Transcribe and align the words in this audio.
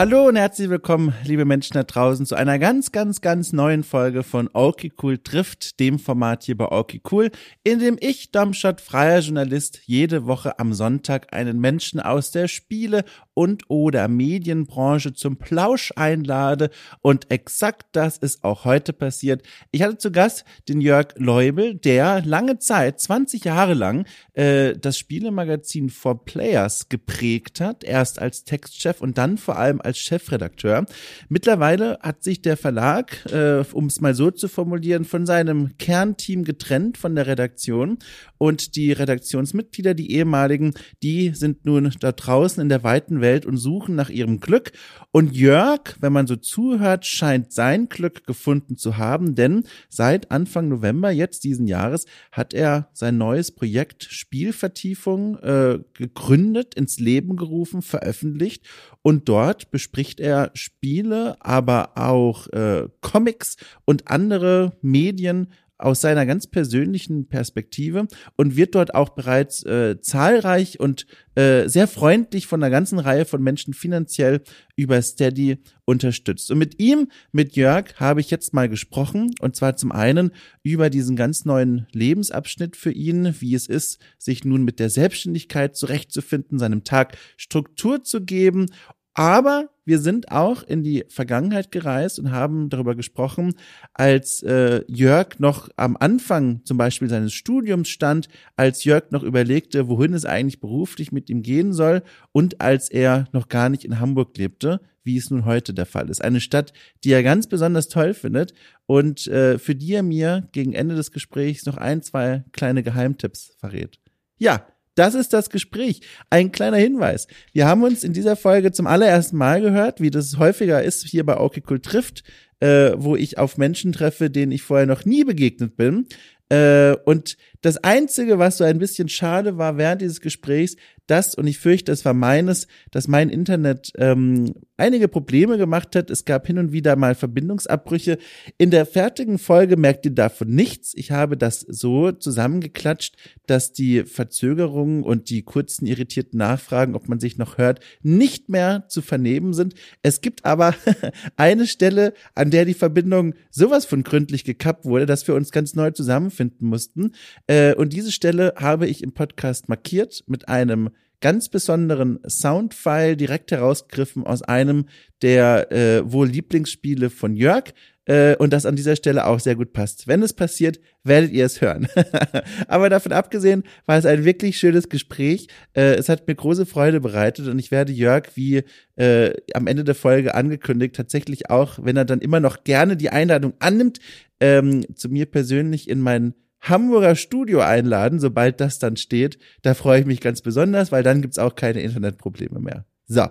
Hallo 0.00 0.28
und 0.28 0.36
herzlich 0.36 0.70
willkommen, 0.70 1.12
liebe 1.24 1.44
Menschen 1.44 1.74
da 1.74 1.82
draußen, 1.82 2.24
zu 2.24 2.34
einer 2.34 2.58
ganz, 2.58 2.90
ganz, 2.90 3.20
ganz 3.20 3.52
neuen 3.52 3.84
Folge 3.84 4.22
von 4.22 4.48
Okay 4.54 4.90
Cool 5.02 5.18
trifft, 5.18 5.78
dem 5.78 5.98
Format 5.98 6.44
hier 6.44 6.56
bei 6.56 6.72
Okay 6.72 7.02
Cool, 7.10 7.30
in 7.64 7.80
dem 7.80 7.98
ich, 8.00 8.32
Domschott, 8.32 8.80
freier 8.80 9.20
Journalist, 9.20 9.82
jede 9.84 10.24
Woche 10.24 10.58
am 10.58 10.72
Sonntag 10.72 11.34
einen 11.34 11.60
Menschen 11.60 12.00
aus 12.00 12.30
der 12.30 12.48
Spiele- 12.48 13.04
und 13.40 13.62
oder 13.68 14.06
Medienbranche 14.06 15.14
zum 15.14 15.38
Plausch 15.38 15.94
einlade. 15.96 16.68
Und 17.00 17.30
exakt 17.30 17.86
das 17.92 18.18
ist 18.18 18.44
auch 18.44 18.66
heute 18.66 18.92
passiert. 18.92 19.42
Ich 19.70 19.80
hatte 19.80 19.96
zu 19.96 20.12
Gast 20.12 20.44
den 20.68 20.82
Jörg 20.82 21.14
Leubel, 21.16 21.74
der 21.74 22.22
lange 22.22 22.58
Zeit, 22.58 23.00
20 23.00 23.44
Jahre 23.44 23.72
lang, 23.72 24.04
äh, 24.34 24.74
das 24.76 24.98
Spielemagazin 24.98 25.88
For 25.88 26.22
Players 26.22 26.90
geprägt 26.90 27.62
hat, 27.62 27.82
erst 27.82 28.18
als 28.18 28.44
Textchef 28.44 29.00
und 29.00 29.16
dann 29.16 29.38
vor 29.38 29.56
allem 29.56 29.80
als 29.80 29.96
Chefredakteur. 29.96 30.84
Mittlerweile 31.30 31.98
hat 32.02 32.22
sich 32.22 32.42
der 32.42 32.58
Verlag, 32.58 33.24
äh, 33.32 33.64
um 33.72 33.86
es 33.86 34.02
mal 34.02 34.14
so 34.14 34.30
zu 34.30 34.48
formulieren, 34.48 35.06
von 35.06 35.24
seinem 35.24 35.78
Kernteam 35.78 36.44
getrennt 36.44 36.98
von 36.98 37.14
der 37.14 37.26
Redaktion 37.26 38.00
und 38.36 38.76
die 38.76 38.92
Redaktionsmitglieder, 38.92 39.94
die 39.94 40.12
ehemaligen, 40.12 40.74
die 41.02 41.30
sind 41.30 41.64
nun 41.64 41.90
da 42.00 42.12
draußen 42.12 42.62
in 42.62 42.68
der 42.68 42.84
weiten 42.84 43.22
Welt 43.22 43.29
und 43.46 43.56
suchen 43.56 43.94
nach 43.94 44.10
ihrem 44.10 44.40
Glück. 44.40 44.72
Und 45.12 45.32
Jörg, 45.34 45.96
wenn 46.00 46.12
man 46.12 46.26
so 46.26 46.36
zuhört, 46.36 47.06
scheint 47.06 47.52
sein 47.52 47.88
Glück 47.88 48.26
gefunden 48.26 48.76
zu 48.76 48.96
haben, 48.96 49.34
denn 49.34 49.64
seit 49.88 50.30
Anfang 50.30 50.68
November 50.68 51.10
jetzt 51.10 51.44
diesen 51.44 51.66
Jahres 51.66 52.06
hat 52.32 52.54
er 52.54 52.88
sein 52.92 53.18
neues 53.18 53.50
Projekt 53.52 54.04
Spielvertiefung 54.04 55.38
äh, 55.38 55.78
gegründet, 55.94 56.74
ins 56.74 56.98
Leben 56.98 57.36
gerufen, 57.36 57.82
veröffentlicht 57.82 58.66
und 59.02 59.28
dort 59.28 59.70
bespricht 59.70 60.20
er 60.20 60.50
Spiele, 60.54 61.36
aber 61.40 61.96
auch 61.96 62.46
äh, 62.48 62.88
Comics 63.00 63.56
und 63.84 64.08
andere 64.08 64.76
Medien 64.82 65.48
aus 65.80 66.00
seiner 66.00 66.26
ganz 66.26 66.46
persönlichen 66.46 67.28
Perspektive 67.28 68.06
und 68.36 68.56
wird 68.56 68.74
dort 68.74 68.94
auch 68.94 69.10
bereits 69.10 69.64
äh, 69.64 70.00
zahlreich 70.00 70.78
und 70.78 71.06
äh, 71.34 71.68
sehr 71.68 71.88
freundlich 71.88 72.46
von 72.46 72.62
einer 72.62 72.70
ganzen 72.70 72.98
Reihe 72.98 73.24
von 73.24 73.42
Menschen 73.42 73.74
finanziell 73.74 74.42
über 74.76 75.00
Steady 75.00 75.58
unterstützt. 75.84 76.50
Und 76.50 76.58
mit 76.58 76.80
ihm, 76.80 77.08
mit 77.32 77.56
Jörg, 77.56 77.94
habe 77.96 78.20
ich 78.20 78.30
jetzt 78.30 78.54
mal 78.54 78.68
gesprochen 78.68 79.34
und 79.40 79.56
zwar 79.56 79.76
zum 79.76 79.92
einen 79.92 80.32
über 80.62 80.90
diesen 80.90 81.16
ganz 81.16 81.44
neuen 81.44 81.86
Lebensabschnitt 81.92 82.76
für 82.76 82.92
ihn, 82.92 83.34
wie 83.40 83.54
es 83.54 83.66
ist, 83.66 84.00
sich 84.18 84.44
nun 84.44 84.64
mit 84.64 84.78
der 84.78 84.90
Selbstständigkeit 84.90 85.76
zurechtzufinden, 85.76 86.58
seinem 86.58 86.84
Tag 86.84 87.16
Struktur 87.36 88.04
zu 88.04 88.22
geben 88.24 88.66
aber 89.14 89.70
wir 89.84 89.98
sind 89.98 90.30
auch 90.30 90.62
in 90.62 90.84
die 90.84 91.04
Vergangenheit 91.08 91.72
gereist 91.72 92.20
und 92.20 92.30
haben 92.30 92.68
darüber 92.68 92.94
gesprochen, 92.94 93.54
als 93.92 94.42
äh, 94.42 94.82
Jörg 94.86 95.38
noch 95.38 95.68
am 95.76 95.96
Anfang 95.98 96.60
zum 96.64 96.76
Beispiel 96.76 97.08
seines 97.08 97.32
Studiums 97.32 97.88
stand, 97.88 98.28
als 98.54 98.84
Jörg 98.84 99.10
noch 99.10 99.24
überlegte, 99.24 99.88
wohin 99.88 100.14
es 100.14 100.24
eigentlich 100.24 100.60
beruflich 100.60 101.10
mit 101.10 101.28
ihm 101.28 101.42
gehen 101.42 101.72
soll 101.72 102.02
und 102.30 102.60
als 102.60 102.88
er 102.88 103.24
noch 103.32 103.48
gar 103.48 103.68
nicht 103.68 103.84
in 103.84 103.98
Hamburg 103.98 104.36
lebte, 104.36 104.80
wie 105.02 105.16
es 105.16 105.30
nun 105.30 105.44
heute 105.44 105.74
der 105.74 105.86
Fall 105.86 106.08
ist. 106.08 106.22
Eine 106.22 106.40
Stadt, 106.40 106.72
die 107.02 107.10
er 107.10 107.22
ganz 107.22 107.48
besonders 107.48 107.88
toll 107.88 108.14
findet 108.14 108.54
und 108.86 109.26
äh, 109.26 109.58
für 109.58 109.74
die 109.74 109.94
er 109.94 110.02
mir 110.02 110.48
gegen 110.52 110.72
Ende 110.72 110.94
des 110.94 111.10
Gesprächs 111.10 111.66
noch 111.66 111.76
ein, 111.76 112.02
zwei 112.02 112.44
kleine 112.52 112.82
Geheimtipps 112.82 113.56
verrät. 113.58 113.98
Ja, 114.38 114.66
das 115.00 115.14
ist 115.14 115.32
das 115.32 115.48
Gespräch. 115.48 116.02
Ein 116.28 116.52
kleiner 116.52 116.76
Hinweis. 116.76 117.26
Wir 117.54 117.66
haben 117.66 117.82
uns 117.82 118.04
in 118.04 118.12
dieser 118.12 118.36
Folge 118.36 118.70
zum 118.70 118.86
allerersten 118.86 119.38
Mal 119.38 119.62
gehört, 119.62 120.02
wie 120.02 120.10
das 120.10 120.36
häufiger 120.36 120.82
ist 120.82 121.06
hier 121.06 121.24
bei 121.24 121.40
Okay 121.40 121.62
Cool 121.70 121.80
trifft, 121.80 122.22
äh, 122.60 122.92
wo 122.96 123.16
ich 123.16 123.38
auf 123.38 123.56
Menschen 123.56 123.92
treffe, 123.92 124.28
denen 124.28 124.52
ich 124.52 124.62
vorher 124.62 124.84
noch 124.84 125.06
nie 125.06 125.24
begegnet 125.24 125.74
bin. 125.78 126.06
Äh, 126.50 126.96
und 127.06 127.38
das 127.62 127.76
Einzige, 127.78 128.38
was 128.38 128.58
so 128.58 128.64
ein 128.64 128.78
bisschen 128.78 129.08
schade 129.08 129.58
war 129.58 129.76
während 129.76 130.00
dieses 130.00 130.20
Gesprächs, 130.20 130.76
das, 131.10 131.34
und 131.34 131.48
ich 131.48 131.58
fürchte, 131.58 131.90
es 131.90 132.04
war 132.04 132.14
meines, 132.14 132.68
dass 132.92 133.08
mein 133.08 133.30
Internet 133.30 133.90
ähm, 133.96 134.54
einige 134.76 135.08
Probleme 135.08 135.58
gemacht 135.58 135.96
hat. 135.96 136.08
Es 136.08 136.24
gab 136.24 136.46
hin 136.46 136.56
und 136.56 136.70
wieder 136.70 136.94
mal 136.94 137.16
Verbindungsabbrüche. 137.16 138.16
In 138.58 138.70
der 138.70 138.86
fertigen 138.86 139.38
Folge 139.38 139.76
merkt 139.76 140.04
ihr 140.04 140.14
davon 140.14 140.50
nichts. 140.50 140.92
Ich 140.94 141.10
habe 141.10 141.36
das 141.36 141.60
so 141.60 142.12
zusammengeklatscht, 142.12 143.16
dass 143.46 143.72
die 143.72 144.04
Verzögerungen 144.04 145.02
und 145.02 145.30
die 145.30 145.42
kurzen 145.42 145.84
irritierten 145.84 146.38
Nachfragen, 146.38 146.94
ob 146.94 147.08
man 147.08 147.18
sich 147.18 147.38
noch 147.38 147.58
hört, 147.58 147.80
nicht 148.02 148.48
mehr 148.48 148.84
zu 148.86 149.02
vernehmen 149.02 149.52
sind. 149.52 149.74
Es 150.02 150.20
gibt 150.20 150.44
aber 150.44 150.76
eine 151.36 151.66
Stelle, 151.66 152.14
an 152.36 152.52
der 152.52 152.64
die 152.64 152.74
Verbindung 152.74 153.34
sowas 153.50 153.84
von 153.84 154.04
gründlich 154.04 154.44
gekappt 154.44 154.84
wurde, 154.84 155.06
dass 155.06 155.26
wir 155.26 155.34
uns 155.34 155.50
ganz 155.50 155.74
neu 155.74 155.90
zusammenfinden 155.90 156.68
mussten. 156.68 157.12
Äh, 157.50 157.74
und 157.74 157.92
diese 157.92 158.12
Stelle 158.12 158.54
habe 158.56 158.86
ich 158.86 159.02
im 159.02 159.10
Podcast 159.10 159.68
markiert 159.68 160.22
mit 160.28 160.48
einem 160.48 160.90
ganz 161.20 161.48
besonderen 161.48 162.20
Soundfile 162.26 163.16
direkt 163.16 163.50
herausgegriffen 163.50 164.24
aus 164.24 164.42
einem 164.42 164.86
der 165.20 165.72
äh, 165.72 166.12
wohl 166.12 166.28
Lieblingsspiele 166.28 167.10
von 167.10 167.34
Jörg 167.34 167.74
äh, 168.04 168.36
und 168.36 168.52
das 168.52 168.66
an 168.66 168.76
dieser 168.76 168.94
Stelle 168.94 169.26
auch 169.26 169.40
sehr 169.40 169.56
gut 169.56 169.72
passt. 169.72 170.06
Wenn 170.06 170.22
es 170.22 170.32
passiert, 170.32 170.78
werdet 171.02 171.32
ihr 171.32 171.44
es 171.44 171.60
hören. 171.60 171.88
Aber 172.68 172.88
davon 172.88 173.10
abgesehen 173.10 173.64
war 173.84 173.98
es 173.98 174.06
ein 174.06 174.24
wirklich 174.24 174.56
schönes 174.56 174.88
Gespräch. 174.88 175.48
Äh, 175.74 175.96
es 175.96 176.08
hat 176.08 176.28
mir 176.28 176.36
große 176.36 176.66
Freude 176.66 177.00
bereitet 177.00 177.48
und 177.48 177.58
ich 177.58 177.72
werde 177.72 177.92
Jörg, 177.92 178.28
wie 178.36 178.62
äh, 178.94 179.32
am 179.54 179.66
Ende 179.66 179.82
der 179.82 179.96
Folge 179.96 180.36
angekündigt, 180.36 180.94
tatsächlich 180.94 181.50
auch, 181.50 181.80
wenn 181.82 181.96
er 181.96 182.04
dann 182.04 182.20
immer 182.20 182.38
noch 182.38 182.62
gerne 182.62 182.96
die 182.96 183.10
Einladung 183.10 183.54
annimmt, 183.58 183.98
ähm, 184.38 184.86
zu 184.94 185.08
mir 185.08 185.26
persönlich 185.26 185.90
in 185.90 186.00
meinen 186.00 186.34
Hamburger 186.60 187.16
Studio 187.16 187.60
einladen, 187.60 188.20
sobald 188.20 188.60
das 188.60 188.78
dann 188.78 188.96
steht. 188.96 189.38
Da 189.62 189.74
freue 189.74 190.00
ich 190.00 190.06
mich 190.06 190.20
ganz 190.20 190.42
besonders, 190.42 190.92
weil 190.92 191.02
dann 191.02 191.22
gibt's 191.22 191.38
auch 191.38 191.54
keine 191.54 191.80
Internetprobleme 191.80 192.60
mehr. 192.60 192.84
So. 193.06 193.26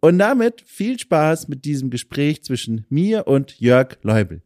Und 0.00 0.18
damit 0.18 0.62
viel 0.66 0.98
Spaß 0.98 1.48
mit 1.48 1.64
diesem 1.64 1.90
Gespräch 1.90 2.44
zwischen 2.44 2.84
mir 2.90 3.26
und 3.26 3.58
Jörg 3.58 3.96
Leubel. 4.02 4.42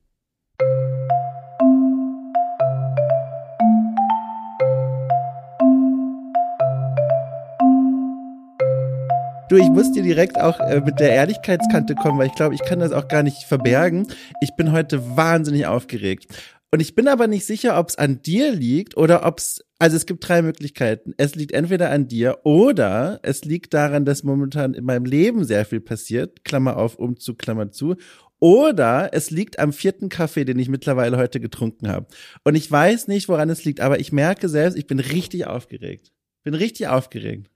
Du, 9.51 9.57
ich 9.57 9.69
muss 9.69 9.91
dir 9.91 10.05
direkt 10.05 10.41
auch 10.41 10.61
äh, 10.61 10.81
mit 10.81 11.01
der 11.01 11.11
Ehrlichkeitskante 11.11 11.97
kommen, 11.97 12.21
weil 12.21 12.29
ich 12.29 12.35
glaube, 12.35 12.55
ich 12.55 12.63
kann 12.63 12.79
das 12.79 12.93
auch 12.93 13.09
gar 13.09 13.25
nicht 13.25 13.43
verbergen. 13.43 14.07
Ich 14.41 14.55
bin 14.55 14.71
heute 14.71 15.17
wahnsinnig 15.17 15.67
aufgeregt. 15.67 16.29
Und 16.73 16.81
ich 16.81 16.95
bin 16.95 17.09
aber 17.09 17.27
nicht 17.27 17.45
sicher, 17.47 17.79
ob 17.79 17.89
es 17.89 17.97
an 17.97 18.23
dir 18.23 18.53
liegt 18.53 18.97
oder 18.97 19.27
ob 19.27 19.39
es, 19.39 19.65
also 19.81 19.97
es 19.97 20.07
gibt 20.07 20.27
drei 20.29 20.41
Möglichkeiten. 20.41 21.15
Es 21.17 21.35
liegt 21.35 21.51
entweder 21.53 21.91
an 21.91 22.07
dir 22.07 22.39
oder 22.45 23.19
es 23.25 23.45
liegt 23.45 23.75
daran, 23.75 24.05
dass 24.05 24.23
momentan 24.23 24.75
in 24.75 24.85
meinem 24.85 25.05
Leben 25.05 25.45
sehr 25.45 25.65
viel 25.65 25.81
passiert, 25.81 26.45
Klammer 26.45 26.77
auf, 26.77 26.95
Umzug, 26.95 27.39
Klammer 27.39 27.73
zu. 27.73 27.97
Oder 28.39 29.11
es 29.13 29.31
liegt 29.31 29.59
am 29.59 29.73
vierten 29.73 30.09
Kaffee, 30.09 30.45
den 30.45 30.59
ich 30.61 30.69
mittlerweile 30.69 31.17
heute 31.17 31.41
getrunken 31.41 31.89
habe. 31.89 32.07
Und 32.45 32.55
ich 32.55 32.71
weiß 32.71 33.09
nicht, 33.09 33.29
woran 33.29 33.51
es 33.51 33.65
liegt, 33.65 33.81
aber 33.81 33.99
ich 33.99 34.13
merke 34.13 34.49
selbst, 34.49 34.79
ich 34.79 34.87
bin 34.87 35.01
richtig 35.01 35.47
aufgeregt. 35.47 36.13
Bin 36.45 36.55
richtig 36.55 36.87
aufgeregt. 36.87 37.51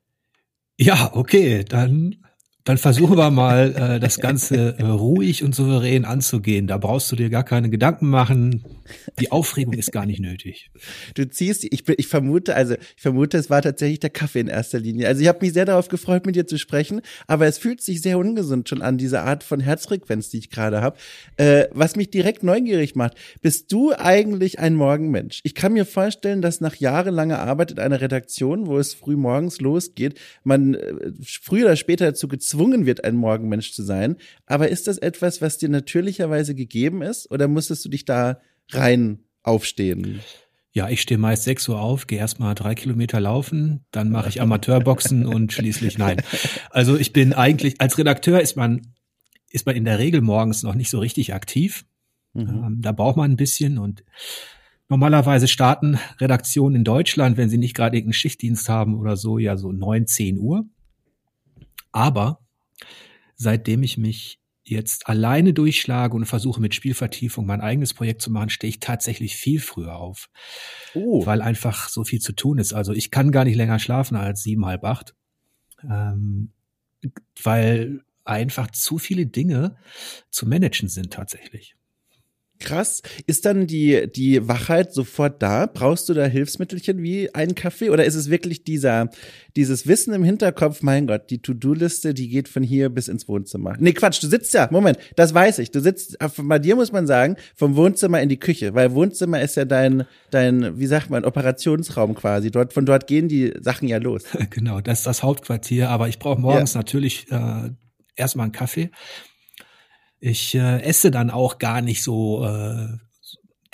Ja, 0.76 1.10
okay, 1.14 1.64
dann 1.64 2.16
dann 2.64 2.78
versuchen 2.78 3.18
wir 3.18 3.30
mal, 3.30 3.74
äh, 3.76 4.00
das 4.00 4.20
Ganze 4.20 4.78
äh, 4.78 4.84
ruhig 4.84 5.44
und 5.44 5.54
souverän 5.54 6.06
anzugehen. 6.06 6.66
Da 6.66 6.78
brauchst 6.78 7.12
du 7.12 7.16
dir 7.16 7.28
gar 7.28 7.44
keine 7.44 7.68
Gedanken 7.68 8.08
machen. 8.08 8.64
Die 9.18 9.30
Aufregung 9.30 9.74
ist 9.74 9.92
gar 9.92 10.06
nicht 10.06 10.20
nötig. 10.20 10.70
Du 11.14 11.28
ziehst, 11.28 11.64
ich, 11.64 11.86
ich 11.88 12.06
vermute, 12.06 12.54
also 12.54 12.74
ich 12.74 13.02
vermute, 13.02 13.36
es 13.36 13.50
war 13.50 13.60
tatsächlich 13.60 14.00
der 14.00 14.10
Kaffee 14.10 14.40
in 14.40 14.48
erster 14.48 14.78
Linie. 14.78 15.08
Also 15.08 15.20
ich 15.20 15.28
habe 15.28 15.40
mich 15.42 15.52
sehr 15.52 15.66
darauf 15.66 15.88
gefreut, 15.88 16.24
mit 16.24 16.36
dir 16.36 16.46
zu 16.46 16.58
sprechen, 16.58 17.02
aber 17.26 17.46
es 17.46 17.58
fühlt 17.58 17.82
sich 17.82 18.00
sehr 18.00 18.18
ungesund 18.18 18.68
schon 18.68 18.80
an, 18.80 18.96
diese 18.96 19.20
Art 19.20 19.42
von 19.44 19.60
Herzfrequenz, 19.60 20.30
die 20.30 20.38
ich 20.38 20.50
gerade 20.50 20.80
habe. 20.80 20.96
Äh, 21.36 21.66
was 21.72 21.96
mich 21.96 22.10
direkt 22.10 22.42
neugierig 22.42 22.94
macht, 22.94 23.14
bist 23.42 23.72
du 23.72 23.92
eigentlich 23.92 24.58
ein 24.58 24.74
Morgenmensch? 24.74 25.40
Ich 25.44 25.54
kann 25.54 25.74
mir 25.74 25.84
vorstellen, 25.84 26.40
dass 26.40 26.62
nach 26.62 26.76
jahrelanger 26.76 27.40
Arbeit 27.40 27.72
in 27.72 27.78
einer 27.78 28.00
Redaktion, 28.00 28.66
wo 28.66 28.78
es 28.78 28.94
früh 28.94 29.16
morgens 29.16 29.60
losgeht, 29.60 30.18
man 30.44 30.74
äh, 30.74 31.12
früher 31.22 31.66
oder 31.66 31.76
später 31.76 32.06
dazu 32.06 32.26
gezwungen 32.26 32.53
gezwungen 32.54 32.86
wird, 32.86 33.04
ein 33.04 33.16
Morgenmensch 33.16 33.72
zu 33.72 33.82
sein. 33.82 34.16
Aber 34.46 34.68
ist 34.68 34.86
das 34.86 34.98
etwas, 34.98 35.42
was 35.42 35.58
dir 35.58 35.68
natürlicherweise 35.68 36.54
gegeben 36.54 37.02
ist 37.02 37.30
oder 37.30 37.48
musstest 37.48 37.84
du 37.84 37.88
dich 37.88 38.04
da 38.04 38.40
rein 38.70 39.20
aufstehen? 39.42 40.20
Ja, 40.72 40.88
ich 40.88 41.00
stehe 41.00 41.18
meist 41.18 41.44
sechs 41.44 41.68
Uhr 41.68 41.80
auf, 41.80 42.06
gehe 42.06 42.18
erstmal 42.18 42.54
drei 42.54 42.74
Kilometer 42.74 43.20
laufen, 43.20 43.84
dann 43.92 44.10
mache 44.10 44.28
ich 44.28 44.40
Amateurboxen 44.40 45.26
und 45.34 45.52
schließlich 45.52 45.98
nein. 45.98 46.20
Also 46.70 46.96
ich 46.96 47.12
bin 47.12 47.32
eigentlich, 47.32 47.80
als 47.80 47.98
Redakteur 47.98 48.40
ist 48.40 48.56
man, 48.56 48.82
ist 49.50 49.66
man 49.66 49.76
in 49.76 49.84
der 49.84 49.98
Regel 49.98 50.20
morgens 50.20 50.62
noch 50.62 50.74
nicht 50.74 50.90
so 50.90 50.98
richtig 50.98 51.32
aktiv. 51.32 51.84
Mhm. 52.32 52.48
Ähm, 52.48 52.78
da 52.80 52.90
braucht 52.90 53.16
man 53.16 53.30
ein 53.30 53.36
bisschen 53.36 53.78
und 53.78 54.04
normalerweise 54.88 55.46
starten 55.46 55.98
Redaktionen 56.20 56.76
in 56.76 56.84
Deutschland, 56.84 57.36
wenn 57.36 57.48
sie 57.48 57.58
nicht 57.58 57.76
gerade 57.76 57.96
irgendeinen 57.96 58.14
Schichtdienst 58.14 58.68
haben 58.68 58.98
oder 58.98 59.16
so, 59.16 59.38
ja 59.38 59.56
so 59.56 59.70
neun, 59.70 60.08
zehn 60.08 60.38
Uhr. 60.38 60.66
Aber 61.92 62.43
seitdem 63.36 63.82
ich 63.82 63.98
mich 63.98 64.40
jetzt 64.64 65.08
alleine 65.08 65.52
durchschlage 65.52 66.16
und 66.16 66.24
versuche 66.24 66.60
mit 66.60 66.74
Spielvertiefung 66.74 67.44
mein 67.44 67.60
eigenes 67.60 67.92
Projekt 67.92 68.22
zu 68.22 68.30
machen, 68.30 68.48
stehe 68.48 68.70
ich 68.70 68.80
tatsächlich 68.80 69.36
viel 69.36 69.60
früher 69.60 69.96
auf. 69.96 70.30
Oh. 70.94 71.24
Weil 71.26 71.42
einfach 71.42 71.88
so 71.88 72.04
viel 72.04 72.20
zu 72.20 72.32
tun 72.32 72.58
ist. 72.58 72.72
Also 72.72 72.92
ich 72.92 73.10
kann 73.10 73.30
gar 73.30 73.44
nicht 73.44 73.56
länger 73.56 73.78
schlafen 73.78 74.16
als 74.16 74.42
sieben, 74.42 74.64
halb 74.64 74.84
acht. 74.84 75.14
Ähm, 75.82 76.52
weil 77.42 78.04
einfach 78.24 78.70
zu 78.70 78.96
viele 78.96 79.26
Dinge 79.26 79.76
zu 80.30 80.46
managen 80.46 80.88
sind 80.88 81.12
tatsächlich. 81.12 81.76
Krass. 82.60 83.02
Ist 83.26 83.44
dann 83.44 83.66
die, 83.66 84.10
die 84.10 84.46
Wachheit 84.48 84.92
sofort 84.92 85.42
da? 85.42 85.66
Brauchst 85.66 86.08
du 86.08 86.14
da 86.14 86.24
Hilfsmittelchen 86.24 87.02
wie 87.02 87.34
einen 87.34 87.54
Kaffee? 87.54 87.90
Oder 87.90 88.04
ist 88.04 88.14
es 88.14 88.30
wirklich 88.30 88.62
dieser, 88.64 89.10
dieses 89.56 89.86
Wissen 89.86 90.14
im 90.14 90.22
Hinterkopf, 90.22 90.80
mein 90.80 91.06
Gott, 91.06 91.30
die 91.30 91.42
To-Do-Liste, 91.42 92.14
die 92.14 92.28
geht 92.28 92.48
von 92.48 92.62
hier 92.62 92.90
bis 92.90 93.08
ins 93.08 93.28
Wohnzimmer? 93.28 93.74
Nee, 93.78 93.92
Quatsch, 93.92 94.22
du 94.22 94.28
sitzt 94.28 94.54
ja, 94.54 94.68
Moment, 94.70 94.98
das 95.16 95.34
weiß 95.34 95.58
ich. 95.58 95.72
Du 95.72 95.80
sitzt, 95.80 96.16
bei 96.36 96.58
dir 96.58 96.76
muss 96.76 96.92
man 96.92 97.06
sagen, 97.06 97.36
vom 97.56 97.76
Wohnzimmer 97.76 98.22
in 98.22 98.28
die 98.28 98.38
Küche, 98.38 98.74
weil 98.74 98.94
Wohnzimmer 98.94 99.42
ist 99.42 99.56
ja 99.56 99.64
dein, 99.64 100.04
dein, 100.30 100.78
wie 100.78 100.86
sagt 100.86 101.10
man, 101.10 101.24
Operationsraum 101.24 102.14
quasi. 102.14 102.50
Dort, 102.50 102.72
von 102.72 102.86
dort 102.86 103.06
gehen 103.08 103.28
die 103.28 103.52
Sachen 103.60 103.88
ja 103.88 103.98
los. 103.98 104.24
Genau, 104.50 104.80
das 104.80 104.98
ist 104.98 105.06
das 105.06 105.22
Hauptquartier, 105.22 105.88
aber 105.90 106.06
ich 106.06 106.18
brauche 106.18 106.40
morgens 106.40 106.74
ja. 106.74 106.80
natürlich 106.80 107.26
äh, 107.32 107.70
erstmal 108.14 108.44
einen 108.44 108.52
Kaffee. 108.52 108.90
Ich 110.26 110.54
äh, 110.54 110.80
esse 110.80 111.10
dann 111.10 111.28
auch 111.28 111.58
gar 111.58 111.82
nicht 111.82 112.02
so 112.02 112.46
äh, 112.46 112.96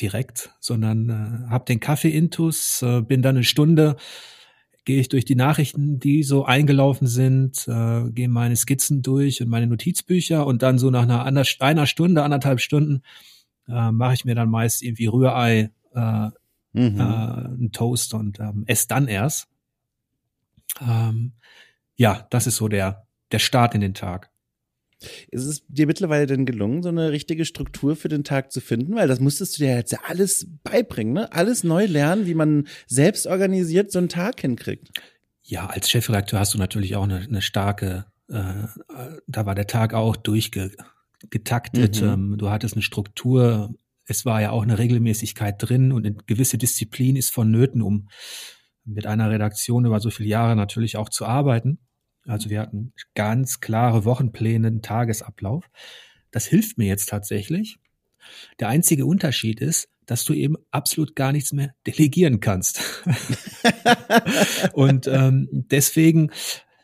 direkt, 0.00 0.52
sondern 0.58 1.08
äh, 1.08 1.48
habe 1.48 1.64
den 1.64 1.78
Kaffee-Intus, 1.78 2.82
äh, 2.82 3.02
bin 3.02 3.22
dann 3.22 3.36
eine 3.36 3.44
Stunde, 3.44 3.94
gehe 4.84 4.98
ich 4.98 5.08
durch 5.08 5.24
die 5.24 5.36
Nachrichten, 5.36 6.00
die 6.00 6.24
so 6.24 6.44
eingelaufen 6.44 7.06
sind, 7.06 7.68
äh, 7.68 8.10
gehe 8.10 8.28
meine 8.28 8.56
Skizzen 8.56 9.00
durch 9.00 9.40
und 9.40 9.48
meine 9.48 9.68
Notizbücher 9.68 10.44
und 10.44 10.62
dann 10.62 10.80
so 10.80 10.90
nach 10.90 11.02
einer, 11.02 11.44
einer 11.60 11.86
Stunde, 11.86 12.24
anderthalb 12.24 12.60
Stunden 12.60 13.02
äh, 13.68 13.92
mache 13.92 14.14
ich 14.14 14.24
mir 14.24 14.34
dann 14.34 14.50
meist 14.50 14.82
irgendwie 14.82 15.06
Rührei, 15.06 15.70
äh, 15.94 16.30
mhm. 16.72 16.98
äh, 16.98 17.00
einen 17.00 17.70
Toast 17.70 18.12
und 18.12 18.40
ähm, 18.40 18.64
esse 18.66 18.88
dann 18.88 19.06
erst. 19.06 19.46
Ähm, 20.80 21.34
ja, 21.94 22.26
das 22.30 22.48
ist 22.48 22.56
so 22.56 22.66
der, 22.66 23.06
der 23.30 23.38
Start 23.38 23.76
in 23.76 23.82
den 23.82 23.94
Tag. 23.94 24.32
Ist 25.30 25.44
es 25.44 25.66
dir 25.68 25.86
mittlerweile 25.86 26.26
denn 26.26 26.46
gelungen, 26.46 26.82
so 26.82 26.88
eine 26.88 27.10
richtige 27.10 27.44
Struktur 27.44 27.96
für 27.96 28.08
den 28.08 28.24
Tag 28.24 28.52
zu 28.52 28.60
finden? 28.60 28.94
Weil 28.94 29.08
das 29.08 29.20
musstest 29.20 29.58
du 29.58 29.64
dir 29.64 29.74
jetzt 29.74 29.92
ja 29.92 30.00
alles 30.06 30.46
beibringen, 30.62 31.14
ne? 31.14 31.32
Alles 31.32 31.64
neu 31.64 31.86
lernen, 31.86 32.26
wie 32.26 32.34
man 32.34 32.66
selbst 32.86 33.26
organisiert 33.26 33.90
so 33.90 33.98
einen 33.98 34.08
Tag 34.08 34.40
hinkriegt. 34.40 34.90
Ja, 35.42 35.66
als 35.66 35.90
Chefredakteur 35.90 36.38
hast 36.38 36.54
du 36.54 36.58
natürlich 36.58 36.96
auch 36.96 37.04
eine, 37.04 37.16
eine 37.18 37.42
starke, 37.42 38.06
äh, 38.28 38.66
da 39.26 39.46
war 39.46 39.54
der 39.54 39.66
Tag 39.66 39.94
auch 39.94 40.16
durchgetaktet. 40.16 42.02
Mhm. 42.02 42.08
Ähm, 42.08 42.34
du 42.38 42.50
hattest 42.50 42.74
eine 42.74 42.82
Struktur. 42.82 43.74
Es 44.04 44.24
war 44.24 44.40
ja 44.40 44.50
auch 44.50 44.62
eine 44.62 44.78
Regelmäßigkeit 44.78 45.56
drin 45.58 45.92
und 45.92 46.06
eine 46.06 46.16
gewisse 46.26 46.58
Disziplin 46.58 47.16
ist 47.16 47.30
vonnöten, 47.30 47.82
um 47.82 48.08
mit 48.84 49.06
einer 49.06 49.30
Redaktion 49.30 49.84
über 49.84 50.00
so 50.00 50.10
viele 50.10 50.28
Jahre 50.28 50.56
natürlich 50.56 50.96
auch 50.96 51.08
zu 51.08 51.26
arbeiten. 51.26 51.78
Also 52.26 52.50
wir 52.50 52.60
hatten 52.60 52.92
ganz 53.14 53.60
klare 53.60 54.04
Wochenpläne, 54.04 54.68
einen 54.68 54.82
Tagesablauf. 54.82 55.64
Das 56.30 56.46
hilft 56.46 56.78
mir 56.78 56.86
jetzt 56.86 57.08
tatsächlich. 57.08 57.78
Der 58.60 58.68
einzige 58.68 59.06
Unterschied 59.06 59.60
ist, 59.60 59.88
dass 60.06 60.24
du 60.24 60.34
eben 60.34 60.56
absolut 60.70 61.14
gar 61.14 61.32
nichts 61.32 61.52
mehr 61.52 61.72
delegieren 61.86 62.40
kannst. 62.40 62.82
und 64.72 65.06
ähm, 65.06 65.48
deswegen 65.50 66.30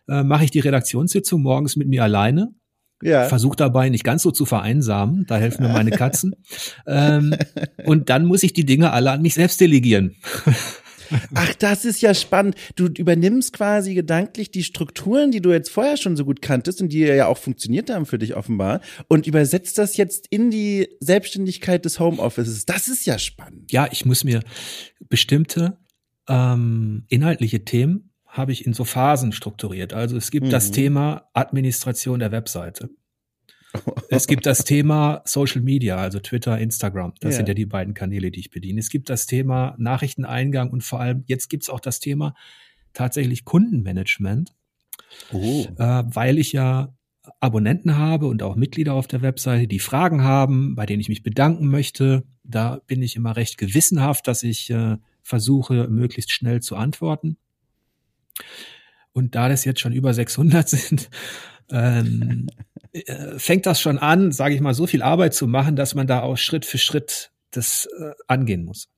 äh, 0.08 0.22
mache 0.22 0.44
ich 0.44 0.50
die 0.50 0.60
Redaktionssitzung 0.60 1.42
morgens 1.42 1.76
mit 1.76 1.88
mir 1.88 2.04
alleine. 2.04 2.54
Ja. 3.02 3.24
Versuche 3.24 3.56
dabei 3.56 3.90
nicht 3.90 4.04
ganz 4.04 4.22
so 4.22 4.30
zu 4.30 4.46
vereinsamen, 4.46 5.26
da 5.26 5.36
helfen 5.36 5.66
mir 5.66 5.72
meine 5.72 5.90
Katzen. 5.90 6.34
ähm, 6.86 7.36
und 7.84 8.08
dann 8.08 8.24
muss 8.24 8.42
ich 8.42 8.52
die 8.52 8.64
Dinge 8.64 8.92
alle 8.92 9.10
an 9.10 9.22
mich 9.22 9.34
selbst 9.34 9.60
delegieren. 9.60 10.16
Ach, 11.34 11.54
das 11.54 11.84
ist 11.84 12.00
ja 12.02 12.14
spannend. 12.14 12.56
Du 12.74 12.86
übernimmst 12.86 13.52
quasi 13.52 13.94
gedanklich 13.94 14.50
die 14.50 14.64
Strukturen, 14.64 15.30
die 15.30 15.40
du 15.40 15.52
jetzt 15.52 15.70
vorher 15.70 15.96
schon 15.96 16.16
so 16.16 16.24
gut 16.24 16.42
kanntest 16.42 16.80
und 16.80 16.90
die 16.90 17.00
ja 17.00 17.26
auch 17.26 17.38
funktioniert 17.38 17.90
haben 17.90 18.06
für 18.06 18.18
dich 18.18 18.36
offenbar 18.36 18.80
und 19.08 19.26
übersetzt 19.26 19.78
das 19.78 19.96
jetzt 19.96 20.26
in 20.30 20.50
die 20.50 20.88
Selbstständigkeit 21.00 21.84
des 21.84 22.00
Homeoffices. 22.00 22.66
Das 22.66 22.88
ist 22.88 23.06
ja 23.06 23.18
spannend. 23.18 23.72
Ja, 23.72 23.88
ich 23.90 24.04
muss 24.04 24.24
mir 24.24 24.40
bestimmte 25.08 25.78
ähm, 26.28 27.04
inhaltliche 27.08 27.64
Themen 27.64 28.10
habe 28.26 28.52
ich 28.52 28.66
in 28.66 28.74
so 28.74 28.84
Phasen 28.84 29.32
strukturiert. 29.32 29.94
Also 29.94 30.16
es 30.16 30.30
gibt 30.30 30.46
mhm. 30.46 30.50
das 30.50 30.70
Thema 30.70 31.28
Administration 31.32 32.18
der 32.18 32.32
Webseite. 32.32 32.90
Es 34.08 34.26
gibt 34.26 34.46
das 34.46 34.64
Thema 34.64 35.22
Social 35.24 35.62
Media, 35.62 35.96
also 35.96 36.20
Twitter, 36.20 36.58
Instagram. 36.58 37.14
Das 37.20 37.32
ja. 37.32 37.36
sind 37.38 37.48
ja 37.48 37.54
die 37.54 37.66
beiden 37.66 37.94
Kanäle, 37.94 38.30
die 38.30 38.40
ich 38.40 38.50
bediene. 38.50 38.80
Es 38.80 38.90
gibt 38.90 39.10
das 39.10 39.26
Thema 39.26 39.74
Nachrichteneingang 39.78 40.70
und 40.70 40.82
vor 40.82 41.00
allem 41.00 41.24
jetzt 41.26 41.48
gibt 41.48 41.64
es 41.64 41.70
auch 41.70 41.80
das 41.80 42.00
Thema 42.00 42.34
tatsächlich 42.92 43.44
Kundenmanagement, 43.44 44.54
oh. 45.32 45.66
äh, 45.78 46.04
weil 46.06 46.38
ich 46.38 46.52
ja 46.52 46.94
Abonnenten 47.40 47.96
habe 47.96 48.26
und 48.26 48.42
auch 48.42 48.56
Mitglieder 48.56 48.94
auf 48.94 49.06
der 49.06 49.22
Webseite, 49.22 49.66
die 49.66 49.78
Fragen 49.78 50.22
haben, 50.22 50.74
bei 50.74 50.86
denen 50.86 51.00
ich 51.00 51.08
mich 51.08 51.22
bedanken 51.22 51.68
möchte. 51.68 52.24
Da 52.44 52.80
bin 52.86 53.02
ich 53.02 53.16
immer 53.16 53.36
recht 53.36 53.58
gewissenhaft, 53.58 54.28
dass 54.28 54.42
ich 54.42 54.70
äh, 54.70 54.96
versuche, 55.22 55.88
möglichst 55.88 56.30
schnell 56.30 56.60
zu 56.60 56.76
antworten. 56.76 57.36
Und 59.12 59.34
da 59.34 59.48
das 59.48 59.64
jetzt 59.64 59.80
schon 59.80 59.92
über 59.92 60.14
600 60.14 60.68
sind, 60.68 61.10
ähm, 61.70 62.46
äh, 62.56 62.62
fängt 63.38 63.66
das 63.66 63.80
schon 63.80 63.98
an, 63.98 64.32
sage 64.32 64.54
ich 64.54 64.60
mal, 64.60 64.74
so 64.74 64.86
viel 64.86 65.02
Arbeit 65.02 65.34
zu 65.34 65.46
machen, 65.46 65.76
dass 65.76 65.94
man 65.94 66.06
da 66.06 66.22
auch 66.22 66.36
Schritt 66.36 66.64
für 66.64 66.78
Schritt 66.78 67.30
das 67.50 67.88
äh, 67.98 68.12
angehen 68.26 68.64
muss 68.64 68.88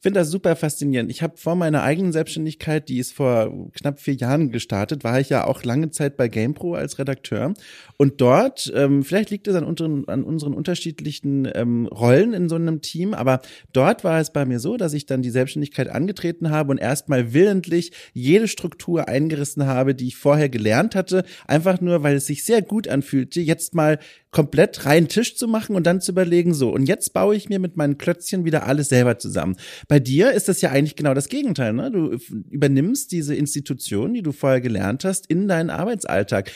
finde 0.00 0.20
das 0.20 0.30
super 0.30 0.54
faszinierend. 0.56 1.10
Ich 1.10 1.22
habe 1.22 1.36
vor 1.36 1.56
meiner 1.56 1.82
eigenen 1.82 2.12
Selbstständigkeit, 2.12 2.88
die 2.88 2.98
ist 2.98 3.12
vor 3.12 3.70
knapp 3.74 4.00
vier 4.00 4.14
Jahren 4.14 4.50
gestartet, 4.50 5.04
war 5.04 5.20
ich 5.20 5.28
ja 5.28 5.44
auch 5.44 5.64
lange 5.64 5.90
Zeit 5.90 6.16
bei 6.16 6.28
GamePro 6.28 6.74
als 6.74 6.98
Redakteur. 6.98 7.54
Und 7.96 8.20
dort, 8.20 8.72
ähm, 8.74 9.02
vielleicht 9.02 9.30
liegt 9.30 9.48
es 9.48 9.56
an, 9.56 9.64
unseren, 9.64 10.06
an 10.08 10.22
unseren 10.22 10.54
unterschiedlichen 10.54 11.50
ähm, 11.54 11.86
Rollen 11.86 12.32
in 12.32 12.48
so 12.48 12.54
einem 12.54 12.80
Team, 12.80 13.14
aber 13.14 13.40
dort 13.72 14.04
war 14.04 14.20
es 14.20 14.32
bei 14.32 14.44
mir 14.44 14.60
so, 14.60 14.76
dass 14.76 14.92
ich 14.92 15.06
dann 15.06 15.22
die 15.22 15.30
Selbstständigkeit 15.30 15.88
angetreten 15.88 16.50
habe 16.50 16.70
und 16.70 16.78
erstmal 16.78 17.32
willentlich 17.32 17.92
jede 18.12 18.46
Struktur 18.48 19.08
eingerissen 19.08 19.66
habe, 19.66 19.94
die 19.94 20.08
ich 20.08 20.16
vorher 20.16 20.48
gelernt 20.48 20.94
hatte, 20.94 21.24
einfach 21.46 21.80
nur, 21.80 22.02
weil 22.02 22.16
es 22.16 22.26
sich 22.26 22.44
sehr 22.44 22.62
gut 22.62 22.88
anfühlte, 22.88 23.40
jetzt 23.40 23.74
mal 23.74 23.98
komplett 24.30 24.84
reinen 24.84 25.08
Tisch 25.08 25.36
zu 25.36 25.48
machen 25.48 25.74
und 25.74 25.86
dann 25.86 26.00
zu 26.00 26.12
überlegen, 26.12 26.52
so, 26.52 26.70
und 26.70 26.86
jetzt 26.86 27.12
baue 27.12 27.34
ich 27.34 27.48
mir 27.48 27.58
mit 27.58 27.76
meinen 27.76 27.96
Klötzchen 27.96 28.44
wieder 28.44 28.66
alles 28.66 28.88
selber 28.90 29.18
zusammen. 29.18 29.56
Bei 29.88 29.98
dir 29.98 30.32
ist 30.32 30.48
das 30.48 30.60
ja 30.60 30.70
eigentlich 30.70 30.96
genau 30.96 31.14
das 31.14 31.30
Gegenteil, 31.30 31.72
ne? 31.72 31.90
Du 31.90 32.18
übernimmst 32.50 33.10
diese 33.10 33.34
Institution, 33.34 34.12
die 34.12 34.22
du 34.22 34.32
vorher 34.32 34.60
gelernt 34.60 35.04
hast, 35.04 35.26
in 35.26 35.48
deinen 35.48 35.70
Arbeitsalltag. 35.70 36.52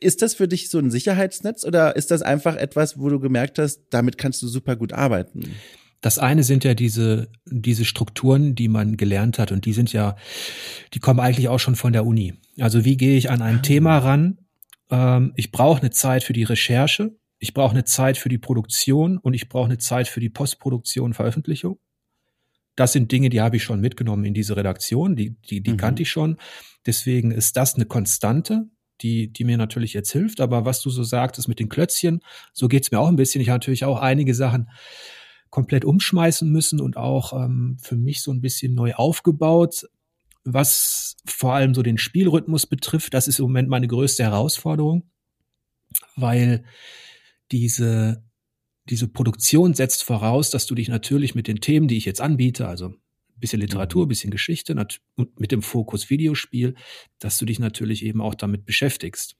Ist 0.00 0.22
das 0.22 0.34
für 0.34 0.46
dich 0.46 0.70
so 0.70 0.78
ein 0.78 0.92
Sicherheitsnetz 0.92 1.64
oder 1.64 1.96
ist 1.96 2.12
das 2.12 2.22
einfach 2.22 2.54
etwas, 2.54 2.96
wo 2.96 3.08
du 3.08 3.18
gemerkt 3.18 3.58
hast, 3.58 3.86
damit 3.90 4.18
kannst 4.18 4.40
du 4.42 4.46
super 4.46 4.76
gut 4.76 4.92
arbeiten? 4.92 5.56
Das 6.00 6.20
eine 6.20 6.44
sind 6.44 6.62
ja 6.62 6.74
diese, 6.74 7.28
diese 7.46 7.84
Strukturen, 7.84 8.54
die 8.54 8.68
man 8.68 8.96
gelernt 8.96 9.40
hat 9.40 9.50
und 9.50 9.64
die 9.64 9.72
sind 9.72 9.92
ja, 9.92 10.16
die 10.94 11.00
kommen 11.00 11.18
eigentlich 11.18 11.48
auch 11.48 11.58
schon 11.58 11.74
von 11.74 11.92
der 11.92 12.06
Uni. 12.06 12.34
Also 12.60 12.84
wie 12.84 12.96
gehe 12.96 13.16
ich 13.16 13.30
an 13.30 13.42
ein 13.42 13.56
ah. 13.56 13.62
Thema 13.62 13.98
ran, 13.98 14.38
ähm, 14.90 15.32
ich 15.34 15.50
brauche 15.50 15.80
eine 15.80 15.90
Zeit 15.90 16.22
für 16.22 16.32
die 16.32 16.44
Recherche, 16.44 17.16
ich 17.40 17.52
brauche 17.52 17.72
eine 17.72 17.84
Zeit 17.84 18.18
für 18.18 18.28
die 18.28 18.38
Produktion 18.38 19.18
und 19.18 19.34
ich 19.34 19.48
brauche 19.48 19.66
eine 19.66 19.78
Zeit 19.78 20.06
für 20.06 20.20
die 20.20 20.30
Postproduktion, 20.30 21.14
Veröffentlichung. 21.14 21.78
Das 22.76 22.92
sind 22.92 23.10
Dinge, 23.10 23.30
die 23.30 23.40
habe 23.40 23.56
ich 23.56 23.64
schon 23.64 23.80
mitgenommen 23.80 24.24
in 24.24 24.34
diese 24.34 24.56
Redaktion, 24.56 25.16
die, 25.16 25.36
die, 25.50 25.62
die 25.62 25.72
mhm. 25.72 25.76
kannte 25.76 26.02
ich 26.02 26.10
schon. 26.10 26.36
Deswegen 26.86 27.30
ist 27.30 27.56
das 27.56 27.74
eine 27.74 27.86
Konstante, 27.86 28.68
die, 29.00 29.32
die 29.32 29.44
mir 29.44 29.56
natürlich 29.56 29.92
jetzt 29.92 30.12
hilft. 30.12 30.40
Aber 30.40 30.64
was 30.64 30.82
du 30.82 30.90
so 30.90 31.02
sagtest 31.02 31.48
mit 31.48 31.58
den 31.58 31.68
Klötzchen, 31.68 32.20
so 32.52 32.68
geht's 32.68 32.90
mir 32.90 33.00
auch 33.00 33.08
ein 33.08 33.16
bisschen. 33.16 33.40
Ich 33.40 33.48
habe 33.48 33.58
natürlich 33.58 33.84
auch 33.84 34.00
einige 34.00 34.34
Sachen 34.34 34.70
komplett 35.50 35.84
umschmeißen 35.84 36.50
müssen 36.50 36.80
und 36.80 36.96
auch 36.96 37.32
ähm, 37.32 37.78
für 37.80 37.96
mich 37.96 38.22
so 38.22 38.30
ein 38.30 38.40
bisschen 38.40 38.74
neu 38.74 38.94
aufgebaut 38.94 39.86
was 40.46 41.16
vor 41.26 41.54
allem 41.54 41.74
so 41.74 41.82
den 41.82 41.98
Spielrhythmus 41.98 42.66
betrifft, 42.66 43.12
das 43.14 43.28
ist 43.28 43.40
im 43.40 43.46
Moment 43.46 43.68
meine 43.68 43.88
größte 43.88 44.22
Herausforderung, 44.22 45.10
weil 46.14 46.64
diese, 47.50 48.24
diese 48.88 49.08
Produktion 49.08 49.74
setzt 49.74 50.04
voraus, 50.04 50.50
dass 50.50 50.66
du 50.66 50.74
dich 50.74 50.88
natürlich 50.88 51.34
mit 51.34 51.48
den 51.48 51.60
Themen, 51.60 51.88
die 51.88 51.96
ich 51.96 52.04
jetzt 52.04 52.20
anbiete, 52.20 52.68
also 52.68 52.86
ein 53.36 53.40
bisschen 53.40 53.60
Literatur, 53.60 54.04
ein 54.04 54.06
mhm. 54.06 54.10
bisschen 54.10 54.30
Geschichte 54.30 54.74
und 55.16 55.40
mit 55.40 55.52
dem 55.52 55.62
Fokus 55.62 56.10
Videospiel, 56.10 56.74
dass 57.18 57.38
du 57.38 57.44
dich 57.44 57.58
natürlich 57.58 58.04
eben 58.04 58.20
auch 58.20 58.34
damit 58.34 58.64
beschäftigst. 58.64 59.36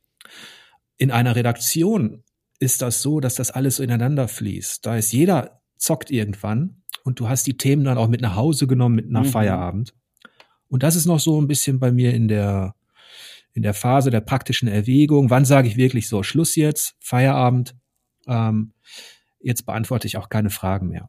In 0.98 1.10
einer 1.10 1.36
Redaktion 1.36 2.24
ist 2.58 2.82
das 2.82 3.02
so, 3.02 3.20
dass 3.20 3.34
das 3.34 3.50
alles 3.50 3.76
so 3.76 3.82
ineinander 3.82 4.28
fließt. 4.28 4.84
Da 4.84 4.96
ist 4.96 5.12
jeder 5.12 5.62
zockt 5.76 6.10
irgendwann 6.10 6.82
und 7.04 7.20
du 7.20 7.28
hast 7.28 7.46
die 7.46 7.56
Themen 7.56 7.84
dann 7.84 7.98
auch 7.98 8.08
mit 8.08 8.20
nach 8.20 8.34
Hause 8.34 8.66
genommen 8.66 8.94
mit 8.94 9.10
nach 9.10 9.24
mhm. 9.24 9.30
Feierabend. 9.30 9.94
Und 10.68 10.82
das 10.82 10.96
ist 10.96 11.06
noch 11.06 11.20
so 11.20 11.40
ein 11.40 11.46
bisschen 11.46 11.78
bei 11.78 11.92
mir 11.92 12.12
in 12.12 12.28
der, 12.28 12.74
in 13.52 13.62
der 13.62 13.74
Phase 13.74 14.10
der 14.10 14.20
praktischen 14.20 14.68
Erwägung, 14.68 15.30
wann 15.30 15.44
sage 15.44 15.68
ich 15.68 15.76
wirklich 15.76 16.08
so, 16.08 16.22
Schluss 16.22 16.56
jetzt, 16.56 16.96
Feierabend, 16.98 17.76
ähm, 18.26 18.72
jetzt 19.40 19.66
beantworte 19.66 20.06
ich 20.06 20.16
auch 20.16 20.28
keine 20.28 20.50
Fragen 20.50 20.88
mehr. 20.88 21.08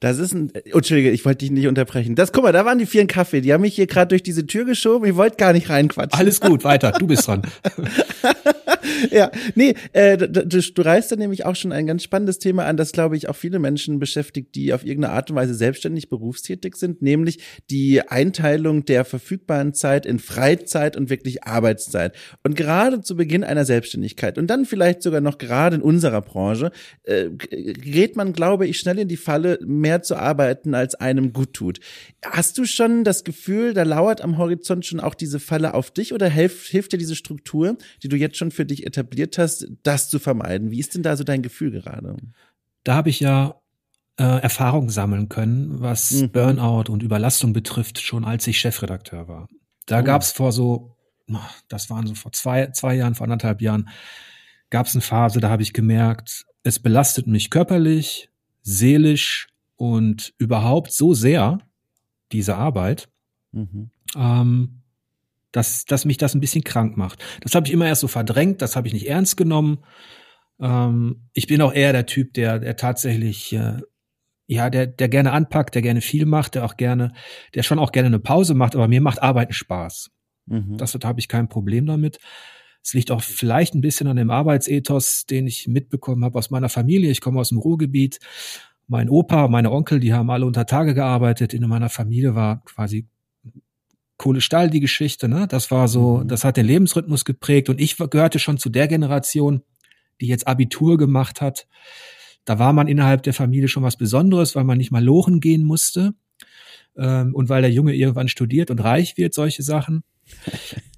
Das 0.00 0.18
ist 0.18 0.32
ein, 0.32 0.50
oh, 0.72 0.78
Entschuldige, 0.78 1.10
ich 1.10 1.24
wollte 1.24 1.38
dich 1.38 1.50
nicht 1.50 1.66
unterbrechen. 1.66 2.14
Das, 2.14 2.32
guck 2.32 2.44
mal, 2.44 2.52
da 2.52 2.64
waren 2.64 2.78
die 2.78 2.86
vielen 2.86 3.06
Kaffee. 3.06 3.40
Die 3.40 3.52
haben 3.52 3.60
mich 3.60 3.74
hier 3.74 3.86
gerade 3.86 4.08
durch 4.08 4.22
diese 4.22 4.46
Tür 4.46 4.64
geschoben. 4.64 5.06
Ich 5.08 5.16
wollte 5.16 5.36
gar 5.36 5.52
nicht 5.52 5.68
reinquatschen. 5.68 6.18
Alles 6.18 6.40
gut, 6.40 6.64
weiter. 6.64 6.92
Du 6.92 7.06
bist 7.06 7.26
dran. 7.26 7.42
ja, 9.10 9.30
nee, 9.54 9.74
äh, 9.92 10.16
du, 10.16 10.46
du 10.46 10.82
reißt 10.82 11.12
da 11.12 11.16
nämlich 11.16 11.44
auch 11.44 11.56
schon 11.56 11.72
ein 11.72 11.86
ganz 11.86 12.02
spannendes 12.02 12.38
Thema 12.38 12.64
an, 12.66 12.76
das, 12.76 12.92
glaube 12.92 13.16
ich, 13.16 13.28
auch 13.28 13.36
viele 13.36 13.58
Menschen 13.58 13.98
beschäftigt, 13.98 14.54
die 14.54 14.72
auf 14.72 14.84
irgendeine 14.84 15.14
Art 15.14 15.30
und 15.30 15.36
Weise 15.36 15.54
selbstständig 15.54 16.08
berufstätig 16.08 16.76
sind, 16.76 17.02
nämlich 17.02 17.38
die 17.70 18.02
Einteilung 18.02 18.84
der 18.84 19.04
verfügbaren 19.04 19.74
Zeit 19.74 20.06
in 20.06 20.18
Freizeit 20.18 20.96
und 20.96 21.10
wirklich 21.10 21.44
Arbeitszeit. 21.44 22.14
Und 22.42 22.56
gerade 22.56 23.00
zu 23.00 23.16
Beginn 23.16 23.44
einer 23.44 23.64
Selbstständigkeit 23.64 24.38
und 24.38 24.48
dann 24.48 24.64
vielleicht 24.64 25.02
sogar 25.02 25.20
noch 25.20 25.38
gerade 25.38 25.76
in 25.76 25.82
unserer 25.82 26.22
Branche, 26.22 26.70
äh, 27.04 27.30
gerät 27.30 28.16
man, 28.16 28.32
glaube 28.32 28.66
ich, 28.66 28.78
schnell 28.78 28.98
in 28.98 29.08
die 29.08 29.16
Falle, 29.16 29.58
mehr 29.64 30.02
zu 30.02 30.16
arbeiten, 30.16 30.74
als 30.74 30.94
einem 30.94 31.32
gut 31.32 31.54
tut. 31.54 31.80
Hast 32.24 32.58
du 32.58 32.64
schon 32.64 33.04
das 33.04 33.24
Gefühl, 33.24 33.74
da 33.74 33.82
lauert 33.82 34.20
am 34.20 34.38
Horizont 34.38 34.86
schon 34.86 35.00
auch 35.00 35.14
diese 35.14 35.40
Falle 35.40 35.74
auf 35.74 35.90
dich 35.90 36.12
oder 36.12 36.28
hilft, 36.28 36.68
hilft 36.68 36.92
dir 36.92 36.98
diese 36.98 37.16
Struktur, 37.16 37.76
die 38.02 38.08
du 38.08 38.16
jetzt 38.16 38.36
schon 38.36 38.50
für 38.50 38.64
dich 38.64 38.77
etabliert 38.86 39.38
hast, 39.38 39.66
das 39.82 40.08
zu 40.08 40.18
vermeiden? 40.18 40.70
Wie 40.70 40.80
ist 40.80 40.94
denn 40.94 41.02
da 41.02 41.16
so 41.16 41.24
dein 41.24 41.42
Gefühl 41.42 41.70
gerade? 41.70 42.16
Da 42.84 42.94
habe 42.94 43.10
ich 43.10 43.20
ja 43.20 43.60
äh, 44.18 44.24
Erfahrung 44.24 44.90
sammeln 44.90 45.28
können, 45.28 45.80
was 45.80 46.10
mhm. 46.10 46.30
Burnout 46.30 46.90
und 46.90 47.02
Überlastung 47.02 47.52
betrifft, 47.52 48.00
schon 48.00 48.24
als 48.24 48.46
ich 48.46 48.60
Chefredakteur 48.60 49.28
war. 49.28 49.48
Da 49.86 50.00
oh. 50.00 50.04
gab 50.04 50.22
es 50.22 50.32
vor 50.32 50.52
so, 50.52 50.96
das 51.68 51.88
waren 51.90 52.06
so 52.06 52.14
vor 52.14 52.32
zwei, 52.32 52.70
zwei 52.72 52.96
Jahren, 52.96 53.14
vor 53.14 53.24
anderthalb 53.24 53.62
Jahren, 53.62 53.88
gab 54.70 54.86
es 54.86 54.94
eine 54.94 55.02
Phase, 55.02 55.40
da 55.40 55.50
habe 55.50 55.62
ich 55.62 55.72
gemerkt, 55.72 56.44
es 56.62 56.78
belastet 56.78 57.26
mich 57.26 57.50
körperlich, 57.50 58.30
seelisch 58.62 59.48
und 59.76 60.34
überhaupt 60.38 60.92
so 60.92 61.14
sehr, 61.14 61.58
diese 62.32 62.56
Arbeit, 62.56 63.08
mhm. 63.52 63.90
ähm, 64.16 64.82
dass, 65.52 65.84
dass 65.84 66.04
mich 66.04 66.16
das 66.16 66.34
ein 66.34 66.40
bisschen 66.40 66.64
krank 66.64 66.96
macht. 66.96 67.24
Das 67.42 67.54
habe 67.54 67.66
ich 67.66 67.72
immer 67.72 67.86
erst 67.86 68.02
so 68.02 68.08
verdrängt, 68.08 68.62
das 68.62 68.76
habe 68.76 68.86
ich 68.86 68.94
nicht 68.94 69.08
ernst 69.08 69.36
genommen. 69.36 69.78
Ähm, 70.60 71.28
ich 71.32 71.46
bin 71.46 71.62
auch 71.62 71.72
eher 71.72 71.92
der 71.92 72.06
Typ, 72.06 72.34
der, 72.34 72.58
der 72.58 72.76
tatsächlich, 72.76 73.52
äh, 73.52 73.80
ja, 74.46 74.70
der, 74.70 74.86
der 74.86 75.08
gerne 75.08 75.32
anpackt, 75.32 75.74
der 75.74 75.82
gerne 75.82 76.00
viel 76.00 76.26
macht, 76.26 76.54
der 76.54 76.64
auch 76.64 76.76
gerne, 76.76 77.12
der 77.54 77.62
schon 77.62 77.78
auch 77.78 77.92
gerne 77.92 78.08
eine 78.08 78.18
Pause 78.18 78.54
macht, 78.54 78.74
aber 78.74 78.88
mir 78.88 79.00
macht 79.00 79.22
Arbeiten 79.22 79.52
Spaß. 79.52 80.10
Mhm. 80.46 80.76
Das 80.78 80.94
habe 80.94 81.20
ich 81.20 81.28
kein 81.28 81.48
Problem 81.48 81.86
damit. 81.86 82.18
Es 82.82 82.94
liegt 82.94 83.10
auch 83.10 83.22
vielleicht 83.22 83.74
ein 83.74 83.80
bisschen 83.80 84.06
an 84.06 84.16
dem 84.16 84.30
Arbeitsethos, 84.30 85.26
den 85.26 85.46
ich 85.46 85.66
mitbekommen 85.68 86.24
habe 86.24 86.38
aus 86.38 86.50
meiner 86.50 86.68
Familie. 86.68 87.10
Ich 87.10 87.20
komme 87.20 87.40
aus 87.40 87.50
dem 87.50 87.58
Ruhrgebiet. 87.58 88.18
Mein 88.86 89.10
Opa, 89.10 89.48
meine 89.48 89.70
Onkel, 89.70 90.00
die 90.00 90.14
haben 90.14 90.30
alle 90.30 90.46
unter 90.46 90.64
Tage 90.64 90.94
gearbeitet. 90.94 91.52
In 91.52 91.68
meiner 91.68 91.90
Familie 91.90 92.34
war 92.34 92.64
quasi 92.64 93.06
Kohle 94.18 94.40
Stahl 94.40 94.68
die 94.68 94.80
Geschichte, 94.80 95.28
ne? 95.28 95.46
Das 95.48 95.70
war 95.70 95.88
so, 95.88 96.18
mhm. 96.18 96.28
das 96.28 96.44
hat 96.44 96.56
den 96.56 96.66
Lebensrhythmus 96.66 97.24
geprägt 97.24 97.68
und 97.68 97.80
ich 97.80 97.96
gehörte 97.96 98.38
schon 98.38 98.58
zu 98.58 98.68
der 98.68 98.88
Generation, 98.88 99.62
die 100.20 100.26
jetzt 100.26 100.46
Abitur 100.46 100.98
gemacht 100.98 101.40
hat. 101.40 101.66
Da 102.44 102.58
war 102.58 102.72
man 102.72 102.88
innerhalb 102.88 103.22
der 103.22 103.34
Familie 103.34 103.68
schon 103.68 103.82
was 103.82 103.96
Besonderes, 103.96 104.56
weil 104.56 104.64
man 104.64 104.78
nicht 104.78 104.90
mal 104.90 105.04
lochen 105.04 105.40
gehen 105.40 105.62
musste 105.64 106.14
ähm, 106.96 107.34
und 107.34 107.48
weil 107.48 107.62
der 107.62 107.70
Junge 107.70 107.94
irgendwann 107.94 108.28
studiert 108.28 108.70
und 108.70 108.80
reich 108.80 109.16
wird, 109.16 109.34
solche 109.34 109.62
Sachen. 109.62 110.02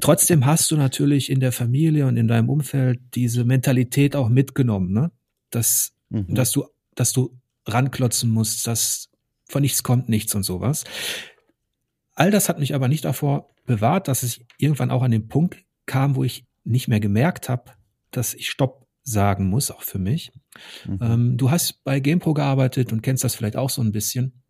Trotzdem 0.01 0.47
hast 0.47 0.71
du 0.71 0.77
natürlich 0.77 1.31
in 1.31 1.41
der 1.41 1.53
Familie 1.53 2.07
und 2.07 2.17
in 2.17 2.27
deinem 2.27 2.49
Umfeld 2.49 3.01
diese 3.15 3.45
Mentalität 3.45 4.17
auch 4.17 4.29
mitgenommen, 4.29 4.93
ne? 4.93 5.13
Dass, 5.51 5.93
mhm. 6.09 6.35
dass 6.35 6.53
du, 6.53 6.65
dass 6.95 7.13
du 7.13 7.37
ranklotzen 7.67 8.31
musst, 8.31 8.67
dass 8.67 9.09
von 9.47 9.63
nichts 9.63 9.83
kommt 9.83 10.09
nichts 10.09 10.35
und 10.35 10.45
sowas. 10.45 10.85
All 12.21 12.31
das 12.31 12.51
hat 12.51 12.59
mich 12.59 12.75
aber 12.75 12.87
nicht 12.87 13.07
davor 13.07 13.49
bewahrt, 13.65 14.07
dass 14.07 14.23
ich 14.23 14.45
irgendwann 14.59 14.91
auch 14.91 15.01
an 15.01 15.11
den 15.11 15.29
Punkt 15.29 15.65
kam, 15.87 16.17
wo 16.17 16.23
ich 16.23 16.45
nicht 16.65 16.87
mehr 16.87 17.01
gemerkt 17.01 17.49
habe, 17.49 17.73
dass 18.11 18.35
ich 18.35 18.51
Stopp 18.51 18.87
sagen 19.03 19.49
muss, 19.49 19.71
auch 19.71 19.81
für 19.81 19.99
mich. 19.99 20.31
Mhm. 20.87 20.99
Ähm, 21.01 21.37
du 21.39 21.51
hast 21.51 21.83
bei 21.83 21.99
GamePro 21.99 22.35
gearbeitet 22.35 22.93
und 22.93 23.01
kennst 23.01 23.25
das 23.25 23.35
vielleicht 23.35 23.57
auch 23.57 23.71
so 23.71 23.81
ein 23.81 23.93
bisschen 23.93 24.43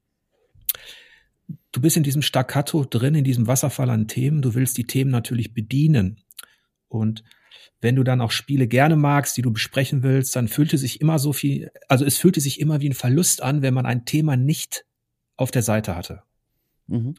du 1.71 1.81
bist 1.81 1.97
in 1.97 2.03
diesem 2.03 2.23
Staccato 2.23 2.85
drin, 2.85 3.15
in 3.15 3.23
diesem 3.23 3.47
Wasserfall 3.47 3.91
an 3.91 4.09
Themen. 4.09 4.43
Du 4.43 4.55
willst 4.55 4.77
die 4.77 4.89
Themen 4.89 5.13
natürlich 5.13 5.55
bedienen. 5.55 6.21
Und 6.89 7.23
wenn 7.81 7.95
du 7.95 8.03
dann 8.03 8.21
auch 8.21 8.33
Spiele 8.33 8.67
gerne 8.67 8.97
magst, 8.97 9.37
die 9.37 9.43
du 9.43 9.53
besprechen 9.53 10.03
willst, 10.03 10.35
dann 10.35 10.49
fühlte 10.49 10.77
sich 10.77 11.01
immer 11.01 11.21
so 11.21 11.33
viel, 11.33 11.71
also 11.87 12.05
es 12.05 12.19
fühlte 12.19 12.41
sich 12.41 12.59
immer 12.59 12.81
wie 12.81 12.89
ein 12.89 12.95
Verlust 12.95 13.43
an, 13.43 13.63
wenn 13.63 13.75
man 13.75 13.87
ein 13.87 14.05
Thema 14.05 14.37
nicht 14.37 14.85
auf 15.37 15.53
der 15.53 15.63
Seite 15.63 15.95
hatte. 15.95 16.25
Mhm. 16.91 17.15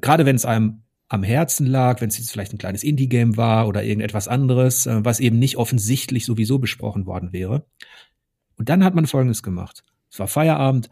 Gerade 0.00 0.26
wenn 0.26 0.36
es 0.36 0.44
einem 0.44 0.82
am 1.08 1.22
Herzen 1.22 1.66
lag, 1.66 2.00
wenn 2.00 2.08
es 2.08 2.18
jetzt 2.18 2.30
vielleicht 2.30 2.52
ein 2.52 2.58
kleines 2.58 2.82
Indie-Game 2.82 3.36
war 3.36 3.68
oder 3.68 3.84
irgendetwas 3.84 4.28
anderes, 4.28 4.86
äh, 4.86 5.04
was 5.04 5.20
eben 5.20 5.38
nicht 5.38 5.56
offensichtlich 5.56 6.24
sowieso 6.24 6.58
besprochen 6.58 7.06
worden 7.06 7.32
wäre. 7.32 7.66
Und 8.56 8.68
dann 8.68 8.84
hat 8.84 8.94
man 8.94 9.06
Folgendes 9.06 9.42
gemacht. 9.42 9.84
Es 10.10 10.18
war 10.18 10.28
Feierabend, 10.28 10.90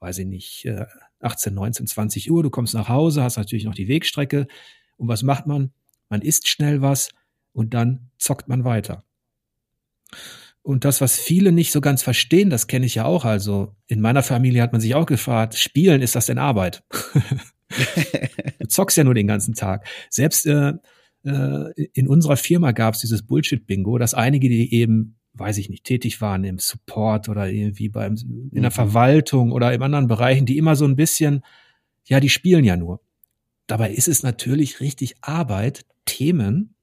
weiß 0.00 0.18
ich 0.18 0.26
nicht, 0.26 0.68
18, 1.20 1.54
19, 1.54 1.86
20 1.86 2.30
Uhr, 2.30 2.42
du 2.42 2.50
kommst 2.50 2.74
nach 2.74 2.88
Hause, 2.88 3.22
hast 3.22 3.36
natürlich 3.36 3.64
noch 3.64 3.74
die 3.74 3.88
Wegstrecke. 3.88 4.46
Und 4.96 5.08
was 5.08 5.22
macht 5.22 5.46
man? 5.46 5.72
Man 6.08 6.22
isst 6.22 6.48
schnell 6.48 6.82
was 6.82 7.10
und 7.52 7.74
dann 7.74 8.10
zockt 8.18 8.48
man 8.48 8.64
weiter. 8.64 9.04
Und 10.62 10.84
das, 10.84 11.00
was 11.00 11.18
viele 11.18 11.50
nicht 11.50 11.72
so 11.72 11.80
ganz 11.80 12.02
verstehen, 12.02 12.50
das 12.50 12.66
kenne 12.66 12.86
ich 12.86 12.94
ja 12.94 13.04
auch. 13.04 13.24
Also 13.24 13.74
in 13.86 14.00
meiner 14.00 14.22
Familie 14.22 14.62
hat 14.62 14.72
man 14.72 14.80
sich 14.80 14.94
auch 14.94 15.06
gefragt, 15.06 15.56
spielen, 15.56 16.02
ist 16.02 16.14
das 16.14 16.26
denn 16.26 16.38
Arbeit? 16.38 16.84
du 18.58 18.68
zockst 18.68 18.96
ja 18.96 19.04
nur 19.04 19.14
den 19.14 19.26
ganzen 19.26 19.54
Tag. 19.54 19.86
Selbst 20.10 20.46
äh, 20.46 20.74
äh, 21.24 21.72
in 21.92 22.08
unserer 22.08 22.36
Firma 22.36 22.72
gab 22.72 22.94
es 22.94 23.00
dieses 23.00 23.22
Bullshit-Bingo, 23.26 23.98
dass 23.98 24.14
einige, 24.14 24.48
die 24.48 24.74
eben 24.74 25.16
weiß 25.34 25.58
ich 25.58 25.68
nicht, 25.68 25.84
tätig 25.84 26.20
waren 26.20 26.44
im 26.44 26.58
Support 26.58 27.28
oder 27.28 27.48
irgendwie 27.48 27.88
beim, 27.88 28.16
in 28.52 28.62
der 28.62 28.70
mhm. 28.70 28.74
Verwaltung 28.74 29.52
oder 29.52 29.72
in 29.72 29.82
anderen 29.82 30.06
Bereichen, 30.06 30.46
die 30.46 30.58
immer 30.58 30.76
so 30.76 30.84
ein 30.84 30.96
bisschen, 30.96 31.42
ja, 32.04 32.20
die 32.20 32.28
spielen 32.28 32.64
ja 32.64 32.76
nur. 32.76 33.00
Dabei 33.66 33.92
ist 33.92 34.08
es 34.08 34.22
natürlich 34.22 34.80
richtig 34.80 35.14
Arbeit, 35.22 35.86
Themen 36.04 36.74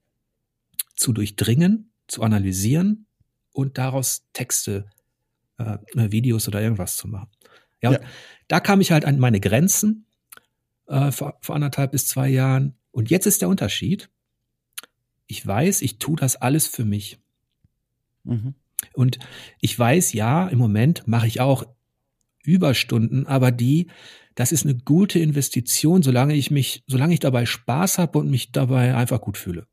zu 0.95 1.13
durchdringen, 1.13 1.91
zu 2.07 2.23
analysieren 2.23 3.05
und 3.51 3.77
daraus 3.77 4.25
Texte, 4.33 4.89
äh, 5.57 5.77
Videos 5.93 6.47
oder 6.47 6.61
irgendwas 6.61 6.97
zu 6.97 7.07
machen. 7.07 7.29
Ja, 7.81 7.93
ja. 7.93 7.99
da 8.47 8.59
kam 8.59 8.81
ich 8.81 8.91
halt 8.91 9.05
an 9.05 9.19
meine 9.19 9.39
Grenzen 9.39 10.05
äh, 10.89 11.11
vor, 11.11 11.37
vor 11.41 11.55
anderthalb 11.55 11.91
bis 11.91 12.07
zwei 12.07 12.29
Jahren. 12.29 12.75
Und 12.91 13.09
jetzt 13.09 13.25
ist 13.25 13.41
der 13.41 13.49
Unterschied. 13.49 14.09
Ich 15.27 15.45
weiß, 15.45 15.81
ich 15.81 15.99
tue 15.99 16.15
das 16.15 16.35
alles 16.35 16.67
für 16.67 16.85
mich. 16.85 17.19
Mhm. 18.23 18.55
Und 18.93 19.19
ich 19.61 19.77
weiß, 19.77 20.13
ja, 20.13 20.47
im 20.47 20.57
Moment 20.57 21.07
mache 21.07 21.27
ich 21.27 21.41
auch 21.41 21.63
Überstunden, 22.43 23.27
aber 23.27 23.51
die, 23.51 23.87
das 24.35 24.51
ist 24.51 24.65
eine 24.65 24.75
gute 24.75 25.19
Investition, 25.19 26.01
solange 26.01 26.33
ich 26.35 26.49
mich, 26.49 26.83
solange 26.87 27.13
ich 27.13 27.19
dabei 27.19 27.45
Spaß 27.45 27.97
habe 27.97 28.17
und 28.19 28.31
mich 28.31 28.51
dabei 28.51 28.95
einfach 28.95 29.21
gut 29.21 29.37
fühle. 29.37 29.67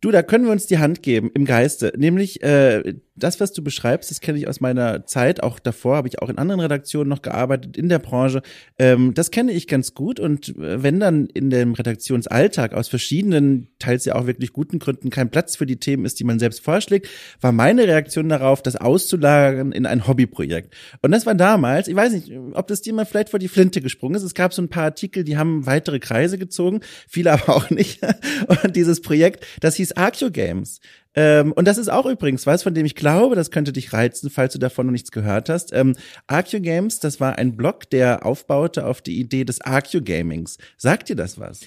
Du, 0.00 0.10
da 0.10 0.22
können 0.22 0.46
wir 0.46 0.52
uns 0.52 0.66
die 0.66 0.78
Hand 0.78 1.02
geben 1.02 1.30
im 1.34 1.44
Geiste. 1.44 1.92
Nämlich 1.96 2.42
äh, 2.42 2.94
das, 3.22 3.40
was 3.40 3.52
du 3.52 3.62
beschreibst, 3.62 4.10
das 4.10 4.20
kenne 4.20 4.38
ich 4.38 4.48
aus 4.48 4.60
meiner 4.60 5.06
Zeit. 5.06 5.42
Auch 5.42 5.58
davor 5.58 5.96
habe 5.96 6.08
ich 6.08 6.20
auch 6.20 6.28
in 6.28 6.38
anderen 6.38 6.60
Redaktionen 6.60 7.08
noch 7.08 7.22
gearbeitet 7.22 7.76
in 7.76 7.88
der 7.88 7.98
Branche. 7.98 8.42
Ähm, 8.78 9.14
das 9.14 9.30
kenne 9.30 9.52
ich 9.52 9.66
ganz 9.66 9.94
gut. 9.94 10.20
Und 10.20 10.50
äh, 10.50 10.82
wenn 10.82 11.00
dann 11.00 11.26
in 11.26 11.50
dem 11.50 11.74
Redaktionsalltag 11.74 12.74
aus 12.74 12.88
verschiedenen, 12.88 13.68
teils 13.78 14.04
ja 14.04 14.14
auch 14.16 14.26
wirklich 14.26 14.52
guten 14.52 14.78
Gründen 14.78 15.10
kein 15.10 15.30
Platz 15.30 15.56
für 15.56 15.66
die 15.66 15.78
Themen 15.78 16.04
ist, 16.04 16.20
die 16.20 16.24
man 16.24 16.38
selbst 16.38 16.60
vorschlägt, 16.60 17.08
war 17.40 17.52
meine 17.52 17.86
Reaktion 17.86 18.28
darauf, 18.28 18.62
das 18.62 18.76
auszulagern 18.76 19.72
in 19.72 19.86
ein 19.86 20.06
Hobbyprojekt. 20.06 20.74
Und 21.02 21.12
das 21.12 21.26
war 21.26 21.34
damals, 21.34 21.88
ich 21.88 21.96
weiß 21.96 22.12
nicht, 22.12 22.32
ob 22.52 22.66
das 22.68 22.82
dir 22.82 22.92
mal 22.92 23.06
vielleicht 23.06 23.30
vor 23.30 23.38
die 23.38 23.48
Flinte 23.48 23.80
gesprungen 23.80 24.14
ist. 24.14 24.22
Es 24.22 24.34
gab 24.34 24.52
so 24.52 24.62
ein 24.62 24.68
paar 24.68 24.84
Artikel, 24.84 25.24
die 25.24 25.36
haben 25.36 25.66
weitere 25.66 25.98
Kreise 25.98 26.38
gezogen, 26.38 26.80
viele 27.08 27.32
aber 27.32 27.56
auch 27.56 27.70
nicht. 27.70 28.00
Und 28.62 28.76
dieses 28.76 29.00
Projekt, 29.00 29.46
das 29.60 29.76
hieß 29.76 29.92
Arceo 29.92 30.30
Games. 30.30 30.80
Ähm, 31.14 31.52
und 31.52 31.66
das 31.66 31.78
ist 31.78 31.88
auch 31.88 32.06
übrigens 32.06 32.46
was, 32.46 32.62
von 32.62 32.74
dem 32.74 32.86
ich 32.86 32.94
glaube, 32.94 33.34
das 33.34 33.50
könnte 33.50 33.72
dich 33.72 33.92
reizen, 33.92 34.30
falls 34.30 34.52
du 34.52 34.58
davon 34.58 34.86
noch 34.86 34.92
nichts 34.92 35.10
gehört 35.10 35.48
hast. 35.48 35.72
Ähm, 35.72 35.96
Arceo 36.26 36.60
Games, 36.60 37.00
das 37.00 37.20
war 37.20 37.36
ein 37.36 37.56
Blog, 37.56 37.90
der 37.90 38.24
aufbaute 38.24 38.86
auf 38.86 39.02
die 39.02 39.18
Idee 39.18 39.44
des 39.44 39.60
Arceo 39.60 40.02
Gamings. 40.02 40.58
Sagt 40.76 41.08
dir 41.08 41.16
das 41.16 41.38
was? 41.38 41.60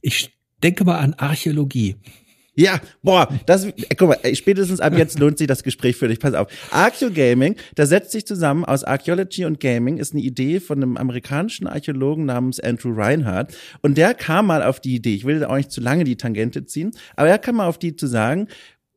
Ich 0.00 0.34
denke 0.62 0.84
mal 0.84 0.98
an 0.98 1.14
Archäologie. 1.14 1.96
Ja, 2.58 2.80
boah, 3.04 3.28
das, 3.46 3.66
äh, 3.66 3.72
guck 3.96 4.08
mal, 4.08 4.34
spätestens 4.34 4.80
ab 4.80 4.98
jetzt 4.98 5.20
lohnt 5.20 5.38
sich 5.38 5.46
das 5.46 5.62
Gespräch 5.62 5.94
für 5.94 6.08
dich. 6.08 6.18
Pass 6.18 6.34
auf. 6.34 6.48
Archeo 6.72 7.12
Gaming, 7.12 7.54
da 7.76 7.86
setzt 7.86 8.10
sich 8.10 8.26
zusammen 8.26 8.64
aus 8.64 8.82
Archaeology 8.82 9.44
und 9.44 9.60
Gaming, 9.60 9.98
ist 9.98 10.12
eine 10.12 10.22
Idee 10.22 10.58
von 10.58 10.82
einem 10.82 10.96
amerikanischen 10.96 11.68
Archäologen 11.68 12.24
namens 12.24 12.58
Andrew 12.58 12.92
Reinhardt. 12.92 13.56
Und 13.80 13.96
der 13.96 14.12
kam 14.12 14.46
mal 14.46 14.64
auf 14.64 14.80
die 14.80 14.96
Idee, 14.96 15.14
ich 15.14 15.24
will 15.24 15.44
auch 15.44 15.56
nicht 15.56 15.70
zu 15.70 15.80
lange 15.80 16.02
die 16.02 16.16
Tangente 16.16 16.64
ziehen, 16.64 16.90
aber 17.14 17.28
er 17.28 17.38
kam 17.38 17.56
mal 17.56 17.68
auf 17.68 17.78
die 17.78 17.94
zu 17.94 18.08
sagen, 18.08 18.48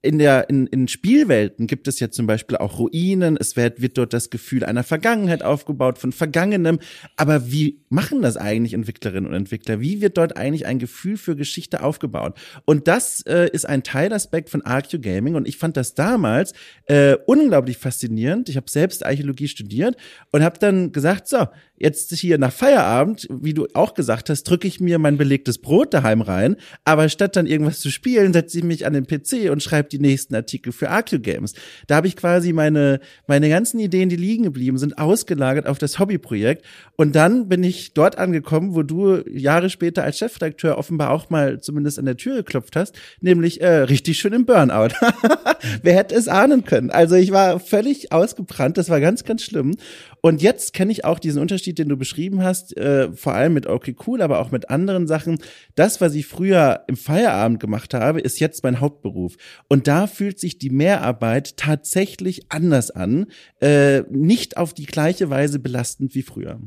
in 0.03 0.17
der 0.17 0.49
in, 0.49 0.65
in 0.67 0.87
Spielwelten 0.87 1.67
gibt 1.67 1.87
es 1.87 1.99
ja 1.99 2.09
zum 2.09 2.25
Beispiel 2.25 2.57
auch 2.57 2.79
Ruinen. 2.79 3.37
Es 3.37 3.55
wird, 3.55 3.81
wird 3.81 3.97
dort 3.97 4.13
das 4.13 4.31
Gefühl 4.31 4.63
einer 4.63 4.83
Vergangenheit 4.83 5.43
aufgebaut 5.43 5.99
von 5.99 6.11
Vergangenem. 6.11 6.79
Aber 7.17 7.51
wie 7.51 7.81
machen 7.89 8.21
das 8.21 8.35
eigentlich 8.35 8.73
Entwicklerinnen 8.73 9.29
und 9.29 9.35
Entwickler? 9.35 9.79
Wie 9.79 10.01
wird 10.01 10.17
dort 10.17 10.37
eigentlich 10.37 10.65
ein 10.65 10.79
Gefühl 10.79 11.17
für 11.17 11.35
Geschichte 11.35 11.83
aufgebaut? 11.83 12.39
Und 12.65 12.87
das 12.87 13.21
äh, 13.27 13.49
ist 13.51 13.65
ein 13.65 13.83
Teilaspekt 13.83 14.49
von 14.49 14.63
Archeo 14.63 14.99
Gaming. 14.99 15.35
Und 15.35 15.47
ich 15.47 15.57
fand 15.57 15.77
das 15.77 15.93
damals 15.93 16.53
äh, 16.85 17.17
unglaublich 17.27 17.77
faszinierend. 17.77 18.49
Ich 18.49 18.57
habe 18.57 18.69
selbst 18.69 19.05
Archäologie 19.05 19.47
studiert 19.47 19.97
und 20.31 20.43
habe 20.43 20.57
dann 20.57 20.91
gesagt, 20.91 21.27
so 21.27 21.45
jetzt 21.81 22.13
hier 22.13 22.37
nach 22.37 22.51
Feierabend, 22.51 23.27
wie 23.29 23.53
du 23.53 23.67
auch 23.73 23.93
gesagt 23.93 24.29
hast, 24.29 24.43
drücke 24.43 24.67
ich 24.67 24.79
mir 24.79 24.99
mein 24.99 25.17
belegtes 25.17 25.57
Brot 25.57 25.93
daheim 25.93 26.21
rein, 26.21 26.55
aber 26.85 27.09
statt 27.09 27.35
dann 27.35 27.47
irgendwas 27.47 27.79
zu 27.79 27.89
spielen, 27.89 28.33
setze 28.33 28.59
ich 28.59 28.63
mich 28.63 28.85
an 28.85 28.93
den 28.93 29.07
PC 29.07 29.49
und 29.51 29.63
schreibe 29.63 29.89
die 29.89 29.99
nächsten 29.99 30.35
Artikel 30.35 30.71
für 30.71 30.89
Arcue 30.89 31.19
Games. 31.19 31.53
Da 31.87 31.95
habe 31.95 32.07
ich 32.07 32.15
quasi 32.15 32.53
meine, 32.53 32.99
meine 33.27 33.49
ganzen 33.49 33.79
Ideen, 33.79 34.09
die 34.09 34.15
liegen 34.15 34.43
geblieben 34.43 34.77
sind, 34.77 34.97
ausgelagert 34.97 35.67
auf 35.67 35.79
das 35.79 35.99
Hobbyprojekt. 35.99 36.65
Und 36.95 37.15
dann 37.15 37.49
bin 37.49 37.63
ich 37.63 37.93
dort 37.93 38.17
angekommen, 38.17 38.75
wo 38.75 38.83
du 38.83 39.23
Jahre 39.27 39.69
später 39.69 40.03
als 40.03 40.17
Chefredakteur 40.17 40.77
offenbar 40.77 41.09
auch 41.09 41.29
mal 41.29 41.61
zumindest 41.61 41.97
an 41.97 42.05
der 42.05 42.17
Tür 42.17 42.35
geklopft 42.37 42.75
hast, 42.75 42.95
nämlich 43.21 43.61
äh, 43.61 43.67
richtig 43.67 44.19
schön 44.19 44.33
im 44.33 44.45
Burnout. 44.45 44.89
Wer 45.81 45.95
hätte 45.95 46.15
es 46.15 46.27
ahnen 46.27 46.63
können? 46.63 46.91
Also 46.91 47.15
ich 47.15 47.31
war 47.31 47.59
völlig 47.59 48.11
ausgebrannt, 48.11 48.77
das 48.77 48.89
war 48.89 48.99
ganz, 48.99 49.23
ganz 49.23 49.43
schlimm. 49.43 49.75
Und 50.21 50.43
jetzt 50.43 50.73
kenne 50.73 50.91
ich 50.91 51.03
auch 51.03 51.17
diesen 51.17 51.41
Unterschied, 51.41 51.70
den 51.79 51.89
du 51.89 51.97
beschrieben 51.97 52.43
hast, 52.43 52.75
äh, 52.77 53.11
vor 53.13 53.33
allem 53.33 53.53
mit 53.53 53.67
Okay 53.67 53.95
Cool, 54.05 54.21
aber 54.21 54.39
auch 54.39 54.51
mit 54.51 54.69
anderen 54.69 55.07
Sachen. 55.07 55.39
Das, 55.75 56.01
was 56.01 56.15
ich 56.15 56.27
früher 56.27 56.83
im 56.87 56.97
Feierabend 56.97 57.59
gemacht 57.59 57.93
habe, 57.93 58.21
ist 58.21 58.39
jetzt 58.39 58.63
mein 58.63 58.79
Hauptberuf. 58.79 59.37
Und 59.67 59.87
da 59.87 60.07
fühlt 60.07 60.39
sich 60.39 60.57
die 60.57 60.69
Mehrarbeit 60.69 61.57
tatsächlich 61.57 62.51
anders 62.51 62.91
an, 62.91 63.27
äh, 63.61 64.01
nicht 64.09 64.57
auf 64.57 64.73
die 64.73 64.85
gleiche 64.85 65.29
Weise 65.29 65.59
belastend 65.59 66.15
wie 66.15 66.23
früher. 66.23 66.59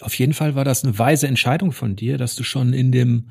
Auf 0.00 0.14
jeden 0.14 0.34
Fall 0.34 0.54
war 0.54 0.64
das 0.64 0.84
eine 0.84 0.98
weise 0.98 1.28
Entscheidung 1.28 1.72
von 1.72 1.96
dir, 1.96 2.18
dass 2.18 2.34
du 2.34 2.42
schon 2.44 2.72
in 2.72 2.92
dem 2.92 3.30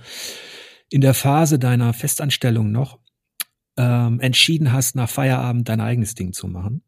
in 0.89 1.01
der 1.01 1.13
Phase 1.13 1.57
deiner 1.57 1.93
Festanstellung 1.93 2.71
noch 2.71 3.00
ähm, 3.77 4.19
entschieden 4.19 4.73
hast, 4.73 4.95
nach 4.95 5.09
Feierabend 5.09 5.69
dein 5.69 5.79
eigenes 5.79 6.15
Ding 6.15 6.33
zu 6.33 6.47
machen. 6.47 6.83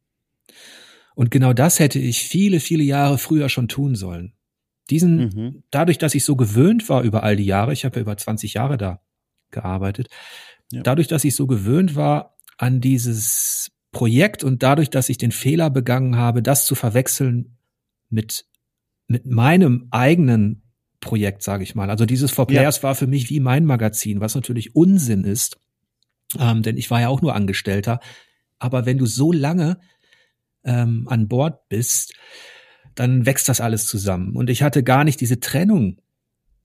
Und 1.16 1.32
genau 1.32 1.54
das 1.54 1.80
hätte 1.80 2.00
ich 2.00 2.24
viele, 2.24 2.60
viele 2.60 2.84
Jahre 2.84 3.18
früher 3.18 3.50
schon 3.50 3.68
tun 3.68 3.96
sollen. 3.96 4.34
Diesen, 4.90 5.18
mhm. 5.18 5.64
dadurch, 5.72 5.98
dass 5.98 6.16
ich 6.16 6.26
so 6.26 6.36
gewöhnt 6.36 6.90
war 6.90 7.04
über 7.04 7.24
all 7.24 7.36
die 7.36 7.46
Jahre, 7.46 7.74
ich 7.74 7.86
habe 7.86 7.96
ja 7.98 8.02
über 8.02 8.18
20 8.18 8.54
Jahre 8.54 8.78
da 8.78 9.02
gearbeitet, 9.52 10.10
ja. 10.72 10.82
dadurch, 10.82 11.08
dass 11.08 11.24
ich 11.24 11.36
so 11.36 11.48
gewöhnt 11.48 11.96
war 11.96 12.36
an 12.58 12.82
dieses 12.82 13.72
Projekt 13.92 14.44
und 14.44 14.64
dadurch, 14.64 14.90
dass 14.90 15.10
ich 15.10 15.18
den 15.18 15.32
Fehler 15.32 15.70
begangen 15.70 16.18
habe, 16.18 16.42
das 16.42 16.66
zu 16.66 16.76
verwechseln 16.76 17.58
mit, 18.10 18.46
mit 19.08 19.26
meinem 19.26 19.88
eigenen 19.92 20.64
Projekt, 21.00 21.44
sage 21.44 21.64
ich 21.64 21.76
mal. 21.76 21.90
Also 21.90 22.06
dieses 22.06 22.32
For 22.32 22.48
Players 22.48 22.78
ja. 22.78 22.84
war 22.84 22.96
für 22.96 23.08
mich 23.08 23.30
wie 23.30 23.40
mein 23.40 23.66
Magazin, 23.66 24.20
was 24.20 24.36
natürlich 24.36 24.76
Unsinn 24.76 25.24
ist, 25.24 25.58
ähm, 26.40 26.64
denn 26.64 26.78
ich 26.78 26.90
war 26.90 27.02
ja 27.02 27.10
auch 27.10 27.22
nur 27.22 27.36
Angestellter. 27.36 28.00
Aber 28.58 28.86
wenn 28.86 28.98
du 28.98 29.06
so 29.06 29.32
lange 29.32 29.80
ähm, 30.64 31.08
an 31.08 31.28
Bord 31.28 31.68
bist, 31.70 32.14
dann 32.96 33.26
wächst 33.26 33.50
das 33.50 33.62
alles 33.62 33.86
zusammen. 33.86 34.36
Und 34.36 34.50
ich 34.50 34.64
hatte 34.64 34.84
gar 34.84 35.04
nicht 35.04 35.22
diese 35.22 35.40
Trennung. 35.40 36.02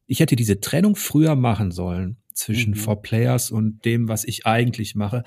Ich 0.07 0.21
hätte 0.21 0.37
diese 0.37 0.61
Trennung 0.61 0.97
früher 0.97 1.35
machen 1.35 1.71
sollen 1.71 2.19
zwischen 2.33 2.71
mhm. 2.71 2.77
For 2.77 3.03
Players 3.03 3.51
und 3.51 3.85
dem, 3.85 4.09
was 4.09 4.25
ich 4.25 4.47
eigentlich 4.47 4.95
mache. 4.95 5.25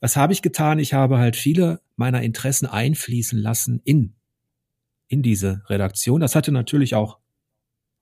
Was 0.00 0.16
habe 0.16 0.32
ich 0.32 0.42
getan? 0.42 0.78
Ich 0.78 0.94
habe 0.94 1.18
halt 1.18 1.36
viele 1.36 1.80
meiner 1.96 2.22
Interessen 2.22 2.66
einfließen 2.66 3.38
lassen 3.38 3.80
in, 3.84 4.14
in 5.08 5.22
diese 5.22 5.62
Redaktion. 5.68 6.20
Das 6.20 6.34
hatte 6.34 6.52
natürlich 6.52 6.94
auch 6.94 7.18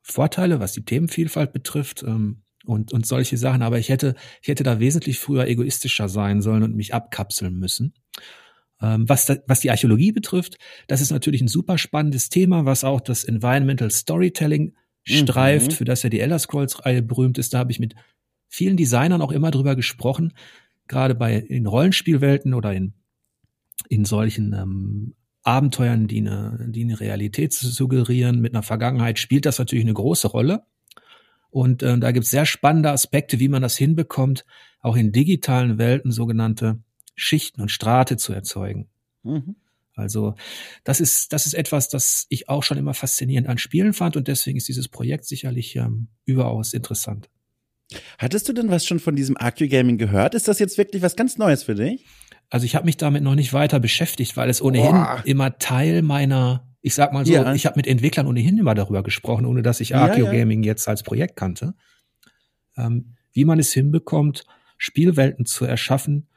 Vorteile, 0.02 0.60
was 0.60 0.72
die 0.72 0.84
Themenvielfalt 0.84 1.52
betrifft. 1.52 2.02
Ähm, 2.02 2.42
und, 2.64 2.92
und 2.92 3.06
solche 3.06 3.36
Sachen. 3.36 3.62
Aber 3.62 3.78
ich 3.78 3.88
hätte, 3.88 4.14
ich 4.42 4.48
hätte 4.48 4.62
da 4.62 4.80
wesentlich 4.80 5.18
früher 5.18 5.46
egoistischer 5.46 6.08
sein 6.08 6.40
sollen 6.40 6.62
und 6.62 6.76
mich 6.76 6.94
abkapseln 6.94 7.58
müssen. 7.58 7.94
Ähm, 8.82 9.08
was, 9.08 9.26
da, 9.26 9.36
was 9.46 9.60
die 9.60 9.70
Archäologie 9.70 10.12
betrifft, 10.12 10.56
das 10.86 11.00
ist 11.00 11.10
natürlich 11.10 11.42
ein 11.42 11.48
super 11.48 11.78
spannendes 11.78 12.28
Thema, 12.28 12.64
was 12.64 12.84
auch 12.84 13.00
das 13.00 13.24
Environmental 13.24 13.90
Storytelling 13.90 14.74
streift, 15.02 15.72
mhm. 15.72 15.74
für 15.74 15.84
das 15.84 16.02
ja 16.02 16.10
die 16.10 16.20
Elder 16.20 16.38
Scrolls-Reihe 16.38 17.02
berühmt 17.02 17.38
ist. 17.38 17.54
Da 17.54 17.58
habe 17.58 17.72
ich 17.72 17.80
mit 17.80 17.94
vielen 18.48 18.76
Designern 18.76 19.22
auch 19.22 19.32
immer 19.32 19.50
drüber 19.50 19.76
gesprochen, 19.76 20.32
gerade 20.88 21.14
bei 21.14 21.36
in 21.36 21.66
Rollenspielwelten 21.66 22.54
oder 22.54 22.72
in, 22.72 22.94
in 23.88 24.04
solchen 24.04 24.52
ähm, 24.52 25.14
Abenteuern, 25.42 26.06
die 26.06 26.18
eine, 26.18 26.66
die 26.68 26.84
eine 26.84 27.00
Realität 27.00 27.52
suggerieren 27.52 28.40
mit 28.40 28.54
einer 28.54 28.62
Vergangenheit, 28.62 29.18
spielt 29.18 29.46
das 29.46 29.58
natürlich 29.58 29.84
eine 29.84 29.94
große 29.94 30.28
Rolle. 30.28 30.64
Und 31.50 31.82
äh, 31.82 31.98
da 31.98 32.12
gibt 32.12 32.24
es 32.24 32.30
sehr 32.30 32.46
spannende 32.46 32.90
Aspekte, 32.90 33.40
wie 33.40 33.48
man 33.48 33.62
das 33.62 33.76
hinbekommt, 33.76 34.44
auch 34.80 34.96
in 34.96 35.12
digitalen 35.12 35.78
Welten 35.78 36.12
sogenannte 36.12 36.80
Schichten 37.14 37.60
und 37.60 37.70
Strate 37.70 38.16
zu 38.16 38.32
erzeugen. 38.32 38.88
Mhm. 39.22 39.56
Also 39.94 40.34
das 40.84 41.00
ist, 41.00 41.32
das 41.32 41.46
ist 41.46 41.54
etwas, 41.54 41.88
das 41.88 42.26
ich 42.28 42.48
auch 42.48 42.62
schon 42.62 42.78
immer 42.78 42.94
faszinierend 42.94 43.48
an 43.48 43.58
Spielen 43.58 43.92
fand 43.92 44.16
und 44.16 44.28
deswegen 44.28 44.56
ist 44.56 44.68
dieses 44.68 44.88
Projekt 44.88 45.26
sicherlich 45.26 45.76
ähm, 45.76 46.08
überaus 46.24 46.72
interessant. 46.72 47.28
Hattest 48.18 48.48
du 48.48 48.52
denn 48.52 48.70
was 48.70 48.86
schon 48.86 49.00
von 49.00 49.16
diesem 49.16 49.36
Arcu 49.36 49.66
Gaming 49.68 49.98
gehört? 49.98 50.34
Ist 50.34 50.48
das 50.48 50.58
jetzt 50.58 50.78
wirklich 50.78 51.02
was 51.02 51.16
ganz 51.16 51.38
Neues 51.38 51.64
für 51.64 51.74
dich? 51.74 52.06
Also 52.48 52.66
ich 52.66 52.74
habe 52.74 52.84
mich 52.84 52.96
damit 52.96 53.22
noch 53.22 53.34
nicht 53.34 53.52
weiter 53.52 53.80
beschäftigt, 53.80 54.36
weil 54.36 54.48
es 54.50 54.62
ohnehin 54.62 54.92
Boah. 54.92 55.22
immer 55.24 55.58
Teil 55.58 56.02
meiner, 56.02 56.68
ich 56.82 56.94
sag 56.94 57.12
mal 57.12 57.26
so, 57.26 57.32
ja. 57.32 57.52
ich 57.54 57.66
habe 57.66 57.76
mit 57.76 57.86
Entwicklern 57.86 58.26
ohnehin 58.26 58.58
immer 58.58 58.74
darüber 58.74 59.02
gesprochen, 59.02 59.46
ohne 59.46 59.62
dass 59.62 59.80
ich 59.80 59.90
ja, 59.90 60.14
ja. 60.14 60.30
Gaming 60.30 60.62
jetzt 60.62 60.88
als 60.88 61.02
Projekt 61.02 61.36
kannte, 61.36 61.74
ähm, 62.76 63.16
wie 63.32 63.44
man 63.44 63.58
es 63.58 63.72
hinbekommt, 63.72 64.44
Spielwelten 64.78 65.46
zu 65.46 65.64
erschaffen, 65.64 66.28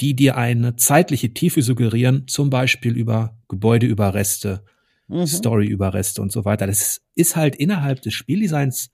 die 0.00 0.14
dir 0.14 0.36
eine 0.36 0.76
zeitliche 0.76 1.32
Tiefe 1.32 1.62
suggerieren, 1.62 2.26
zum 2.26 2.50
Beispiel 2.50 2.96
über 2.96 3.38
Gebäudeüberreste, 3.48 4.64
mhm. 5.08 5.26
Storyüberreste 5.26 6.22
und 6.22 6.32
so 6.32 6.44
weiter. 6.44 6.66
Das 6.66 7.02
ist 7.14 7.36
halt 7.36 7.56
innerhalb 7.56 8.02
des 8.02 8.14
Spieldesigns 8.14 8.90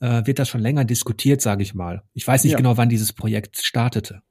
äh, 0.00 0.26
wird 0.26 0.38
das 0.38 0.48
schon 0.48 0.60
länger 0.60 0.84
diskutiert, 0.84 1.40
sage 1.40 1.62
ich 1.62 1.74
mal. 1.74 2.02
Ich 2.12 2.26
weiß 2.26 2.44
nicht 2.44 2.52
ja. 2.52 2.58
genau, 2.58 2.76
wann 2.76 2.88
dieses 2.88 3.12
Projekt 3.12 3.58
startete. 3.58 4.22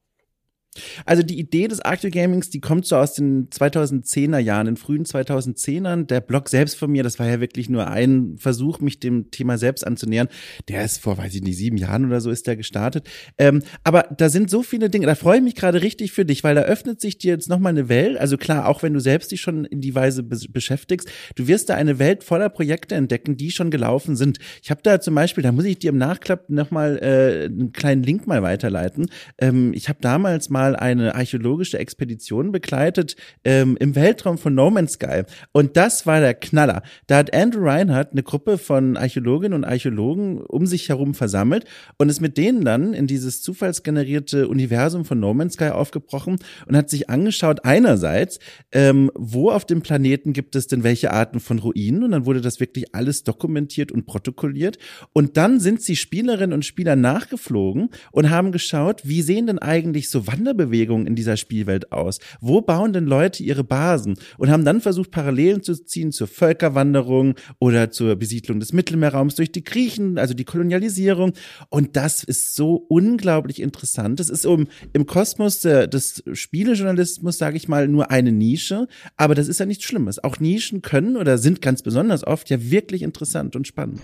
Also 1.05 1.23
die 1.23 1.39
Idee 1.39 1.67
des 1.67 1.81
Arctic 1.81 2.13
Gamings, 2.13 2.49
die 2.49 2.59
kommt 2.59 2.85
so 2.85 2.97
aus 2.97 3.13
den 3.13 3.49
2010er 3.49 4.39
Jahren, 4.39 4.65
den 4.65 4.77
frühen 4.77 5.05
2010ern. 5.05 6.05
Der 6.05 6.21
Blog 6.21 6.49
selbst 6.49 6.77
von 6.77 6.91
mir, 6.91 7.03
das 7.03 7.19
war 7.19 7.27
ja 7.27 7.39
wirklich 7.39 7.69
nur 7.69 7.87
ein 7.87 8.35
Versuch, 8.37 8.79
mich 8.79 8.99
dem 8.99 9.31
Thema 9.31 9.57
selbst 9.57 9.85
anzunähern. 9.85 10.27
Der 10.67 10.83
ist 10.83 11.01
vor, 11.01 11.17
weiß 11.17 11.33
ich 11.35 11.41
nicht, 11.41 11.57
sieben 11.57 11.77
Jahren 11.77 12.05
oder 12.05 12.21
so 12.21 12.29
ist 12.29 12.47
der 12.47 12.55
gestartet. 12.55 13.07
Ähm, 13.37 13.61
aber 13.83 14.03
da 14.17 14.29
sind 14.29 14.49
so 14.49 14.63
viele 14.63 14.89
Dinge, 14.89 15.05
da 15.05 15.15
freue 15.15 15.37
ich 15.37 15.43
mich 15.43 15.55
gerade 15.55 15.81
richtig 15.81 16.11
für 16.11 16.25
dich, 16.25 16.43
weil 16.43 16.55
da 16.55 16.61
öffnet 16.61 17.01
sich 17.01 17.17
dir 17.17 17.33
jetzt 17.33 17.49
nochmal 17.49 17.71
eine 17.71 17.89
Welt. 17.89 18.17
Also 18.17 18.37
klar, 18.37 18.67
auch 18.67 18.83
wenn 18.83 18.93
du 18.93 18.99
selbst 18.99 19.31
dich 19.31 19.41
schon 19.41 19.65
in 19.65 19.81
die 19.81 19.95
Weise 19.95 20.23
be 20.23 20.35
beschäftigst, 20.49 21.09
du 21.35 21.47
wirst 21.47 21.69
da 21.69 21.75
eine 21.75 21.97
Welt 21.97 22.23
voller 22.23 22.49
Projekte 22.49 22.95
entdecken, 22.95 23.37
die 23.37 23.51
schon 23.51 23.71
gelaufen 23.71 24.15
sind. 24.15 24.37
Ich 24.61 24.69
habe 24.69 24.81
da 24.83 24.99
zum 24.99 25.15
Beispiel, 25.15 25.43
da 25.43 25.51
muss 25.51 25.65
ich 25.65 25.79
dir 25.79 25.89
im 25.89 25.97
Nachklapp 25.97 26.49
nochmal 26.49 26.99
äh, 27.01 27.45
einen 27.45 27.71
kleinen 27.71 28.03
Link 28.03 28.27
mal 28.27 28.43
weiterleiten. 28.43 29.07
Ähm, 29.37 29.71
ich 29.73 29.87
habe 29.89 29.99
damals 30.01 30.49
mal 30.49 30.64
mal 30.65 30.75
eine 30.75 31.15
archäologische 31.15 31.77
Expedition 31.77 32.51
begleitet 32.51 33.15
ähm, 33.43 33.77
im 33.79 33.95
Weltraum 33.95 34.37
von 34.37 34.55
No 34.55 34.71
Man's 34.71 34.93
Sky. 34.93 35.23
Und 35.51 35.77
das 35.77 36.07
war 36.07 36.19
der 36.19 36.33
Knaller. 36.33 36.81
Da 37.07 37.17
hat 37.17 37.35
Andrew 37.35 37.65
Reinhardt 37.65 38.11
eine 38.11 38.23
Gruppe 38.23 38.57
von 38.57 38.97
Archäologinnen 38.97 39.53
und 39.53 39.63
Archäologen 39.63 40.41
um 40.41 40.65
sich 40.65 40.89
herum 40.89 41.13
versammelt 41.13 41.65
und 41.97 42.09
ist 42.09 42.21
mit 42.21 42.37
denen 42.37 42.65
dann 42.65 42.93
in 42.93 43.05
dieses 43.05 43.41
zufallsgenerierte 43.41 44.47
Universum 44.47 45.05
von 45.05 45.19
No 45.19 45.33
Man's 45.33 45.53
Sky 45.53 45.69
aufgebrochen 45.69 46.37
und 46.67 46.75
hat 46.75 46.89
sich 46.89 47.09
angeschaut, 47.09 47.63
einerseits, 47.63 48.39
ähm, 48.71 49.11
wo 49.13 49.51
auf 49.51 49.65
dem 49.65 49.81
Planeten 49.81 50.33
gibt 50.33 50.55
es 50.55 50.67
denn 50.67 50.83
welche 50.83 51.11
Arten 51.11 51.39
von 51.39 51.59
Ruinen 51.59 52.03
und 52.03 52.11
dann 52.11 52.25
wurde 52.25 52.41
das 52.41 52.59
wirklich 52.59 52.95
alles 52.95 53.23
dokumentiert 53.23 53.91
und 53.91 54.05
protokolliert 54.05 54.79
und 55.13 55.37
dann 55.37 55.59
sind 55.59 55.81
sie 55.81 55.95
Spielerinnen 55.95 56.53
und 56.53 56.65
Spieler 56.65 56.95
nachgeflogen 56.95 57.89
und 58.11 58.29
haben 58.29 58.51
geschaut, 58.51 59.01
wie 59.03 59.21
sehen 59.21 59.47
denn 59.47 59.59
eigentlich 59.59 60.09
so 60.09 60.27
Wanderungen 60.27 60.54
Guerilla-Bewegung 60.55 61.05
in 61.05 61.15
dieser 61.15 61.37
Spielwelt 61.37 61.91
aus? 61.91 62.19
Wo 62.41 62.61
bauen 62.61 62.93
denn 62.93 63.05
Leute 63.05 63.43
ihre 63.43 63.63
Basen? 63.63 64.15
Und 64.37 64.49
haben 64.49 64.65
dann 64.65 64.81
versucht, 64.81 65.11
Parallelen 65.11 65.63
zu 65.63 65.75
ziehen 65.75 66.11
zur 66.11 66.27
Völkerwanderung 66.27 67.35
oder 67.59 67.91
zur 67.91 68.15
Besiedlung 68.15 68.59
des 68.59 68.73
Mittelmeerraums 68.73 69.35
durch 69.35 69.51
die 69.51 69.63
Griechen, 69.63 70.17
also 70.17 70.33
die 70.33 70.45
Kolonialisierung. 70.45 71.33
Und 71.69 71.95
das 71.95 72.23
ist 72.23 72.55
so 72.55 72.75
unglaublich 72.89 73.61
interessant. 73.61 74.19
Das 74.19 74.29
ist 74.29 74.45
um, 74.45 74.67
im 74.93 75.05
Kosmos 75.05 75.61
der, 75.61 75.87
des 75.87 76.23
Spielejournalismus, 76.31 77.37
sage 77.37 77.57
ich 77.57 77.67
mal, 77.67 77.87
nur 77.87 78.11
eine 78.11 78.31
Nische. 78.31 78.87
Aber 79.17 79.35
das 79.35 79.47
ist 79.47 79.59
ja 79.59 79.65
nichts 79.65 79.83
Schlimmes. 79.83 80.23
Auch 80.23 80.39
Nischen 80.39 80.81
können 80.81 81.17
oder 81.17 81.37
sind 81.37 81.61
ganz 81.61 81.81
besonders 81.81 82.25
oft 82.25 82.49
ja 82.49 82.57
wirklich 82.61 83.01
interessant 83.01 83.55
und 83.55 83.67
spannend. 83.67 84.01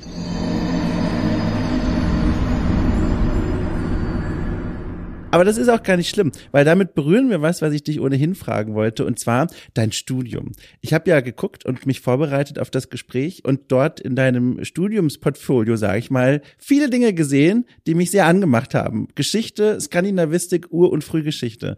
Aber 5.32 5.46
das 5.46 5.58
ist 5.58 5.70
auch 5.70 5.82
gar 5.82 5.96
nicht 5.96 6.10
schlimm, 6.10 6.34
weil 6.52 6.66
damit 6.66 6.94
berühren 6.94 7.30
wir 7.30 7.42
was, 7.42 7.62
was 7.62 7.74
ich 7.74 7.84
dich 7.84 8.02
ohnehin 8.02 8.36
fragen 8.36 8.74
wollte, 8.74 9.06
und 9.06 9.18
zwar 9.18 9.48
dein 9.74 9.94
Studium. 9.94 10.52
Ich 10.82 10.94
habe 10.94 11.10
ja 11.10 11.22
geguckt 11.22 11.66
und 11.66 11.86
mich 11.86 12.02
vorbereitet 12.02 12.60
auf 12.60 12.70
das 12.70 12.90
Gespräch 12.90 13.46
und 13.46 13.72
dort 13.72 14.02
in 14.02 14.18
deinem 14.18 14.64
Studiumsportfolio, 14.64 15.78
sage 15.78 16.00
ich 16.00 16.12
mal, 16.12 16.42
viele 16.58 16.90
Dinge 16.90 17.14
gesehen, 17.14 17.66
die 17.88 17.96
mich 17.96 18.12
sehr 18.12 18.26
angemacht 18.26 18.76
haben. 18.76 19.08
Geschichte, 19.16 19.80
Skandinavistik, 19.80 20.68
Ur- 20.70 20.92
und 20.92 21.06
Frühgeschichte. 21.06 21.78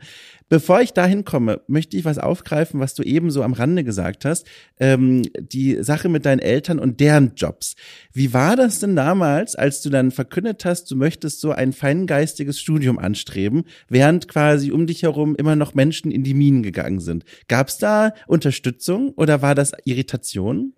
Bevor 0.54 0.82
ich 0.82 0.94
dahin 0.94 1.26
komme, 1.26 1.62
möchte 1.66 1.98
ich 1.98 2.06
was 2.06 2.20
aufgreifen, 2.20 2.80
was 2.80 2.94
du 2.94 3.02
eben 3.02 3.32
so 3.32 3.42
am 3.42 3.54
Rande 3.54 3.84
gesagt 3.84 4.24
hast. 4.24 4.46
Ähm, 4.80 5.24
die 5.40 5.82
Sache 5.82 6.10
mit 6.10 6.28
deinen 6.28 6.38
Eltern 6.38 6.78
und 6.78 7.00
deren 7.00 7.34
Jobs. 7.36 7.76
Wie 8.12 8.34
war 8.34 8.56
das 8.56 8.80
denn 8.80 8.96
damals, 8.96 9.56
als 9.56 9.82
du 9.82 9.90
dann 9.90 10.12
verkündet 10.12 10.64
hast, 10.64 10.92
du 10.92 10.96
möchtest 10.96 11.42
so 11.42 11.52
ein 11.54 11.74
feingeistiges 11.74 12.60
Studium 12.60 13.00
anstreben, 13.00 13.43
während 13.90 14.28
quasi 14.28 14.72
um 14.72 14.88
dich 14.88 15.04
herum 15.04 15.36
immer 15.36 15.56
noch 15.56 15.74
Menschen 15.74 16.12
in 16.12 16.24
die 16.24 16.34
Minen 16.34 16.64
gegangen 16.64 17.00
sind? 17.00 17.26
Gab 17.48 17.68
es 17.68 17.78
da 17.78 18.14
Unterstützung 18.28 19.12
oder 19.16 19.42
war 19.42 19.56
das 19.56 19.72
Irritation? 19.86 20.74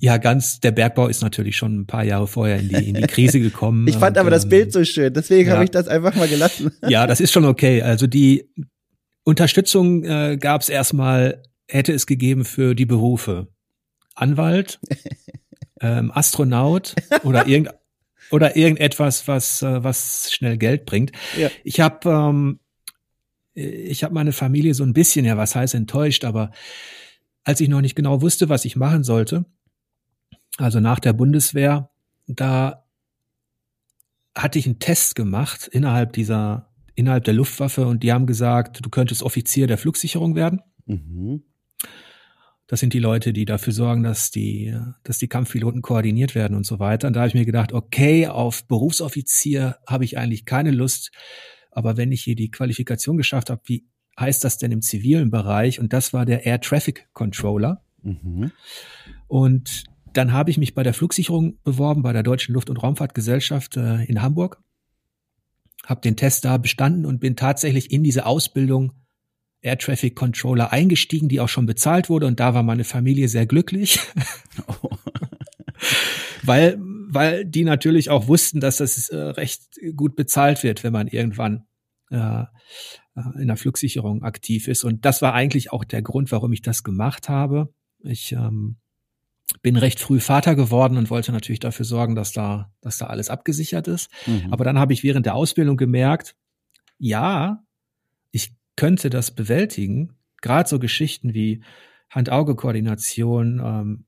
Ja, 0.00 0.16
ganz, 0.16 0.60
der 0.60 0.70
Bergbau 0.70 1.08
ist 1.08 1.22
natürlich 1.22 1.56
schon 1.56 1.80
ein 1.80 1.86
paar 1.86 2.04
Jahre 2.04 2.28
vorher 2.28 2.60
in 2.60 2.68
die, 2.68 2.88
in 2.88 2.94
die 2.94 3.02
Krise 3.02 3.40
gekommen. 3.40 3.86
ich 3.88 3.96
fand 3.96 4.16
und, 4.16 4.20
aber 4.20 4.30
das 4.30 4.44
ähm, 4.44 4.50
Bild 4.50 4.72
so 4.72 4.84
schön, 4.84 5.12
deswegen 5.12 5.48
ja. 5.48 5.54
habe 5.54 5.64
ich 5.64 5.70
das 5.70 5.88
einfach 5.88 6.14
mal 6.14 6.28
gelassen. 6.28 6.70
ja, 6.88 7.06
das 7.06 7.20
ist 7.20 7.32
schon 7.32 7.44
okay. 7.44 7.82
Also 7.82 8.06
die 8.06 8.48
Unterstützung 9.24 10.04
äh, 10.04 10.38
gab 10.40 10.62
es 10.62 10.68
erstmal, 10.68 11.42
hätte 11.66 11.92
es 11.92 12.06
gegeben 12.06 12.44
für 12.44 12.74
die 12.74 12.86
Berufe. 12.86 13.48
Anwalt, 14.14 14.78
ähm, 15.80 16.12
Astronaut 16.14 16.94
oder 17.24 17.46
irgend, 17.48 17.70
oder 18.30 18.56
irgendetwas, 18.56 19.26
was, 19.28 19.62
äh, 19.62 19.82
was 19.82 20.30
schnell 20.32 20.58
Geld 20.58 20.86
bringt. 20.86 21.12
Ja. 21.36 21.50
Ich 21.64 21.80
habe 21.80 22.08
ähm, 22.10 22.60
ich 23.58 24.04
habe 24.04 24.14
meine 24.14 24.32
Familie 24.32 24.74
so 24.74 24.84
ein 24.84 24.92
bisschen, 24.92 25.24
ja, 25.24 25.36
was 25.36 25.56
heißt 25.56 25.74
enttäuscht, 25.74 26.24
aber 26.24 26.52
als 27.44 27.60
ich 27.60 27.68
noch 27.68 27.80
nicht 27.80 27.96
genau 27.96 28.22
wusste, 28.22 28.48
was 28.48 28.64
ich 28.64 28.76
machen 28.76 29.02
sollte, 29.02 29.46
also 30.58 30.80
nach 30.80 31.00
der 31.00 31.12
Bundeswehr, 31.12 31.90
da 32.26 32.84
hatte 34.36 34.58
ich 34.58 34.66
einen 34.66 34.78
Test 34.78 35.16
gemacht 35.16 35.66
innerhalb 35.66 36.12
dieser, 36.12 36.70
innerhalb 36.94 37.24
der 37.24 37.34
Luftwaffe 37.34 37.86
und 37.86 38.02
die 38.02 38.12
haben 38.12 38.26
gesagt, 38.26 38.84
du 38.84 38.90
könntest 38.90 39.22
Offizier 39.22 39.66
der 39.66 39.78
Flugsicherung 39.78 40.36
werden. 40.36 40.60
Mhm. 40.86 41.42
Das 42.68 42.80
sind 42.80 42.92
die 42.92 42.98
Leute, 42.98 43.32
die 43.32 43.46
dafür 43.46 43.72
sorgen, 43.72 44.02
dass 44.02 44.30
die, 44.30 44.76
dass 45.02 45.16
die 45.16 45.26
Kampfpiloten 45.26 45.80
koordiniert 45.80 46.34
werden 46.34 46.54
und 46.54 46.66
so 46.66 46.78
weiter. 46.78 47.08
Und 47.08 47.14
da 47.14 47.20
habe 47.20 47.28
ich 47.28 47.34
mir 47.34 47.46
gedacht, 47.46 47.72
okay, 47.72 48.26
auf 48.26 48.68
Berufsoffizier 48.68 49.78
habe 49.86 50.04
ich 50.04 50.18
eigentlich 50.18 50.44
keine 50.44 50.70
Lust. 50.70 51.10
Aber 51.70 51.96
wenn 51.96 52.12
ich 52.12 52.22
hier 52.22 52.36
die 52.36 52.50
Qualifikation 52.50 53.16
geschafft 53.16 53.48
habe, 53.48 53.62
wie 53.64 53.86
heißt 54.20 54.44
das 54.44 54.58
denn 54.58 54.70
im 54.70 54.82
zivilen 54.82 55.30
Bereich? 55.30 55.80
Und 55.80 55.94
das 55.94 56.12
war 56.12 56.26
der 56.26 56.44
Air 56.44 56.60
Traffic 56.60 57.08
Controller. 57.14 57.82
Mhm. 58.02 58.52
Und 59.28 59.84
dann 60.12 60.34
habe 60.34 60.50
ich 60.50 60.58
mich 60.58 60.74
bei 60.74 60.82
der 60.82 60.94
Flugsicherung 60.94 61.58
beworben, 61.64 62.02
bei 62.02 62.12
der 62.12 62.22
Deutschen 62.22 62.52
Luft- 62.52 62.68
und 62.68 62.82
Raumfahrtgesellschaft 62.82 63.78
äh, 63.78 64.04
in 64.04 64.20
Hamburg, 64.20 64.62
habe 65.86 66.02
den 66.02 66.16
Test 66.16 66.44
da 66.44 66.58
bestanden 66.58 67.06
und 67.06 67.18
bin 67.18 67.34
tatsächlich 67.34 67.90
in 67.90 68.02
diese 68.02 68.26
Ausbildung 68.26 68.92
Air 69.60 69.78
Traffic 69.78 70.14
Controller 70.14 70.72
eingestiegen, 70.72 71.28
die 71.28 71.40
auch 71.40 71.48
schon 71.48 71.66
bezahlt 71.66 72.08
wurde 72.08 72.26
und 72.26 72.40
da 72.40 72.54
war 72.54 72.62
meine 72.62 72.84
Familie 72.84 73.28
sehr 73.28 73.46
glücklich. 73.46 73.98
Oh. 74.66 74.88
weil, 76.42 76.78
weil 76.80 77.44
die 77.44 77.64
natürlich 77.64 78.10
auch 78.10 78.28
wussten, 78.28 78.60
dass 78.60 78.78
das 78.78 79.08
äh, 79.08 79.16
recht 79.16 79.62
gut 79.96 80.16
bezahlt 80.16 80.62
wird, 80.62 80.84
wenn 80.84 80.92
man 80.92 81.08
irgendwann 81.08 81.66
äh, 82.10 82.44
in 83.38 83.48
der 83.48 83.56
Flugsicherung 83.56 84.22
aktiv 84.22 84.68
ist. 84.68 84.84
Und 84.84 85.04
das 85.04 85.22
war 85.22 85.34
eigentlich 85.34 85.72
auch 85.72 85.84
der 85.84 86.02
Grund, 86.02 86.30
warum 86.32 86.52
ich 86.52 86.62
das 86.62 86.84
gemacht 86.84 87.28
habe. 87.28 87.72
Ich 88.00 88.32
ähm, 88.32 88.76
bin 89.62 89.76
recht 89.76 89.98
früh 89.98 90.20
Vater 90.20 90.54
geworden 90.54 90.96
und 90.96 91.10
wollte 91.10 91.32
natürlich 91.32 91.60
dafür 91.60 91.84
sorgen, 91.84 92.14
dass 92.14 92.32
da, 92.32 92.70
dass 92.80 92.98
da 92.98 93.06
alles 93.06 93.30
abgesichert 93.30 93.88
ist. 93.88 94.10
Mhm. 94.26 94.52
Aber 94.52 94.64
dann 94.64 94.78
habe 94.78 94.92
ich 94.92 95.02
während 95.02 95.26
der 95.26 95.34
Ausbildung 95.34 95.76
gemerkt, 95.76 96.36
ja, 96.98 97.62
ich 98.30 98.52
könnte 98.78 99.10
das 99.10 99.32
bewältigen. 99.32 100.14
Gerade 100.40 100.68
so 100.68 100.78
Geschichten 100.78 101.34
wie 101.34 101.62
Hand-Auge-Koordination, 102.10 103.60
ähm, 103.62 104.04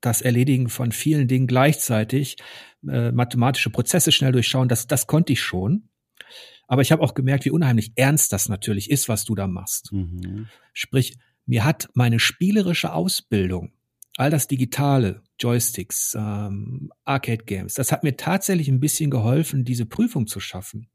das 0.00 0.22
Erledigen 0.22 0.68
von 0.68 0.92
vielen 0.92 1.26
Dingen 1.26 1.48
gleichzeitig, 1.48 2.36
äh, 2.88 3.10
mathematische 3.10 3.70
Prozesse 3.70 4.12
schnell 4.12 4.30
durchschauen, 4.30 4.68
das, 4.68 4.86
das 4.86 5.08
konnte 5.08 5.32
ich 5.32 5.42
schon. 5.42 5.88
Aber 6.68 6.82
ich 6.82 6.92
habe 6.92 7.02
auch 7.02 7.14
gemerkt, 7.14 7.44
wie 7.44 7.50
unheimlich 7.50 7.92
ernst 7.96 8.32
das 8.32 8.48
natürlich 8.48 8.88
ist, 8.88 9.08
was 9.08 9.24
du 9.24 9.34
da 9.34 9.48
machst. 9.48 9.92
Mhm. 9.92 10.46
Sprich, 10.72 11.18
mir 11.44 11.64
hat 11.64 11.88
meine 11.92 12.20
spielerische 12.20 12.92
Ausbildung 12.92 13.72
all 14.16 14.30
das 14.30 14.46
Digitale, 14.46 15.22
Joysticks, 15.40 16.14
ähm, 16.16 16.92
Arcade-Games, 17.04 17.74
das 17.74 17.90
hat 17.90 18.04
mir 18.04 18.16
tatsächlich 18.16 18.68
ein 18.68 18.78
bisschen 18.78 19.10
geholfen, 19.10 19.64
diese 19.64 19.86
Prüfung 19.86 20.28
zu 20.28 20.38
schaffen. 20.38 20.88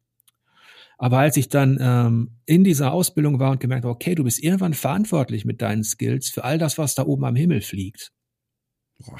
Aber 0.97 1.19
als 1.19 1.37
ich 1.37 1.49
dann 1.49 1.77
ähm, 1.79 2.39
in 2.45 2.63
dieser 2.63 2.91
Ausbildung 2.91 3.39
war 3.39 3.51
und 3.51 3.59
gemerkt 3.59 3.85
habe, 3.85 3.93
okay, 3.93 4.15
du 4.15 4.23
bist 4.23 4.41
irgendwann 4.43 4.73
verantwortlich 4.73 5.45
mit 5.45 5.61
deinen 5.61 5.83
Skills 5.83 6.29
für 6.29 6.43
all 6.43 6.57
das, 6.57 6.77
was 6.77 6.95
da 6.95 7.05
oben 7.05 7.25
am 7.25 7.35
Himmel 7.35 7.61
fliegt. 7.61 8.11
Boah. 8.99 9.17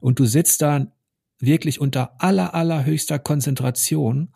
Und 0.00 0.18
du 0.18 0.26
sitzt 0.26 0.62
da 0.62 0.92
wirklich 1.38 1.80
unter 1.80 2.20
aller, 2.20 2.54
allerhöchster 2.54 3.18
Konzentration, 3.18 4.34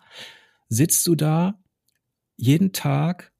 sitzt 0.68 1.06
du 1.06 1.16
da 1.16 1.62
jeden 2.36 2.72
Tag 2.72 3.32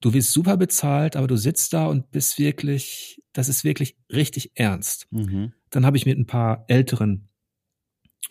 du 0.00 0.12
wirst 0.12 0.32
super 0.32 0.56
bezahlt, 0.56 1.16
aber 1.16 1.26
du 1.26 1.36
sitzt 1.36 1.72
da 1.72 1.86
und 1.86 2.10
bist 2.10 2.38
wirklich, 2.38 3.22
das 3.32 3.48
ist 3.48 3.64
wirklich 3.64 3.96
richtig 4.10 4.52
ernst. 4.54 5.08
Mhm. 5.10 5.52
Dann 5.70 5.86
habe 5.86 5.96
ich 5.96 6.06
mit 6.06 6.18
ein 6.18 6.26
paar 6.26 6.64
älteren 6.68 7.28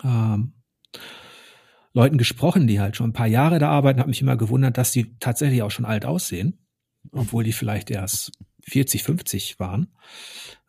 ähm, 0.04 0.54
Leuten 1.96 2.18
gesprochen, 2.18 2.68
die 2.68 2.80
halt 2.80 2.96
schon 2.96 3.10
ein 3.10 3.14
paar 3.14 3.28
Jahre 3.28 3.58
da 3.58 3.70
arbeiten, 3.70 4.00
habe 4.00 4.10
mich 4.10 4.22
immer 4.22 4.38
gewundert, 4.38 4.78
dass 4.78 4.92
die 4.92 5.18
tatsächlich 5.20 5.64
auch 5.64 5.72
schon 5.72 5.86
alt 5.86 6.06
aussehen, 6.06 6.60
obwohl 7.12 7.44
die 7.44 7.54
vielleicht 7.54 7.90
erst 7.90 8.32
40, 8.64 9.02
50 9.04 9.60
waren. 9.60 9.88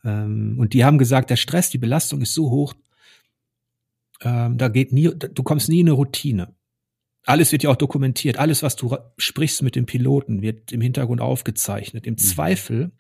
Ähm, 0.05 0.57
und 0.59 0.73
die 0.73 0.85
haben 0.85 0.99
gesagt, 0.99 1.31
der 1.31 1.37
Stress, 1.37 1.69
die 1.69 1.79
Belastung 1.79 2.23
ist 2.23 2.33
so 2.33 2.51
hoch, 2.51 2.75
ähm, 4.23 4.57
da 4.57 4.69
geht 4.69 4.93
nie, 4.93 5.11
du 5.15 5.43
kommst 5.43 5.69
nie 5.69 5.81
in 5.81 5.89
eine 5.89 5.93
Routine 5.93 6.55
alles 7.27 7.51
wird 7.53 7.65
ja 7.65 7.71
auch 7.71 7.77
dokumentiert. 7.77 8.39
Alles, 8.39 8.63
was 8.63 8.77
du 8.77 8.97
sprichst 9.19 9.63
mit 9.63 9.75
dem 9.75 9.85
Piloten, 9.85 10.43
wird 10.43 10.73
im 10.73 10.81
Hintergrund 10.81 11.21
aufgezeichnet. 11.21 12.07
Im 12.07 12.15
mhm. 12.15 12.19
Zweifel 12.19 12.93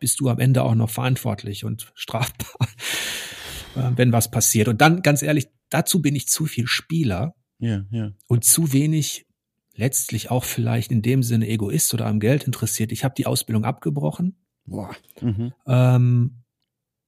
bist 0.00 0.20
du 0.20 0.28
am 0.28 0.40
Ende 0.40 0.64
auch 0.64 0.74
noch 0.74 0.90
verantwortlich 0.90 1.64
und 1.64 1.92
strafbar, 1.94 2.68
äh, 3.76 3.92
wenn 3.96 4.12
was 4.12 4.30
passiert. 4.30 4.68
Und 4.68 4.80
dann, 4.80 5.02
ganz 5.02 5.22
ehrlich, 5.22 5.48
dazu 5.70 6.00
bin 6.02 6.14
ich 6.14 6.28
zu 6.28 6.46
viel 6.46 6.66
Spieler 6.66 7.34
ja, 7.58 7.84
ja. 7.90 8.12
und 8.26 8.44
zu 8.44 8.72
wenig 8.72 9.26
letztlich 9.74 10.30
auch 10.30 10.44
vielleicht 10.44 10.90
in 10.90 11.02
dem 11.02 11.22
Sinne 11.22 11.48
Egoist 11.48 11.94
oder 11.94 12.06
am 12.06 12.20
Geld 12.20 12.44
interessiert. 12.44 12.90
Ich 12.92 13.04
habe 13.04 13.14
die 13.16 13.26
Ausbildung 13.26 13.64
abgebrochen. 13.64 14.36
Boah. 14.64 14.94
Mhm. 15.20 15.52
Ähm, 15.66 16.42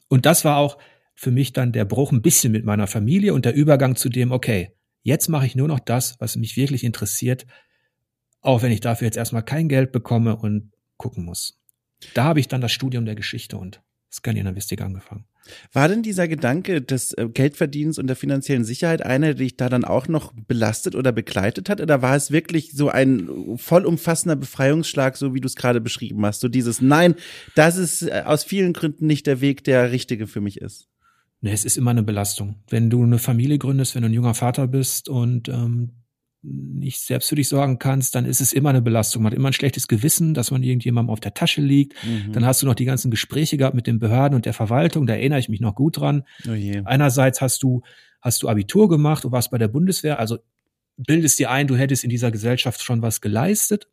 und 0.08 0.26
das 0.26 0.44
war 0.44 0.56
auch 0.56 0.78
für 1.14 1.30
mich 1.30 1.52
dann 1.52 1.72
der 1.72 1.84
Bruch 1.84 2.12
ein 2.12 2.22
bisschen 2.22 2.52
mit 2.52 2.64
meiner 2.64 2.86
Familie 2.86 3.34
und 3.34 3.44
der 3.44 3.54
Übergang 3.54 3.96
zu 3.96 4.08
dem, 4.08 4.32
okay, 4.32 4.72
Jetzt 5.02 5.28
mache 5.28 5.46
ich 5.46 5.56
nur 5.56 5.68
noch 5.68 5.80
das, 5.80 6.20
was 6.20 6.36
mich 6.36 6.56
wirklich 6.56 6.84
interessiert, 6.84 7.46
auch 8.40 8.62
wenn 8.62 8.72
ich 8.72 8.80
dafür 8.80 9.06
jetzt 9.06 9.16
erstmal 9.16 9.44
kein 9.44 9.68
Geld 9.68 9.92
bekomme 9.92 10.36
und 10.36 10.72
gucken 10.96 11.24
muss. 11.24 11.58
Da 12.14 12.24
habe 12.24 12.40
ich 12.40 12.48
dann 12.48 12.60
das 12.60 12.72
Studium 12.72 13.04
der 13.04 13.14
Geschichte 13.14 13.56
und 13.56 13.82
Skandinavistik 14.12 14.80
angefangen. 14.80 15.24
War 15.72 15.88
denn 15.88 16.02
dieser 16.02 16.28
Gedanke 16.28 16.82
des 16.82 17.12
äh, 17.14 17.28
Geldverdienens 17.28 17.98
und 17.98 18.06
der 18.06 18.16
finanziellen 18.16 18.64
Sicherheit 18.64 19.02
einer, 19.02 19.28
der 19.28 19.34
dich 19.34 19.56
da 19.56 19.68
dann 19.68 19.84
auch 19.84 20.08
noch 20.08 20.32
belastet 20.32 20.94
oder 20.94 21.12
begleitet 21.12 21.68
hat? 21.68 21.80
Oder 21.80 22.02
war 22.02 22.16
es 22.16 22.30
wirklich 22.30 22.72
so 22.72 22.88
ein 22.88 23.56
vollumfassender 23.56 24.36
Befreiungsschlag, 24.36 25.16
so 25.16 25.34
wie 25.34 25.40
du 25.40 25.46
es 25.46 25.56
gerade 25.56 25.80
beschrieben 25.80 26.24
hast? 26.26 26.40
So 26.40 26.48
dieses 26.48 26.80
Nein, 26.80 27.14
das 27.54 27.76
ist 27.76 28.02
äh, 28.02 28.22
aus 28.26 28.44
vielen 28.44 28.72
Gründen 28.72 29.06
nicht 29.06 29.26
der 29.26 29.40
Weg, 29.40 29.64
der 29.64 29.92
richtige 29.92 30.26
für 30.26 30.40
mich 30.40 30.60
ist. 30.60 30.88
Nee, 31.40 31.52
es 31.52 31.64
ist 31.64 31.78
immer 31.78 31.92
eine 31.92 32.02
Belastung. 32.02 32.56
Wenn 32.68 32.90
du 32.90 33.02
eine 33.02 33.18
Familie 33.18 33.58
gründest, 33.58 33.94
wenn 33.94 34.02
du 34.02 34.08
ein 34.08 34.14
junger 34.14 34.34
Vater 34.34 34.66
bist 34.66 35.08
und 35.08 35.48
ähm, 35.48 35.99
nicht 36.42 37.00
selbst 37.00 37.28
für 37.28 37.34
dich 37.34 37.48
sorgen 37.48 37.78
kannst, 37.78 38.14
dann 38.14 38.24
ist 38.24 38.40
es 38.40 38.52
immer 38.52 38.70
eine 38.70 38.80
Belastung. 38.80 39.22
Man 39.22 39.32
hat 39.32 39.36
immer 39.36 39.50
ein 39.50 39.54
schlechtes 39.54 39.88
Gewissen, 39.88 40.32
dass 40.32 40.50
man 40.50 40.62
irgendjemandem 40.62 41.10
auf 41.10 41.20
der 41.20 41.34
Tasche 41.34 41.60
liegt. 41.60 41.94
Mhm. 42.04 42.32
Dann 42.32 42.46
hast 42.46 42.62
du 42.62 42.66
noch 42.66 42.74
die 42.74 42.86
ganzen 42.86 43.10
Gespräche 43.10 43.56
gehabt 43.56 43.74
mit 43.74 43.86
den 43.86 43.98
Behörden 43.98 44.34
und 44.34 44.46
der 44.46 44.54
Verwaltung, 44.54 45.06
da 45.06 45.14
erinnere 45.14 45.38
ich 45.38 45.48
mich 45.48 45.60
noch 45.60 45.74
gut 45.74 45.98
dran. 45.98 46.24
Oh 46.48 46.52
Einerseits 46.84 47.40
hast 47.40 47.62
du, 47.62 47.82
hast 48.22 48.42
du 48.42 48.48
Abitur 48.48 48.88
gemacht 48.88 49.24
und 49.24 49.32
warst 49.32 49.50
bei 49.50 49.58
der 49.58 49.68
Bundeswehr, 49.68 50.18
also 50.18 50.38
bildest 50.96 51.38
dir 51.38 51.50
ein, 51.50 51.66
du 51.66 51.76
hättest 51.76 52.04
in 52.04 52.10
dieser 52.10 52.30
Gesellschaft 52.30 52.82
schon 52.82 53.02
was 53.02 53.20
geleistet. 53.20 53.88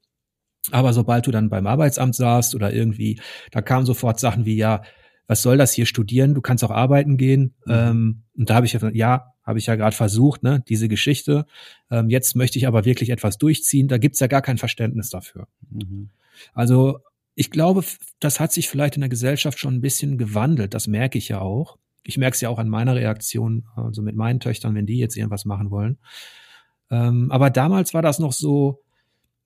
Aber 0.72 0.94
sobald 0.94 1.28
du 1.28 1.32
dann 1.32 1.50
beim 1.50 1.68
Arbeitsamt 1.68 2.16
saßt 2.16 2.56
oder 2.56 2.74
irgendwie, 2.74 3.20
da 3.52 3.62
kamen 3.62 3.86
sofort 3.86 4.20
Sachen 4.20 4.46
wie, 4.46 4.58
ja, 4.58 4.84
was 5.28 5.42
soll 5.42 5.58
das 5.58 5.74
hier 5.74 5.86
studieren? 5.86 6.34
Du 6.34 6.42
kannst 6.42 6.64
auch 6.64 6.72
arbeiten 6.72 7.18
gehen. 7.18 7.54
Mhm. 7.66 7.74
Ähm, 7.74 8.24
und 8.38 8.50
da 8.50 8.56
habe 8.56 8.66
ich 8.66 8.74
ja, 8.74 8.90
ja, 8.90 9.34
habe 9.44 9.60
ich 9.60 9.66
ja 9.66 9.76
gerade 9.76 9.96
versucht, 9.96 10.44
ne, 10.44 10.64
diese 10.68 10.88
Geschichte. 10.88 11.46
Ähm, 11.92 12.10
jetzt 12.10 12.36
möchte 12.36 12.58
ich 12.58 12.68
aber 12.68 12.86
wirklich 12.86 13.10
etwas 13.10 13.38
durchziehen. 13.38 13.88
Da 13.88 13.98
gibt's 13.98 14.20
ja 14.20 14.28
gar 14.28 14.42
kein 14.42 14.58
Verständnis 14.58 15.10
dafür. 15.10 15.48
Mhm. 15.70 16.10
Also 16.54 17.00
ich 17.36 17.52
glaube, 17.52 17.84
das 18.20 18.40
hat 18.40 18.52
sich 18.52 18.68
vielleicht 18.68 18.96
in 18.96 19.02
der 19.02 19.10
Gesellschaft 19.10 19.60
schon 19.60 19.76
ein 19.76 19.82
bisschen 19.82 20.18
gewandelt. 20.18 20.74
Das 20.74 20.88
merke 20.88 21.18
ich 21.18 21.30
ja 21.30 21.40
auch. 21.40 21.78
Ich 22.04 22.18
merke 22.18 22.36
es 22.36 22.42
ja 22.42 22.50
auch 22.50 22.58
an 22.58 22.70
meiner 22.70 22.96
Reaktion, 22.96 23.66
also 23.76 24.02
mit 24.02 24.16
meinen 24.16 24.40
Töchtern, 24.40 24.76
wenn 24.76 24.86
die 24.86 24.98
jetzt 24.98 25.18
irgendwas 25.18 25.46
machen 25.46 25.70
wollen. 25.70 25.98
Ähm, 26.90 27.32
aber 27.32 27.50
damals 27.50 27.94
war 27.94 28.02
das 28.02 28.20
noch 28.20 28.32
so, 28.32 28.82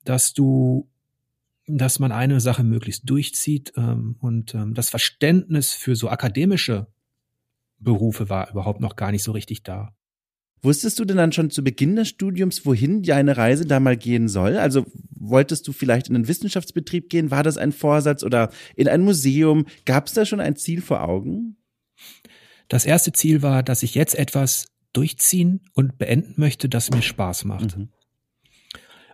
dass 0.03 0.33
du 0.33 0.87
dass 1.67 1.99
man 1.99 2.11
eine 2.11 2.39
Sache 2.39 2.63
möglichst 2.63 3.09
durchzieht 3.09 3.73
ähm, 3.77 4.15
und 4.19 4.55
ähm, 4.55 4.73
das 4.73 4.89
Verständnis 4.89 5.73
für 5.73 5.95
so 5.95 6.09
akademische 6.09 6.87
Berufe 7.79 8.29
war 8.29 8.49
überhaupt 8.51 8.81
noch 8.81 8.95
gar 8.95 9.11
nicht 9.11 9.23
so 9.23 9.31
richtig 9.31 9.63
da. 9.63 9.95
Wusstest 10.63 10.99
du 10.99 11.05
denn 11.05 11.17
dann 11.17 11.31
schon 11.31 11.49
zu 11.49 11.63
Beginn 11.63 11.95
des 11.95 12.09
Studiums, 12.09 12.65
wohin 12.65 13.01
deine 13.01 13.35
Reise 13.35 13.65
da 13.65 13.79
mal 13.79 13.97
gehen 13.97 14.27
soll? 14.27 14.57
Also 14.57 14.85
wolltest 15.09 15.67
du 15.67 15.73
vielleicht 15.73 16.07
in 16.07 16.15
einen 16.15 16.27
Wissenschaftsbetrieb 16.27 17.09
gehen? 17.09 17.31
War 17.31 17.41
das 17.41 17.57
ein 17.57 17.71
Vorsatz 17.71 18.23
oder 18.23 18.51
in 18.75 18.87
ein 18.87 19.01
Museum? 19.01 19.65
Gab 19.85 20.05
es 20.05 20.13
da 20.13 20.23
schon 20.23 20.39
ein 20.39 20.55
Ziel 20.55 20.81
vor 20.81 21.01
Augen? 21.01 21.57
Das 22.67 22.85
erste 22.85 23.11
Ziel 23.11 23.41
war, 23.41 23.63
dass 23.63 23.81
ich 23.81 23.95
jetzt 23.95 24.15
etwas 24.15 24.67
durchziehen 24.93 25.61
und 25.73 25.97
beenden 25.97 26.35
möchte, 26.37 26.69
das 26.69 26.91
mir 26.91 27.01
Spaß 27.01 27.45
macht. 27.45 27.77
Mhm. 27.77 27.89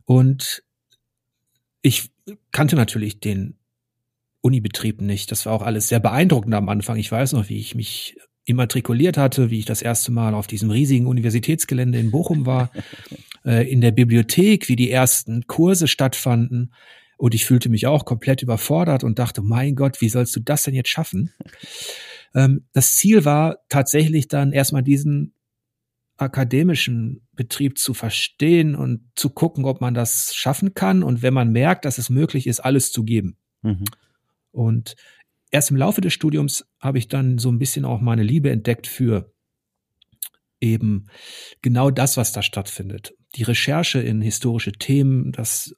Und 0.03 0.63
ich 1.81 2.09
kannte 2.51 2.75
natürlich 2.75 3.19
den 3.19 3.57
Unibetrieb 4.41 5.01
nicht. 5.01 5.31
Das 5.31 5.45
war 5.45 5.53
auch 5.53 5.61
alles 5.61 5.89
sehr 5.89 5.99
beeindruckend 5.99 6.53
am 6.53 6.69
Anfang. 6.69 6.97
Ich 6.97 7.11
weiß 7.11 7.33
noch, 7.33 7.49
wie 7.49 7.57
ich 7.57 7.75
mich 7.75 8.17
immatrikuliert 8.45 9.17
hatte, 9.17 9.51
wie 9.51 9.59
ich 9.59 9.65
das 9.65 9.81
erste 9.81 10.11
Mal 10.11 10.33
auf 10.33 10.47
diesem 10.47 10.71
riesigen 10.71 11.05
Universitätsgelände 11.05 11.99
in 11.99 12.11
Bochum 12.11 12.45
war, 12.45 12.71
äh, 13.45 13.69
in 13.69 13.81
der 13.81 13.91
Bibliothek, 13.91 14.69
wie 14.69 14.77
die 14.77 14.89
ersten 14.89 15.47
Kurse 15.47 15.87
stattfanden. 15.87 16.73
Und 17.17 17.35
ich 17.35 17.45
fühlte 17.45 17.69
mich 17.69 17.87
auch 17.87 18.05
komplett 18.05 18.41
überfordert 18.43 19.03
und 19.03 19.19
dachte, 19.19 19.41
mein 19.41 19.75
Gott, 19.75 20.01
wie 20.01 20.09
sollst 20.09 20.35
du 20.35 20.39
das 20.39 20.63
denn 20.63 20.75
jetzt 20.75 20.89
schaffen? 20.89 21.33
Ähm, 22.35 22.67
das 22.73 22.95
Ziel 22.95 23.25
war 23.25 23.57
tatsächlich 23.69 24.27
dann 24.27 24.53
erstmal 24.53 24.83
diesen 24.83 25.33
akademischen 26.17 27.21
Betrieb 27.33 27.77
zu 27.77 27.93
verstehen 27.93 28.75
und 28.75 29.01
zu 29.15 29.29
gucken, 29.29 29.65
ob 29.65 29.81
man 29.81 29.93
das 29.93 30.35
schaffen 30.35 30.73
kann 30.73 31.03
und 31.03 31.21
wenn 31.21 31.33
man 31.33 31.51
merkt, 31.51 31.85
dass 31.85 31.97
es 31.97 32.09
möglich 32.09 32.47
ist, 32.47 32.59
alles 32.59 32.91
zu 32.91 33.03
geben. 33.03 33.37
Mhm. 33.61 33.85
Und 34.51 34.95
erst 35.51 35.71
im 35.71 35.77
Laufe 35.77 36.01
des 36.01 36.13
Studiums 36.13 36.65
habe 36.79 36.97
ich 36.97 37.07
dann 37.07 37.37
so 37.37 37.49
ein 37.49 37.59
bisschen 37.59 37.85
auch 37.85 38.01
meine 38.01 38.23
Liebe 38.23 38.49
entdeckt 38.49 38.87
für 38.87 39.31
eben 40.59 41.07
genau 41.61 41.91
das, 41.91 42.17
was 42.17 42.31
da 42.31 42.41
stattfindet. 42.41 43.13
Die 43.35 43.43
Recherche 43.43 43.99
in 43.99 44.21
historische 44.21 44.71
Themen, 44.71 45.31
das 45.31 45.75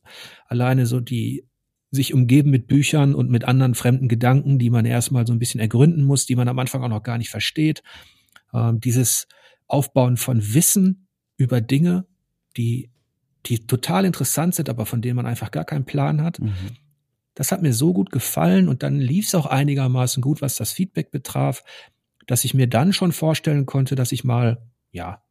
alleine 0.47 0.85
so 0.85 1.01
die 1.01 1.45
sich 1.91 2.13
umgeben 2.13 2.51
mit 2.51 2.67
Büchern 2.67 3.15
und 3.15 3.29
mit 3.29 3.45
anderen 3.45 3.73
fremden 3.73 4.07
Gedanken, 4.07 4.59
die 4.59 4.69
man 4.69 4.85
erstmal 4.85 5.25
so 5.25 5.33
ein 5.33 5.39
bisschen 5.39 5.59
ergründen 5.59 6.03
muss, 6.03 6.25
die 6.25 6.35
man 6.35 6.47
am 6.47 6.59
Anfang 6.59 6.83
auch 6.83 6.89
noch 6.89 7.03
gar 7.03 7.17
nicht 7.17 7.29
versteht. 7.29 7.81
Ähm, 8.53 8.79
dieses 8.79 9.27
Aufbauen 9.69 10.17
von 10.17 10.53
Wissen 10.53 11.07
über 11.37 11.61
Dinge, 11.61 12.05
die, 12.57 12.89
die 13.45 13.65
total 13.65 14.03
interessant 14.03 14.55
sind, 14.55 14.69
aber 14.69 14.85
von 14.85 15.01
denen 15.01 15.15
man 15.15 15.25
einfach 15.25 15.51
gar 15.51 15.63
keinen 15.63 15.85
Plan 15.85 16.21
hat. 16.21 16.39
Mhm. 16.39 16.51
Das 17.35 17.53
hat 17.53 17.61
mir 17.61 17.73
so 17.73 17.93
gut 17.93 18.11
gefallen 18.11 18.67
und 18.67 18.83
dann 18.83 18.99
lief 18.99 19.27
es 19.27 19.35
auch 19.35 19.45
einigermaßen 19.45 20.21
gut, 20.21 20.41
was 20.41 20.55
das 20.55 20.73
Feedback 20.73 21.11
betraf, 21.11 21.63
dass 22.27 22.43
ich 22.43 22.53
mir 22.53 22.67
dann 22.67 22.91
schon 22.91 23.13
vorstellen 23.13 23.65
konnte, 23.65 23.95
dass 23.95 24.11
ich 24.11 24.25
mal, 24.25 24.61
ja, 24.91 25.23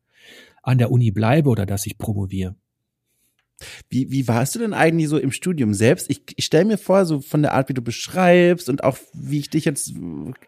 an 0.62 0.78
der 0.78 0.90
Uni 0.90 1.10
bleibe 1.10 1.50
oder 1.50 1.66
dass 1.66 1.84
ich 1.86 1.98
promoviere. 1.98 2.56
Wie, 3.88 4.10
wie 4.10 4.28
warst 4.28 4.54
du 4.54 4.58
denn 4.58 4.72
eigentlich 4.72 5.08
so 5.08 5.18
im 5.18 5.32
Studium 5.32 5.74
selbst? 5.74 6.10
Ich, 6.10 6.22
ich 6.36 6.44
stelle 6.44 6.64
mir 6.64 6.78
vor, 6.78 7.04
so 7.04 7.20
von 7.20 7.42
der 7.42 7.54
Art, 7.54 7.68
wie 7.68 7.74
du 7.74 7.82
beschreibst 7.82 8.68
und 8.68 8.84
auch 8.84 8.98
wie 9.12 9.40
ich 9.40 9.50
dich 9.50 9.64
jetzt 9.64 9.92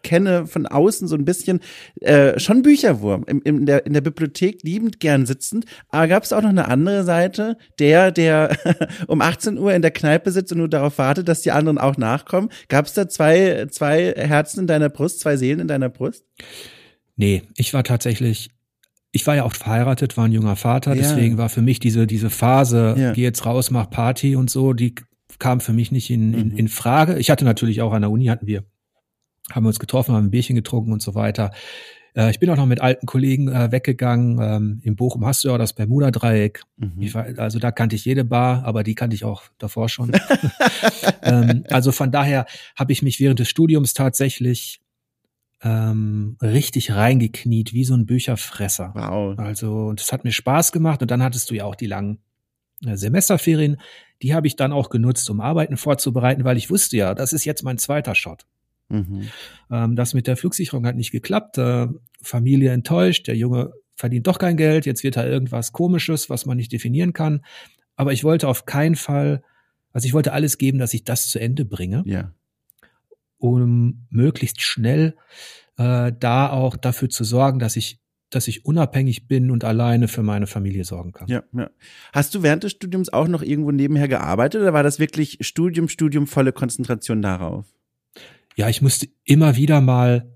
kenne 0.03 0.47
von 0.47 0.67
außen 0.67 1.09
so 1.09 1.17
ein 1.17 1.25
bisschen, 1.25 1.61
äh, 2.01 2.39
schon 2.39 2.63
Bücherwurm 2.63 3.25
im, 3.27 3.43
in, 3.43 3.67
der, 3.67 3.87
in 3.87 3.93
der 3.93 4.01
Bibliothek 4.01 4.63
liebend 4.63 5.01
gern 5.01 5.27
sitzend. 5.27 5.65
Aber 5.89 6.09
gab 6.09 6.23
es 6.23 6.33
auch 6.33 6.43
noch 6.43 6.51
eine 6.51 6.69
andere 6.69 7.05
Seite, 7.05 7.57
der, 7.79 8.13
der 8.13 8.57
um 9.07 9.21
18 9.21 9.59
Uhr 9.59 9.75
in 9.75 9.83
der 9.83 9.91
Kneipe 9.91 10.31
sitzt 10.31 10.53
und 10.53 10.59
nur 10.59 10.69
darauf 10.69 10.99
wartet, 10.99 11.29
dass 11.29 11.43
die 11.43 11.53
anderen 11.53 11.79
auch 11.79 11.97
nachkommen? 11.97 12.51
Gab 12.69 12.87
es 12.87 12.95
da 12.95 13.09
zwei, 13.09 13.67
zwei 13.71 14.13
Herzen 14.17 14.61
in 14.61 14.67
deiner 14.67 14.89
Brust, 14.89 15.21
zwei 15.21 15.37
Seelen 15.37 15.61
in 15.61 15.69
deiner 15.69 15.89
Brust? 15.89 16.25
Nee, 17.17 17.43
ich 17.57 17.75
war 17.75 17.85
tatsächlich 17.85 18.51
ich 19.13 19.27
war 19.27 19.37
ja 19.37 19.45
auch 19.45 19.55
verheiratet, 19.55 20.17
war 20.17 20.27
ein 20.27 20.33
junger 20.33 20.57
Vater, 20.57 20.95
ja. 20.95 21.03
deswegen 21.03 21.39
war 21.39 21.49
für 21.49 21.63
mich 21.63 21.81
diese, 21.81 22.07
diese 22.07 22.31
Phase, 22.31 22.95
ja. 22.97 23.13
geh 23.13 23.23
jetzt 23.23 23.45
raus, 23.45 23.71
mach 23.71 23.91
Party 23.91 24.37
und 24.37 24.51
so, 24.51 24.73
die 24.73 24.95
kam 25.39 25.61
für 25.61 25.73
mich 25.73 25.91
nicht 25.91 26.11
in, 26.11 26.35
in, 26.35 26.49
mhm. 26.51 26.57
in 26.57 26.69
Frage. 26.69 27.19
Ich 27.19 27.31
hatte 27.31 27.45
natürlich 27.45 27.83
auch 27.83 27.93
an 27.93 28.03
der 28.03 28.11
Uni 28.11 28.27
hatten 28.27 28.47
wir, 28.47 28.65
haben 29.51 29.67
uns 29.67 29.79
getroffen, 29.79 30.15
haben 30.15 30.27
ein 30.27 30.31
Bierchen 30.31 30.57
getrunken 30.57 30.93
und 30.93 31.03
so 31.03 31.15
weiter. 31.15 31.51
Äh, 32.15 32.31
ich 32.31 32.39
bin 32.39 32.51
auch 32.51 32.57
noch 32.57 32.67
mit 32.67 32.81
alten 32.81 33.07
Kollegen 33.07 33.49
äh, 33.49 33.73
weggegangen. 33.73 34.39
Ähm, 34.41 34.81
in 34.85 34.97
Bochum 34.97 35.25
hast 35.27 35.43
du 35.43 35.49
ja 35.49 35.55
auch 35.55 35.59
das 35.59 35.73
Bermuda-Dreieck. 35.73 36.63
Mhm. 36.77 37.11
also 37.37 37.59
da 37.59 37.71
kannte 37.73 37.97
ich 37.97 38.05
jede 38.05 38.25
Bar, 38.25 38.65
aber 38.65 38.83
die 38.83 38.95
kannte 38.95 39.15
ich 39.15 39.25
auch 39.25 39.43
davor 39.59 39.89
schon. 39.89 40.13
ähm, 41.23 41.65
also 41.69 41.93
von 41.93 42.11
daher 42.11 42.47
habe 42.77 42.93
ich 42.93 43.03
mich 43.03 43.21
während 43.21 43.39
des 43.39 43.49
Studiums 43.49 43.95
tatsächlich 43.95 44.81
ähm, 45.63 46.37
richtig 46.41 46.93
reingekniet, 46.93 47.73
wie 47.73 47.85
so 47.85 47.95
ein 47.95 48.07
Bücherfresser. 48.07 48.93
Wow. 48.95 49.39
Also, 49.39 49.93
das 49.93 50.13
hat 50.13 50.25
mir 50.25 50.33
Spaß 50.33 50.73
gemacht. 50.73 51.03
Und 51.03 51.11
dann 51.11 51.23
hattest 51.23 51.51
du 51.51 51.55
ja 51.55 51.65
auch 51.65 51.75
die 51.75 51.87
langen 51.87 52.19
äh, 52.85 52.97
Semesterferien. 52.97 53.81
Die 54.23 54.35
habe 54.35 54.47
ich 54.47 54.57
dann 54.57 54.73
auch 54.73 54.89
genutzt, 54.91 55.29
um 55.29 55.41
Arbeiten 55.41 55.77
vorzubereiten, 55.77 56.45
weil 56.45 56.57
ich 56.57 56.71
wusste 56.71 56.97
ja, 56.97 57.15
das 57.15 57.33
ist 57.33 57.45
jetzt 57.45 57.63
mein 57.63 57.79
zweiter 57.79 58.15
Shot. 58.15 58.47
Mhm. 58.89 59.29
Ähm, 59.71 59.97
das 59.97 60.15
mit 60.15 60.27
der 60.27 60.37
Flugsicherung 60.37 60.87
hat 60.87 60.97
nicht 60.97 61.13
geklappt. 61.13 61.59
Äh, 61.59 61.89
Familie 62.23 62.73
enttäuscht, 62.73 63.29
der 63.29 63.37
Junge 63.37 63.73
verdient 63.97 64.27
doch 64.27 64.39
kein 64.39 64.57
Geld, 64.57 64.87
jetzt 64.87 65.05
wird 65.05 65.17
da 65.17 65.27
irgendwas 65.27 65.73
Komisches, 65.73 66.31
was 66.31 66.47
man 66.47 66.57
nicht 66.57 66.73
definieren 66.73 67.13
kann. 67.13 67.45
Aber 67.97 68.13
ich 68.13 68.25
wollte 68.25 68.49
auf 68.49 68.65
keinen 68.65 68.97
Fall, 68.97 69.43
also 69.93 70.07
ich 70.07 70.15
wollte 70.15 70.33
alles 70.33 70.57
geben, 70.57 70.79
dass 70.79 70.95
ich 70.95 71.05
das 71.05 71.29
zu 71.29 71.39
Ende 71.39 71.67
bringe. 71.67 72.03
Ja 72.07 72.33
um 73.41 74.07
möglichst 74.11 74.63
schnell 74.63 75.17
äh, 75.77 76.13
da 76.19 76.51
auch 76.51 76.77
dafür 76.77 77.09
zu 77.09 77.25
sorgen, 77.25 77.59
dass 77.59 77.77
ich 77.77 78.01
dass 78.31 78.47
ich 78.47 78.65
unabhängig 78.65 79.27
bin 79.27 79.51
und 79.51 79.65
alleine 79.65 80.07
für 80.07 80.23
meine 80.23 80.47
Familie 80.47 80.85
sorgen 80.85 81.13
kann. 81.13 81.27
Ja, 81.27 81.43
ja. 81.53 81.69
Hast 82.13 82.33
du 82.35 82.45
während 82.45 82.63
des 82.63 82.71
Studiums 82.71 83.13
auch 83.13 83.27
noch 83.27 83.43
irgendwo 83.43 83.73
nebenher 83.73 84.07
gearbeitet 84.07 84.63
oder 84.63 84.73
war 84.73 84.85
das 84.85 85.01
wirklich 85.01 85.39
Studium, 85.41 85.89
Studium, 85.89 86.29
volle 86.29 86.53
Konzentration 86.53 87.23
darauf? 87.23 87.67
Ja, 88.55 88.69
ich 88.69 88.83
musste 88.83 89.09
immer 89.25 89.57
wieder 89.57 89.81
mal, 89.81 90.33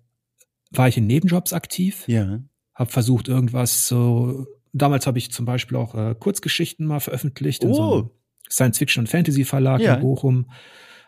war 0.72 0.88
ich 0.88 0.96
in 0.96 1.06
Nebenjobs 1.06 1.52
aktiv. 1.52 2.04
Ja. 2.08 2.40
Hab 2.74 2.90
versucht 2.90 3.28
irgendwas 3.28 3.86
so, 3.86 4.44
damals 4.72 5.06
habe 5.06 5.18
ich 5.18 5.30
zum 5.30 5.46
Beispiel 5.46 5.76
auch 5.76 5.94
äh, 5.94 6.16
Kurzgeschichten 6.18 6.86
mal 6.86 7.00
veröffentlicht 7.00 7.64
oh. 7.64 7.68
in 7.68 7.74
so 7.74 7.82
einem 7.82 8.06
oh. 8.06 8.10
Science-Fiction- 8.50 9.02
und 9.02 9.08
Fantasy-Verlag 9.08 9.80
ja. 9.80 9.94
in 9.94 10.00
Bochum. 10.00 10.50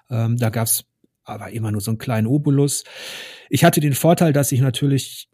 Ähm, 0.08 0.36
da 0.36 0.50
gab's 0.50 0.84
aber 1.26 1.50
immer 1.50 1.72
nur 1.72 1.80
so 1.80 1.90
einen 1.90 1.98
kleinen 1.98 2.26
Obolus. 2.26 2.84
Ich 3.50 3.64
hatte 3.64 3.80
den 3.80 3.94
Vorteil, 3.94 4.32
dass 4.32 4.52
ich 4.52 4.60
natürlich 4.60 5.28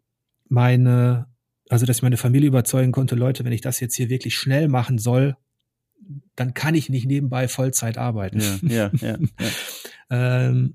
meine, 0.48 1.26
also 1.68 1.86
dass 1.86 1.98
ich 1.98 2.02
meine 2.02 2.16
Familie 2.16 2.48
überzeugen 2.48 2.92
konnte, 2.92 3.14
Leute, 3.14 3.44
wenn 3.44 3.52
ich 3.52 3.60
das 3.60 3.80
jetzt 3.80 3.94
hier 3.94 4.08
wirklich 4.08 4.34
schnell 4.34 4.68
machen 4.68 4.98
soll, 4.98 5.36
dann 6.34 6.54
kann 6.54 6.74
ich 6.74 6.88
nicht 6.88 7.06
nebenbei 7.06 7.48
Vollzeit 7.48 7.98
arbeiten. 7.98 8.40
Ja, 8.40 8.58
ja, 8.62 8.90
ja, 9.00 9.18
ja. 9.18 9.48
ähm, 10.48 10.74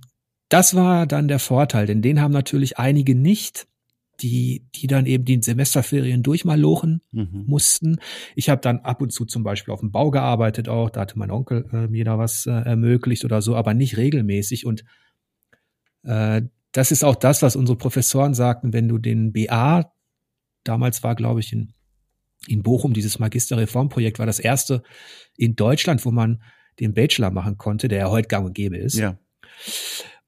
das 0.49 0.75
war 0.75 1.05
dann 1.05 1.27
der 1.27 1.39
Vorteil, 1.39 1.85
denn 1.85 2.01
den 2.01 2.21
haben 2.21 2.31
natürlich 2.31 2.77
einige 2.77 3.15
nicht, 3.15 3.67
die, 4.21 4.65
die 4.75 4.87
dann 4.87 5.05
eben 5.05 5.25
die 5.25 5.41
Semesterferien 5.41 6.23
durchmalochen 6.23 7.01
mhm. 7.11 7.43
mussten. 7.45 7.97
Ich 8.35 8.49
habe 8.49 8.61
dann 8.61 8.79
ab 8.79 9.01
und 9.01 9.11
zu 9.11 9.25
zum 9.25 9.43
Beispiel 9.43 9.73
auf 9.73 9.81
dem 9.81 9.91
Bau 9.91 10.09
gearbeitet 10.09 10.69
auch, 10.69 10.89
da 10.89 11.01
hatte 11.01 11.19
mein 11.19 11.31
Onkel 11.31 11.65
äh, 11.71 11.87
mir 11.87 12.05
da 12.05 12.17
was 12.17 12.45
äh, 12.45 12.51
ermöglicht 12.51 13.25
oder 13.25 13.41
so, 13.41 13.55
aber 13.55 13.73
nicht 13.73 13.97
regelmäßig 13.97 14.65
und 14.65 14.83
das 16.07 16.91
ist 16.91 17.03
auch 17.03 17.15
das, 17.15 17.41
was 17.41 17.55
unsere 17.55 17.77
Professoren 17.77 18.33
sagten, 18.33 18.71
wenn 18.73 18.87
du 18.87 18.97
den 18.97 19.33
BA, 19.33 19.91
damals 20.63 21.03
war, 21.03 21.15
glaube 21.15 21.39
ich, 21.39 21.51
in 21.53 21.73
in 22.45 22.63
Bochum, 22.63 22.93
dieses 22.93 23.19
Magisterreformprojekt 23.19 24.19
war 24.19 24.25
das 24.25 24.39
erste 24.39 24.83
in 25.35 25.55
Deutschland, 25.55 26.05
wo 26.05 26.11
man 26.11 26.41
den 26.79 26.93
Bachelor 26.93 27.31
machen 27.31 27.57
konnte, 27.57 27.87
der 27.87 27.99
ja 27.99 28.09
heute 28.09 28.27
gang 28.27 28.45
und 28.45 28.53
gäbe 28.53 28.77
ist. 28.77 28.95
Ja. 28.95 29.17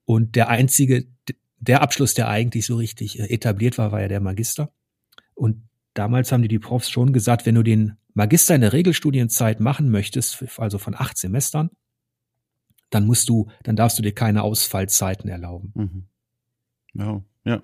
Und 0.04 0.34
der 0.34 0.48
einzige, 0.48 1.06
der 1.58 1.82
Abschluss, 1.82 2.14
der 2.14 2.28
eigentlich 2.28 2.66
so 2.66 2.76
richtig 2.76 3.20
äh, 3.20 3.32
etabliert 3.32 3.78
war, 3.78 3.92
war 3.92 4.00
ja 4.00 4.08
der 4.08 4.20
Magister. 4.20 4.72
Und 5.34 5.68
damals 5.94 6.32
haben 6.32 6.42
die, 6.42 6.48
die 6.48 6.58
Profs 6.58 6.90
schon 6.90 7.12
gesagt, 7.12 7.46
wenn 7.46 7.54
du 7.54 7.62
den 7.62 7.96
Magister 8.12 8.54
in 8.54 8.60
der 8.60 8.72
Regelstudienzeit 8.72 9.60
machen 9.60 9.90
möchtest, 9.90 10.44
also 10.58 10.78
von 10.78 10.94
acht 10.96 11.16
Semestern, 11.16 11.70
dann 12.90 13.06
musst 13.06 13.28
du, 13.28 13.48
dann 13.62 13.76
darfst 13.76 13.98
du 13.98 14.02
dir 14.02 14.12
keine 14.12 14.42
Ausfallzeiten 14.42 15.30
erlauben. 15.30 15.72
Mhm. 15.74 16.06
Wow. 16.94 17.22
Ja. 17.44 17.62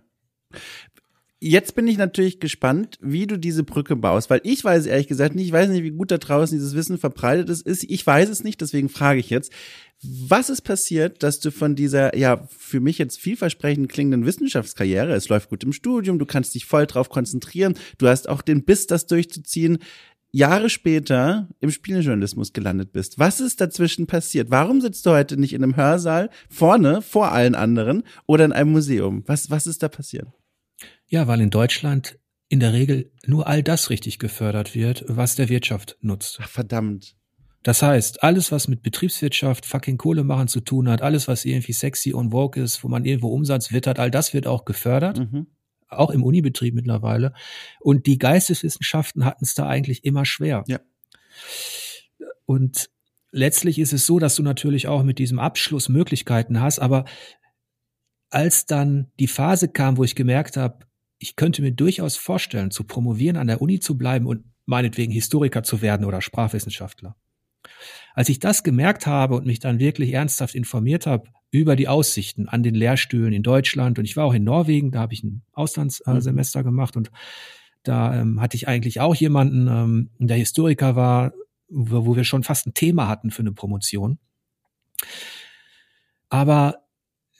Jetzt 1.39 1.75
bin 1.75 1.87
ich 1.87 1.99
natürlich 1.99 2.41
gespannt, 2.41 2.99
wie 3.03 3.27
du 3.27 3.37
diese 3.39 3.63
Brücke 3.63 3.95
baust, 3.95 4.31
weil 4.31 4.41
ich 4.43 4.65
weiß 4.65 4.87
ehrlich 4.87 5.07
gesagt 5.07 5.35
nicht, 5.35 5.47
ich 5.47 5.53
weiß 5.53 5.69
nicht, 5.69 5.83
wie 5.83 5.91
gut 5.91 6.11
da 6.11 6.17
draußen 6.17 6.57
dieses 6.57 6.75
Wissen 6.75 6.97
verbreitet 6.97 7.51
ist. 7.51 7.85
Ich 7.85 8.07
weiß 8.07 8.31
es 8.31 8.43
nicht, 8.43 8.61
deswegen 8.63 8.89
frage 8.89 9.21
ich 9.21 9.29
jetzt, 9.29 9.53
was 10.03 10.49
ist 10.49 10.63
passiert, 10.63 11.23
dass 11.23 11.39
du 11.41 11.51
von 11.51 11.77
dieser, 11.77 12.17
ja, 12.17 12.49
für 12.57 12.81
mich 12.81 12.97
jetzt 12.97 13.21
vielversprechend 13.21 13.91
klingenden 13.91 14.25
Wissenschaftskarriere, 14.25 15.13
es 15.15 15.29
läuft 15.29 15.51
gut 15.51 15.63
im 15.63 15.75
Studium, 15.75 16.19
du 16.19 16.27
kannst 16.27 16.55
dich 16.55 16.65
voll 16.65 16.87
drauf 16.87 17.11
konzentrieren, 17.11 17.75
du 17.99 18.09
hast 18.09 18.31
auch 18.31 18.41
den 18.41 18.65
Biss, 18.65 18.87
das 18.87 19.07
durchzuziehen, 19.07 19.79
Jahre 20.37 20.69
später 20.69 21.49
im 21.61 21.71
Spieljournalismus 21.71 22.53
gelandet 22.53 22.93
bist. 22.93 23.19
Was 23.19 23.41
ist 23.41 23.61
dazwischen 23.63 24.07
passiert? 24.07 24.51
Warum 24.51 24.83
sitzt 24.83 25.07
du 25.07 25.11
heute 25.11 25.39
nicht 25.39 25.55
in 25.55 25.63
einem 25.63 25.77
Hörsaal 25.77 26.29
vorne 26.51 27.01
vor 27.01 27.33
allen 27.33 27.55
anderen 27.55 28.03
oder 28.27 28.45
in 28.45 28.53
einem 28.53 28.73
Museum? 28.73 29.25
Was, 29.27 29.51
was 29.51 29.67
ist 29.67 29.83
da 29.83 29.89
passiert? 29.89 30.29
Ja, 31.07 31.27
weil 31.27 31.41
in 31.41 31.49
Deutschland 31.49 32.19
in 32.51 32.61
der 32.61 32.75
Regel 32.75 33.11
nur 33.25 33.47
all 33.47 33.63
das 33.63 33.89
richtig 33.89 34.19
gefördert 34.19 34.75
wird, 34.75 35.07
was 35.09 35.37
der 35.37 35.49
Wirtschaft 35.49 35.97
nutzt. 36.03 36.39
Ach, 36.43 36.49
verdammt. 36.49 37.17
Das 37.63 37.81
heißt, 37.81 38.23
alles, 38.23 38.53
was 38.53 38.69
mit 38.69 38.83
Betriebswirtschaft, 38.83 39.65
fucking 39.65 39.97
Kohle 39.97 40.23
machen 40.23 40.49
zu 40.49 40.61
tun 40.61 40.91
hat, 40.91 41.01
alles, 41.01 41.29
was 41.29 41.47
irgendwie 41.47 41.73
sexy 41.73 42.13
und 42.13 42.31
woke 42.31 42.61
ist, 42.61 42.85
wo 42.85 42.89
man 42.89 43.07
irgendwo 43.07 43.29
Umsatz 43.29 43.73
wittert, 43.73 43.99
all 43.99 44.11
das 44.11 44.35
wird 44.35 44.47
auch 44.47 44.67
gefördert. 44.67 45.19
Mhm. 45.19 45.47
Auch 45.89 46.11
im 46.11 46.23
Unibetrieb 46.23 46.75
mittlerweile. 46.75 47.33
Und 47.81 48.07
die 48.07 48.19
Geisteswissenschaften 48.19 49.25
hatten 49.25 49.45
es 49.45 49.55
da 49.55 49.69
eigentlich 49.69 50.05
immer 50.05 50.25
schwer. 50.25 50.65
Ja. 50.67 50.81
Und 52.45 52.91
letztlich 53.31 53.79
ist 53.79 53.93
es 53.93 54.07
so, 54.07 54.19
dass 54.19 54.37
du 54.37 54.43
natürlich 54.43 54.89
auch 54.89 55.03
mit 55.03 55.19
diesem 55.19 55.39
Abschluss 55.39 55.89
Möglichkeiten 55.89 56.61
hast, 56.61 56.79
aber 56.79 57.05
als 58.31 58.67
dann 58.67 59.13
die 59.21 59.29
Phase 59.29 59.69
kam, 59.69 59.97
wo 59.97 60.05
ich 60.05 60.15
gemerkt 60.15 60.57
habe, 60.57 60.87
ich 61.19 61.37
könnte 61.37 61.63
mir 61.63 61.73
durchaus 61.73 62.17
vorstellen, 62.17 62.71
zu 62.71 62.85
promovieren, 62.85 63.37
an 63.37 63.47
der 63.47 63.63
Uni 63.63 63.81
zu 63.81 63.97
bleiben 63.97 64.27
und 64.27 64.45
meinetwegen 64.67 65.13
Historiker 65.13 65.63
zu 65.63 65.81
werden 65.81 66.05
oder 66.05 66.21
Sprachwissenschaftler. 66.21 67.17
Als 68.15 68.29
ich 68.29 68.39
das 68.39 68.63
gemerkt 68.63 69.07
habe 69.07 69.37
und 69.37 69.47
mich 69.47 69.61
dann 69.61 69.79
wirklich 69.79 70.13
ernsthaft 70.13 70.55
informiert 70.55 71.07
habe 71.07 71.29
über 71.57 71.77
die 71.77 71.89
Aussichten 71.89 72.49
an 72.49 72.63
den 72.63 72.75
Lehrstühlen 72.75 73.33
in 73.33 73.43
Deutschland 73.43 73.99
und 73.99 74.05
ich 74.05 74.17
war 74.17 74.25
auch 74.25 74.35
in 74.35 74.45
Norwegen, 74.45 74.91
da 74.91 75.01
habe 75.01 75.15
ich 75.15 75.23
ein 75.23 75.43
Auslandssemester 75.53 76.61
mhm. 76.61 76.65
gemacht 76.65 76.97
und 76.97 77.11
da 77.83 78.21
ähm, 78.21 78.41
hatte 78.41 78.57
ich 78.57 78.69
eigentlich 78.69 79.01
auch 79.01 79.15
jemanden, 79.15 79.69
ähm, 79.69 80.11
der 80.19 80.37
Historiker 80.37 80.97
war, 80.97 81.33
wo, 81.69 82.07
wo 82.07 82.17
wir 82.17 82.25
schon 82.25 82.43
fast 82.43 82.67
ein 82.67 82.75
Thema 82.75 83.09
hatten 83.09 83.31
für 83.31 83.43
eine 83.43 83.53
Promotion. 83.53 84.19
Aber 86.29 86.87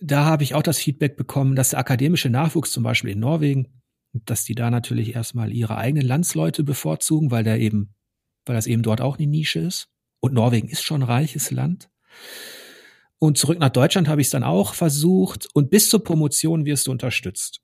da 0.01 0.25
habe 0.25 0.45
ich 0.45 0.55
auch 0.55 0.63
das 0.63 0.79
Feedback 0.79 1.17
bekommen, 1.17 1.57
dass 1.57 1.71
der 1.71 1.81
akademische 1.81 2.31
Nachwuchs 2.31 2.71
zum 2.71 2.83
Beispiel 2.83 3.11
in 3.11 3.21
Norwegen, 3.21 3.83
dass 4.13 4.45
die 4.45 4.55
da 4.55 4.71
natürlich 4.71 5.15
erstmal 5.15 5.53
ihre 5.53 5.77
eigenen 5.77 6.07
Landsleute 6.07 6.65
bevorzugen, 6.65 7.31
weil 7.31 7.45
der 7.45 7.59
eben, 7.59 7.95
weil 8.45 8.55
das 8.55 8.67
eben 8.67 8.83
dort 8.83 9.01
auch 9.01 9.19
eine 9.19 9.27
Nische 9.27 9.61
ist. 9.61 9.89
Und 10.21 10.33
Norwegen 10.35 10.69
ist 10.69 10.83
schon 10.83 11.03
ein 11.03 11.09
reiches 11.09 11.51
Land. 11.51 11.89
Und 13.19 13.39
zurück 13.39 13.59
nach 13.59 13.71
Deutschland 13.71 14.09
habe 14.09 14.21
ich 14.21 14.27
es 14.27 14.31
dann 14.31 14.45
auch 14.45 14.75
versucht 14.75 15.49
und 15.55 15.71
bis 15.71 15.89
zur 15.89 16.05
Promotion 16.05 16.67
wirst 16.67 16.87
du 16.87 16.91
unterstützt. 16.91 17.61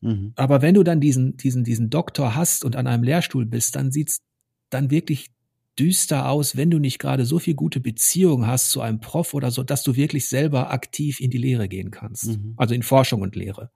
Mhm. 0.00 0.32
Aber 0.36 0.60
wenn 0.60 0.74
du 0.74 0.82
dann 0.82 1.00
diesen, 1.00 1.36
diesen, 1.36 1.64
diesen 1.64 1.88
Doktor 1.90 2.34
hast 2.34 2.64
und 2.64 2.76
an 2.76 2.86
einem 2.86 3.02
Lehrstuhl 3.02 3.46
bist, 3.46 3.74
dann 3.76 3.90
sieht's 3.90 4.20
dann 4.68 4.90
wirklich 4.90 5.30
düster 5.78 6.28
aus, 6.28 6.56
wenn 6.56 6.70
du 6.70 6.78
nicht 6.78 6.98
gerade 6.98 7.24
so 7.24 7.38
viel 7.38 7.54
gute 7.54 7.80
Beziehung 7.80 8.46
hast 8.46 8.70
zu 8.70 8.80
einem 8.80 9.00
Prof 9.00 9.34
oder 9.34 9.50
so, 9.50 9.62
dass 9.62 9.82
du 9.82 9.96
wirklich 9.96 10.28
selber 10.28 10.70
aktiv 10.70 11.20
in 11.20 11.30
die 11.30 11.38
Lehre 11.38 11.68
gehen 11.68 11.90
kannst. 11.90 12.38
Mhm. 12.38 12.54
Also 12.56 12.74
in 12.74 12.82
Forschung 12.82 13.22
und 13.22 13.34
Lehre. 13.34 13.70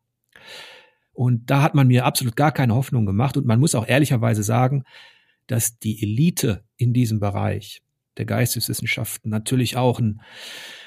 Und 1.12 1.50
da 1.50 1.62
hat 1.62 1.74
man 1.74 1.88
mir 1.88 2.04
absolut 2.04 2.36
gar 2.36 2.52
keine 2.52 2.74
Hoffnung 2.74 3.04
gemacht. 3.04 3.36
Und 3.36 3.46
man 3.46 3.58
muss 3.58 3.74
auch 3.74 3.88
ehrlicherweise 3.88 4.42
sagen, 4.42 4.84
dass 5.48 5.78
die 5.78 6.00
Elite 6.02 6.62
in 6.76 6.92
diesem 6.92 7.18
Bereich 7.18 7.82
der 8.18 8.26
Geisteswissenschaften 8.26 9.30
natürlich 9.30 9.76
auch 9.76 10.00
ein, 10.00 10.20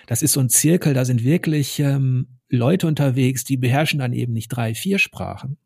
das 0.07 0.21
ist 0.21 0.33
so 0.33 0.39
ein 0.39 0.49
Zirkel, 0.49 0.93
da 0.93 1.05
sind 1.05 1.23
wirklich 1.23 1.79
ähm, 1.79 2.39
Leute 2.49 2.87
unterwegs, 2.87 3.43
die 3.43 3.57
beherrschen 3.57 3.99
dann 3.99 4.13
eben 4.13 4.33
nicht 4.33 4.49
drei, 4.49 4.75
vier 4.75 4.99
Sprachen, 4.99 5.57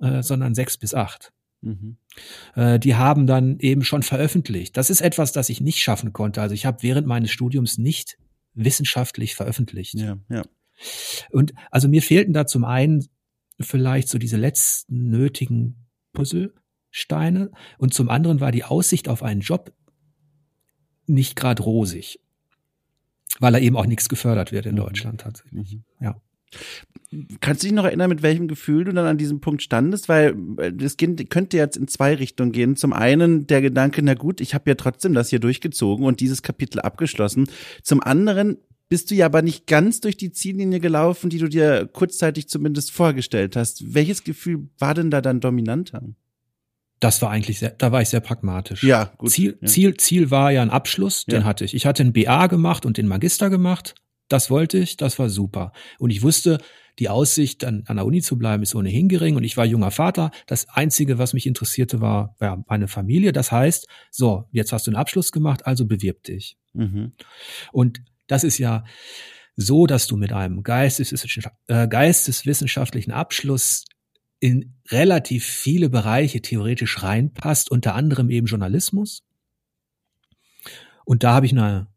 äh, 0.00 0.22
sondern 0.22 0.54
sechs 0.54 0.76
bis 0.76 0.94
acht. 0.94 1.32
Mhm. 1.62 1.96
Äh, 2.54 2.78
die 2.78 2.94
haben 2.94 3.26
dann 3.26 3.58
eben 3.58 3.82
schon 3.82 4.02
veröffentlicht. 4.02 4.76
Das 4.76 4.90
ist 4.90 5.00
etwas, 5.00 5.32
das 5.32 5.48
ich 5.48 5.60
nicht 5.60 5.82
schaffen 5.82 6.12
konnte. 6.12 6.42
Also 6.42 6.54
ich 6.54 6.66
habe 6.66 6.82
während 6.82 7.06
meines 7.06 7.30
Studiums 7.30 7.78
nicht 7.78 8.18
wissenschaftlich 8.54 9.34
veröffentlicht. 9.34 9.94
Ja, 9.94 10.18
ja. 10.28 10.42
Und 11.30 11.54
also 11.70 11.88
mir 11.88 12.02
fehlten 12.02 12.32
da 12.32 12.46
zum 12.46 12.64
einen 12.64 13.06
vielleicht 13.58 14.08
so 14.08 14.18
diese 14.18 14.36
letzten 14.36 15.08
nötigen 15.10 15.86
Puzzlesteine 16.12 17.50
und 17.78 17.94
zum 17.94 18.10
anderen 18.10 18.40
war 18.40 18.52
die 18.52 18.64
Aussicht 18.64 19.08
auf 19.08 19.22
einen 19.22 19.40
Job 19.40 19.72
nicht 21.06 21.36
gerade 21.36 21.62
rosig, 21.62 22.20
weil 23.38 23.54
er 23.54 23.60
eben 23.60 23.76
auch 23.76 23.86
nichts 23.86 24.08
gefördert 24.08 24.52
wird 24.52 24.66
in 24.66 24.72
mhm. 24.72 24.80
Deutschland 24.80 25.20
tatsächlich. 25.20 25.74
Mhm. 25.74 25.84
Ja. 26.00 26.20
Kannst 27.40 27.62
du 27.62 27.66
dich 27.66 27.74
noch 27.74 27.84
erinnern, 27.84 28.08
mit 28.08 28.22
welchem 28.22 28.48
Gefühl 28.48 28.84
du 28.84 28.92
dann 28.92 29.06
an 29.06 29.18
diesem 29.18 29.40
Punkt 29.40 29.62
standest? 29.62 30.08
Weil 30.08 30.36
das 30.72 30.96
könnte 30.96 31.56
jetzt 31.56 31.76
in 31.76 31.88
zwei 31.88 32.14
Richtungen 32.14 32.52
gehen. 32.52 32.76
Zum 32.76 32.92
einen 32.92 33.46
der 33.46 33.62
Gedanke, 33.62 34.02
na 34.02 34.14
gut, 34.14 34.40
ich 34.40 34.54
habe 34.54 34.70
ja 34.70 34.74
trotzdem 34.74 35.14
das 35.14 35.30
hier 35.30 35.38
durchgezogen 35.38 36.04
und 36.04 36.20
dieses 36.20 36.42
Kapitel 36.42 36.80
abgeschlossen. 36.80 37.48
Zum 37.82 38.02
anderen 38.02 38.58
bist 38.88 39.10
du 39.10 39.14
ja 39.14 39.26
aber 39.26 39.42
nicht 39.42 39.66
ganz 39.66 40.00
durch 40.00 40.16
die 40.16 40.32
Ziellinie 40.32 40.80
gelaufen, 40.80 41.30
die 41.30 41.38
du 41.38 41.48
dir 41.48 41.88
kurzzeitig 41.92 42.48
zumindest 42.48 42.92
vorgestellt 42.92 43.56
hast. 43.56 43.94
Welches 43.94 44.22
Gefühl 44.24 44.68
war 44.78 44.94
denn 44.94 45.10
da 45.10 45.20
dann 45.20 45.40
dominanter? 45.40 46.02
Das 47.00 47.20
war 47.20 47.30
eigentlich 47.30 47.58
sehr, 47.58 47.70
da 47.70 47.92
war 47.92 48.00
ich 48.00 48.08
sehr 48.08 48.20
pragmatisch. 48.20 48.82
Ja, 48.82 49.12
gut. 49.18 49.30
Ziel, 49.30 49.58
ja. 49.60 49.68
Ziel, 49.68 49.96
Ziel 49.96 50.30
war 50.30 50.50
ja 50.50 50.62
ein 50.62 50.70
Abschluss, 50.70 51.26
den 51.26 51.40
ja. 51.40 51.44
hatte 51.44 51.64
ich. 51.64 51.74
Ich 51.74 51.86
hatte 51.86 52.02
ein 52.02 52.12
BA 52.12 52.46
gemacht 52.46 52.86
und 52.86 52.96
den 52.96 53.06
Magister 53.06 53.50
gemacht. 53.50 53.94
Das 54.28 54.50
wollte 54.50 54.78
ich, 54.78 54.96
das 54.96 55.18
war 55.18 55.28
super. 55.28 55.72
Und 55.98 56.10
ich 56.10 56.22
wusste, 56.22 56.58
die 56.98 57.08
Aussicht, 57.08 57.64
an, 57.64 57.84
an 57.86 57.96
der 57.96 58.06
Uni 58.06 58.22
zu 58.22 58.38
bleiben, 58.38 58.62
ist 58.62 58.74
ohnehin 58.74 59.08
gering. 59.08 59.36
Und 59.36 59.44
ich 59.44 59.56
war 59.56 59.66
junger 59.66 59.90
Vater. 59.90 60.30
Das 60.46 60.68
Einzige, 60.68 61.18
was 61.18 61.34
mich 61.34 61.46
interessierte, 61.46 62.00
war 62.00 62.34
ja, 62.40 62.62
meine 62.66 62.88
Familie. 62.88 63.32
Das 63.32 63.52
heißt, 63.52 63.86
so, 64.10 64.44
jetzt 64.50 64.72
hast 64.72 64.86
du 64.86 64.90
einen 64.90 64.96
Abschluss 64.96 65.32
gemacht, 65.32 65.66
also 65.66 65.86
bewirb 65.86 66.22
dich. 66.24 66.56
Mhm. 66.72 67.12
Und 67.72 68.00
das 68.26 68.44
ist 68.44 68.58
ja 68.58 68.84
so, 69.56 69.86
dass 69.86 70.06
du 70.06 70.16
mit 70.16 70.32
einem 70.32 70.58
äh, 70.58 71.88
geisteswissenschaftlichen 71.88 73.12
Abschluss 73.12 73.84
in 74.38 74.74
relativ 74.88 75.44
viele 75.44 75.88
Bereiche 75.88 76.42
theoretisch 76.42 77.02
reinpasst, 77.02 77.70
unter 77.70 77.94
anderem 77.94 78.30
eben 78.30 78.46
Journalismus. 78.46 79.24
Und 81.04 81.24
da 81.24 81.34
habe 81.34 81.46
ich 81.46 81.52
eine 81.52 81.88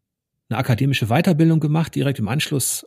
eine 0.50 0.58
akademische 0.58 1.06
Weiterbildung 1.06 1.60
gemacht, 1.60 1.94
direkt 1.94 2.18
im 2.18 2.28
Anschluss 2.28 2.86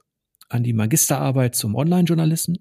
an 0.50 0.64
die 0.64 0.74
Magisterarbeit 0.74 1.56
zum 1.56 1.76
Online-Journalisten 1.76 2.60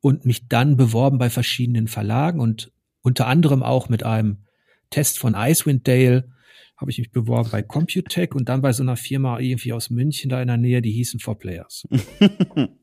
und 0.00 0.26
mich 0.26 0.46
dann 0.46 0.76
beworben 0.76 1.18
bei 1.18 1.30
verschiedenen 1.30 1.88
Verlagen 1.88 2.40
und 2.40 2.70
unter 3.00 3.26
anderem 3.26 3.62
auch 3.62 3.88
mit 3.88 4.02
einem 4.02 4.44
Test 4.90 5.18
von 5.18 5.34
Icewind 5.34 5.88
Dale 5.88 6.30
habe 6.76 6.90
ich 6.90 6.98
mich 6.98 7.10
beworben 7.10 7.50
bei 7.50 7.62
Computech 7.62 8.34
und 8.34 8.48
dann 8.48 8.62
bei 8.62 8.72
so 8.72 8.82
einer 8.82 8.96
Firma 8.96 9.40
irgendwie 9.40 9.72
aus 9.72 9.90
München 9.90 10.28
da 10.30 10.40
in 10.40 10.48
der 10.48 10.58
Nähe, 10.58 10.82
die 10.82 10.92
hießen 10.92 11.18
For 11.18 11.36
Players. 11.38 11.88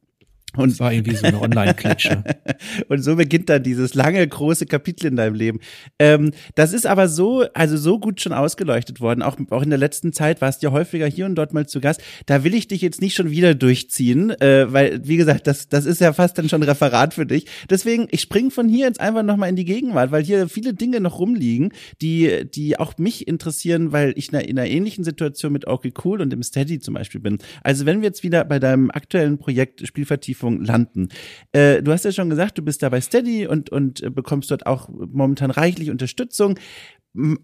Und 0.57 0.71
das 0.71 0.79
war 0.79 0.93
irgendwie 0.93 1.15
so 1.15 1.25
eine 1.25 1.41
Online-Klitsche. 1.41 2.23
und 2.87 3.01
so 3.03 3.15
beginnt 3.15 3.49
dann 3.49 3.63
dieses 3.63 3.93
lange, 3.93 4.25
große 4.25 4.65
Kapitel 4.65 5.07
in 5.07 5.15
deinem 5.15 5.35
Leben. 5.35 5.59
Ähm, 5.99 6.31
das 6.55 6.73
ist 6.73 6.85
aber 6.85 7.07
so, 7.07 7.45
also 7.53 7.77
so 7.77 7.99
gut 7.99 8.21
schon 8.21 8.33
ausgeleuchtet 8.33 9.01
worden. 9.01 9.21
Auch, 9.21 9.37
auch 9.49 9.63
in 9.63 9.69
der 9.69 9.79
letzten 9.79 10.13
Zeit 10.13 10.41
warst 10.41 10.61
du 10.61 10.67
ja 10.67 10.71
häufiger 10.71 11.07
hier 11.07 11.25
und 11.25 11.35
dort 11.35 11.53
mal 11.53 11.67
zu 11.67 11.81
Gast. 11.81 12.01
Da 12.25 12.43
will 12.43 12.53
ich 12.53 12.67
dich 12.67 12.81
jetzt 12.81 13.01
nicht 13.01 13.15
schon 13.15 13.31
wieder 13.31 13.53
durchziehen, 13.53 14.29
äh, 14.41 14.71
weil, 14.71 15.01
wie 15.05 15.17
gesagt, 15.17 15.47
das, 15.47 15.67
das 15.67 15.85
ist 15.85 16.01
ja 16.01 16.13
fast 16.13 16.37
dann 16.37 16.49
schon 16.49 16.61
ein 16.61 16.69
Referat 16.69 17.13
für 17.13 17.25
dich. 17.25 17.47
Deswegen, 17.69 18.07
ich 18.11 18.21
springe 18.21 18.51
von 18.51 18.69
hier 18.69 18.85
jetzt 18.85 19.01
einfach 19.01 19.23
nochmal 19.23 19.49
in 19.49 19.55
die 19.55 19.65
Gegenwart, 19.65 20.11
weil 20.11 20.23
hier 20.23 20.47
viele 20.47 20.73
Dinge 20.73 21.01
noch 21.01 21.19
rumliegen, 21.19 21.73
die, 22.01 22.45
die 22.49 22.79
auch 22.79 22.97
mich 22.97 23.27
interessieren, 23.27 23.91
weil 23.91 24.13
ich 24.15 24.29
in 24.29 24.35
einer, 24.35 24.47
in 24.47 24.57
einer 24.57 24.69
ähnlichen 24.69 25.03
Situation 25.03 25.51
mit 25.51 25.67
Okay 25.67 25.93
Cool 26.03 26.21
und 26.21 26.31
im 26.31 26.43
Steady 26.43 26.79
zum 26.79 26.93
Beispiel 26.93 27.19
bin. 27.19 27.39
Also 27.63 27.85
wenn 27.85 28.01
wir 28.01 28.07
jetzt 28.07 28.23
wieder 28.23 28.45
bei 28.45 28.59
deinem 28.59 28.89
aktuellen 28.89 29.37
Projekt 29.37 29.85
Spielvertiefung 29.85 30.44
Prüfung 30.45 30.63
landen. 30.63 31.09
Äh, 31.51 31.81
du 31.81 31.91
hast 31.91 32.05
ja 32.05 32.11
schon 32.11 32.29
gesagt, 32.29 32.57
du 32.57 32.61
bist 32.61 32.83
da 32.83 32.89
bei 32.89 33.01
Steady 33.01 33.47
und, 33.47 33.69
und 33.69 34.03
äh, 34.03 34.09
bekommst 34.09 34.51
dort 34.51 34.65
auch 34.65 34.89
momentan 34.89 35.51
reichlich 35.51 35.89
Unterstützung 35.89 36.59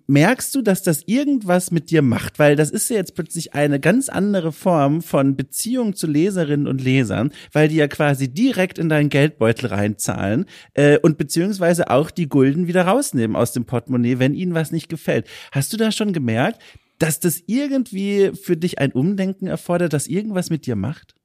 merkst 0.06 0.54
du, 0.54 0.62
dass 0.62 0.84
das 0.84 1.04
irgendwas 1.06 1.72
mit 1.72 1.92
dir 1.92 2.02
macht? 2.02 2.40
Weil 2.40 2.58
das 2.58 2.72
ist 2.72 2.90
ja 2.90 2.98
jetzt 2.98 3.16
plötzlich 3.16 3.54
eine 3.54 3.80
ganz 3.80 4.10
andere 4.10 4.52
Form 4.52 5.02
von 5.02 5.38
Beziehung 5.38 5.96
zu 5.96 6.08
Leserinnen 6.08 6.68
und 6.68 6.84
Lesern, 6.84 7.32
weil 7.54 7.70
die 7.70 7.78
ja 7.78 7.88
quasi 7.88 8.28
direkt 8.28 8.78
in 8.80 8.90
deinen 8.90 9.08
Geldbeutel 9.08 9.68
reinzahlen 9.68 10.44
äh, 10.74 10.98
und 10.98 11.18
beziehungsweise 11.18 11.90
auch 11.90 12.12
die 12.12 12.28
Gulden 12.28 12.68
wieder 12.68 12.82
rausnehmen 12.84 13.38
aus 13.38 13.54
dem 13.54 13.64
Portemonnaie, 13.64 14.20
wenn 14.20 14.34
ihnen 14.34 14.54
was 14.54 14.74
nicht 14.74 14.90
gefällt. 14.90 15.26
Hast 15.54 15.72
du 15.72 15.78
da 15.78 15.94
schon 15.94 16.12
gemerkt, 16.12 16.62
dass 17.00 17.22
das 17.22 17.42
irgendwie 17.48 18.32
für 18.34 18.58
dich 18.58 18.80
ein 18.80 18.92
Umdenken 18.92 19.48
erfordert, 19.48 19.94
dass 19.94 20.06
irgendwas 20.06 20.50
mit 20.50 20.66
dir 20.66 20.76
macht? 20.76 21.16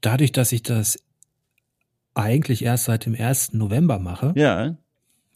Dadurch, 0.00 0.32
dass 0.32 0.52
ich 0.52 0.62
das 0.62 1.02
eigentlich 2.14 2.62
erst 2.62 2.84
seit 2.84 3.06
dem 3.06 3.14
1. 3.14 3.52
November 3.52 3.98
mache, 3.98 4.32
ja 4.36 4.76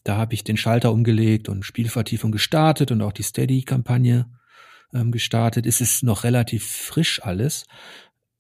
da 0.05 0.19
habe 0.19 0.35
ich 0.35 0.45
den 0.45 0.59
Schalter 0.59 0.93
umgelegt 0.93 1.49
und 1.49 1.65
Spielvertiefung 1.65 2.31
gestartet 2.31 2.93
und 2.93 3.01
auch 3.01 3.13
die 3.13 3.23
Steady-Kampagne 3.23 4.31
ähm, 4.93 5.11
gestartet. 5.11 5.67
Es 5.67 5.81
ist 5.81 6.03
noch 6.03 6.25
relativ 6.25 6.65
frisch 6.65 7.23
alles. 7.23 7.65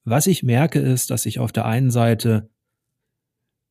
Was 0.05 0.27
ich 0.27 0.43
merke, 0.43 0.79
ist, 0.79 1.11
dass 1.11 1.25
ich 1.25 1.39
auf 1.39 1.53
der 1.53 1.64
einen 1.64 1.91
Seite 1.91 2.51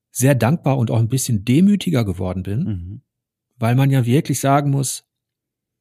sehr 0.09 0.33
dankbar 0.33 0.79
und 0.79 0.89
auch 0.89 0.99
ein 0.99 1.07
bisschen 1.07 1.45
demütiger 1.45 2.03
geworden 2.03 2.41
bin, 2.41 2.63
mhm. 2.63 3.01
weil 3.57 3.75
man 3.75 3.91
ja 3.91 4.05
wirklich 4.05 4.39
sagen 4.39 4.71
muss, 4.71 5.05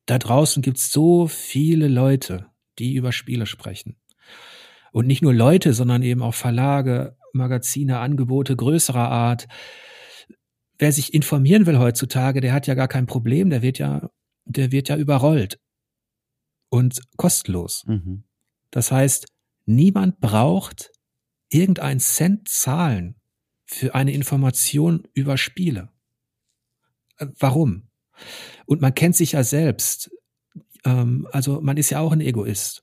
da 0.05 0.19
draußen 0.19 0.63
gibt 0.63 0.77
es 0.77 0.93
so 0.93 1.29
viele 1.29 1.89
Leute, 1.89 2.47
die 2.79 2.95
über 2.95 3.13
Spiele 3.13 3.47
sprechen. 3.47 3.97
Und 4.93 5.07
nicht 5.07 5.23
nur 5.23 5.35
Leute, 5.35 5.73
sondern 5.73 6.03
eben 6.03 6.23
auch 6.23 6.35
Verlage, 6.35 7.17
Magazine, 7.33 7.99
Angebote 7.99 8.55
größerer 8.55 9.11
Art, 9.11 9.49
wer 10.79 10.93
sich 10.93 11.15
informieren 11.15 11.67
will 11.67 11.79
heutzutage, 11.79 12.41
der 12.41 12.53
hat 12.53 12.67
ja 12.67 12.75
gar 12.75 12.89
kein 12.89 13.07
Problem, 13.07 13.51
der 13.51 13.63
wird 13.63 13.79
ja, 13.79 14.11
der 14.45 14.71
wird 14.71 14.89
ja 14.89 14.97
überrollt 14.97 15.59
und 16.69 17.01
kostenlos. 17.17 17.85
Mhm. 17.87 18.25
Das 18.71 18.91
heißt, 18.91 19.27
niemand 19.67 20.21
braucht 20.21 20.91
irgendeinen 21.49 22.01
Cent 22.01 22.49
zahlen 22.49 23.17
für 23.65 23.95
eine 23.95 24.13
Information 24.13 25.07
über 25.15 25.37
Spiele. 25.37 25.91
Äh, 27.19 27.27
warum? 27.39 27.89
Und 28.67 28.81
man 28.81 28.95
kennt 28.95 29.17
sich 29.17 29.33
ja 29.33 29.45
selbst. 29.45 30.11
Ähm, 30.85 31.29
also 31.33 31.61
man 31.61 31.77
ist 31.77 31.91
ja 31.91 32.01
auch 32.01 32.13
ein 32.13 32.21
Egoist. 32.21 32.83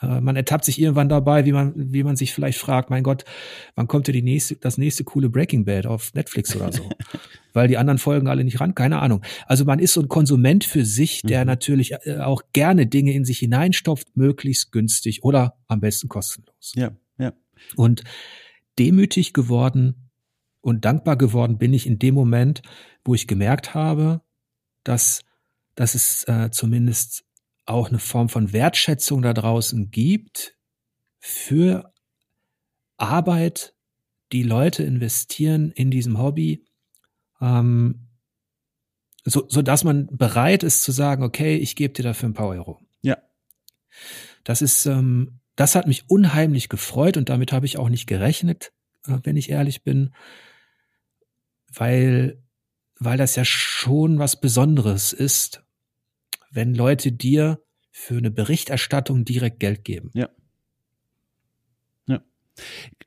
Äh, 0.00 0.20
man 0.20 0.36
ertappt 0.36 0.64
sich 0.64 0.80
irgendwann 0.80 1.08
dabei, 1.08 1.44
wie 1.44 1.52
man, 1.52 1.72
wie 1.76 2.02
man 2.02 2.16
sich 2.16 2.32
vielleicht 2.32 2.58
fragt, 2.58 2.90
mein 2.90 3.02
Gott, 3.02 3.24
wann 3.74 3.86
kommt 3.86 4.06
denn 4.06 4.14
die 4.14 4.22
nächste, 4.22 4.56
das 4.56 4.78
nächste 4.78 5.04
coole 5.04 5.28
Breaking 5.28 5.64
Bad 5.64 5.86
auf 5.86 6.12
Netflix 6.14 6.54
oder 6.56 6.72
so? 6.72 6.88
Weil 7.52 7.68
die 7.68 7.78
anderen 7.78 7.98
Folgen 7.98 8.26
alle 8.26 8.42
nicht 8.42 8.60
ran, 8.60 8.74
keine 8.74 9.00
Ahnung. 9.00 9.22
Also 9.46 9.64
man 9.64 9.78
ist 9.78 9.92
so 9.92 10.00
ein 10.00 10.08
Konsument 10.08 10.64
für 10.64 10.84
sich, 10.84 11.22
der 11.22 11.42
mhm. 11.42 11.46
natürlich 11.46 11.92
äh, 11.92 12.18
auch 12.18 12.42
gerne 12.52 12.86
Dinge 12.86 13.12
in 13.12 13.24
sich 13.24 13.38
hineinstopft, 13.38 14.16
möglichst 14.16 14.72
günstig 14.72 15.22
oder 15.22 15.56
am 15.68 15.80
besten 15.80 16.08
kostenlos. 16.08 16.72
Ja, 16.74 16.92
ja. 17.18 17.32
Und 17.76 18.02
demütig 18.78 19.32
geworden 19.32 20.10
und 20.60 20.84
dankbar 20.84 21.16
geworden 21.16 21.58
bin 21.58 21.72
ich 21.72 21.86
in 21.86 21.98
dem 21.98 22.14
Moment, 22.14 22.62
wo 23.04 23.14
ich 23.14 23.26
gemerkt 23.26 23.74
habe, 23.74 24.22
dass, 24.82 25.20
dass 25.74 25.94
es 25.94 26.24
äh, 26.24 26.50
zumindest 26.50 27.24
auch 27.66 27.88
eine 27.88 27.98
Form 27.98 28.28
von 28.28 28.52
Wertschätzung 28.52 29.22
da 29.22 29.32
draußen 29.32 29.90
gibt 29.90 30.56
für 31.18 31.92
Arbeit, 32.96 33.74
die 34.32 34.42
Leute 34.42 34.82
investieren 34.82 35.70
in 35.70 35.90
diesem 35.90 36.18
Hobby, 36.18 36.64
ähm, 37.40 38.08
so, 39.24 39.46
so 39.48 39.62
dass 39.62 39.84
man 39.84 40.06
bereit 40.08 40.62
ist 40.62 40.82
zu 40.82 40.92
sagen, 40.92 41.22
okay, 41.22 41.56
ich 41.56 41.76
gebe 41.76 41.94
dir 41.94 42.02
dafür 42.02 42.28
ein 42.28 42.34
paar 42.34 42.48
Euro. 42.48 42.80
Ja. 43.00 43.16
Das 44.44 44.60
ist, 44.60 44.84
ähm, 44.86 45.40
das 45.56 45.74
hat 45.74 45.86
mich 45.86 46.10
unheimlich 46.10 46.68
gefreut 46.68 47.16
und 47.16 47.28
damit 47.28 47.52
habe 47.52 47.66
ich 47.66 47.78
auch 47.78 47.88
nicht 47.88 48.06
gerechnet, 48.06 48.72
äh, 49.06 49.18
wenn 49.22 49.36
ich 49.36 49.50
ehrlich 49.50 49.82
bin, 49.82 50.14
weil, 51.72 52.42
weil 52.98 53.16
das 53.16 53.36
ja 53.36 53.44
schon 53.44 54.18
was 54.18 54.40
Besonderes 54.40 55.12
ist, 55.12 55.64
wenn 56.54 56.74
Leute 56.74 57.12
dir 57.12 57.60
für 57.90 58.16
eine 58.16 58.30
Berichterstattung 58.30 59.24
direkt 59.24 59.60
Geld 59.60 59.84
geben. 59.84 60.10
Ja. 60.14 60.28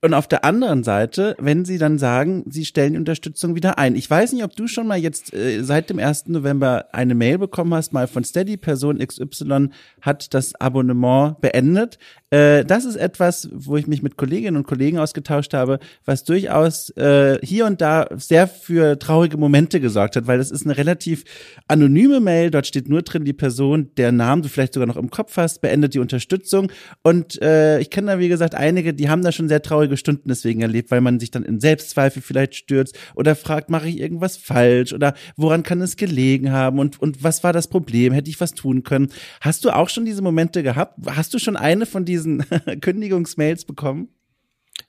Und 0.02 0.14
auf 0.14 0.28
der 0.28 0.44
anderen 0.44 0.84
Seite, 0.84 1.36
wenn 1.40 1.66
sie 1.66 1.78
dann 1.78 1.98
sagen, 1.98 2.44
sie 2.50 2.66
stellen 2.66 2.94
die 2.94 3.00
Unterstützung 3.00 3.56
wieder 3.56 3.80
ein. 3.80 3.96
Ich 3.96 4.10
weiß 4.10 4.34
nicht, 4.34 4.44
ob 4.44 4.56
du 4.56 4.68
schon 4.68 4.88
mal 4.88 4.98
jetzt 4.98 5.34
äh, 5.34 5.64
seit 5.64 5.90
dem 5.90 6.00
1. 6.00 6.28
November 6.28 6.94
eine 6.94 7.16
Mail 7.16 7.38
bekommen 7.38 7.74
hast, 7.74 7.94
mal 7.94 8.08
von 8.08 8.24
Steady, 8.24 8.58
Person 8.58 9.00
XY 9.00 9.70
hat 10.02 10.34
das 10.34 10.54
Abonnement 10.56 11.40
beendet. 11.42 11.98
Äh, 12.30 12.66
das 12.66 12.84
ist 12.84 12.98
etwas, 12.98 13.48
wo 13.54 13.78
ich 13.78 13.88
mich 13.88 14.04
mit 14.04 14.18
Kolleginnen 14.18 14.58
und 14.58 14.68
Kollegen 14.68 15.00
ausgetauscht 15.00 15.54
habe, 15.54 15.80
was 16.04 16.26
durchaus 16.26 16.90
äh, 16.98 17.40
hier 17.42 17.66
und 17.66 17.80
da 17.80 18.08
sehr 18.18 18.48
für 18.48 19.00
traurige 19.00 19.38
Momente 19.38 19.80
gesorgt 19.80 20.18
hat, 20.18 20.28
weil 20.28 20.38
das 20.38 20.52
ist 20.52 20.66
eine 20.66 20.78
relativ 20.78 21.24
anonyme 21.70 22.20
Mail. 22.20 22.52
Dort 22.52 22.68
steht 22.68 22.90
nur 22.90 23.02
drin 23.02 23.24
die 23.24 23.34
Person, 23.34 23.92
der 23.96 24.12
Namen 24.12 24.42
du 24.42 24.50
vielleicht 24.50 24.74
sogar 24.74 24.88
noch 24.88 24.98
im 24.98 25.10
Kopf 25.10 25.38
hast, 25.38 25.62
beendet 25.62 25.94
die 25.94 26.00
Unterstützung. 26.00 26.70
Und 27.02 27.42
äh, 27.42 27.80
ich 27.80 27.90
kenne 27.90 28.12
da, 28.12 28.20
wie 28.20 28.28
gesagt, 28.28 28.56
einige, 28.56 28.94
die 28.94 29.10
haben 29.10 29.22
da 29.22 29.32
schon 29.32 29.48
sehr 29.48 29.62
traurige 29.62 29.96
Stunden 29.96 30.28
deswegen 30.28 30.62
erlebt, 30.62 30.92
weil 30.92 31.02
man 31.02 31.22
sich 31.22 31.32
dann 31.32 31.44
in 31.44 31.62
Selbstzweifel 31.62 32.22
vielleicht 32.22 32.56
stürzt 32.56 32.98
oder 33.16 33.36
fragt, 33.36 33.70
mache 33.70 33.88
ich 33.88 34.00
irgendwas 34.00 34.36
falsch 34.36 34.92
oder 34.92 35.14
woran 35.38 35.64
kann 35.64 35.82
es 35.82 35.96
gelegen 35.96 36.52
haben 36.52 36.80
und, 36.80 37.02
und 37.02 37.24
was 37.24 37.44
war 37.46 37.54
das 37.54 37.70
Problem? 37.70 38.12
Hätte 38.12 38.30
ich 38.30 38.42
was 38.42 38.54
tun 38.54 38.84
können? 38.84 39.08
Hast 39.40 39.64
du 39.64 39.70
auch 39.70 39.88
schon 39.88 40.04
diese 40.04 40.22
Momente 40.22 40.62
gehabt? 40.62 41.00
Hast 41.08 41.34
du 41.34 41.40
schon 41.40 41.56
eine 41.56 41.86
von 41.86 42.04
diesen 42.04 42.17
Kündigungsmails 42.82 43.66
bekommen? 43.66 44.10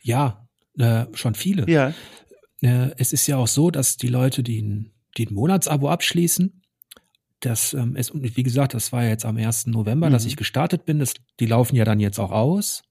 Ja, 0.01 0.49
äh, 0.79 1.07
schon 1.14 1.35
viele. 1.35 1.68
Ja. 1.70 1.95
Äh, 2.61 2.91
es 2.97 3.12
ist 3.12 3.26
ja 3.26 3.37
auch 3.37 3.49
so, 3.49 3.70
dass 3.70 3.97
die 3.97 4.09
Leute, 4.09 4.43
die 4.43 4.62
ein, 4.62 4.93
die 5.16 5.26
ein 5.26 5.35
Monatsabo 5.35 5.89
abschließen, 5.89 6.62
das 7.41 7.72
ähm, 7.72 7.95
ist, 7.95 8.12
wie 8.14 8.43
gesagt, 8.43 8.74
das 8.74 8.93
war 8.93 9.05
ja 9.05 9.11
jetzt 9.11 9.24
am 9.24 9.37
1. 9.37 9.68
November, 9.68 10.09
mhm. 10.09 10.12
dass 10.12 10.26
ich 10.26 10.37
gestartet 10.37 10.85
bin. 10.85 10.99
Das, 10.99 11.14
die 11.39 11.47
laufen 11.47 11.76
ja 11.76 11.85
dann 11.85 12.01
jetzt 12.01 12.18
auch 12.18 12.33
aus. 12.33 12.83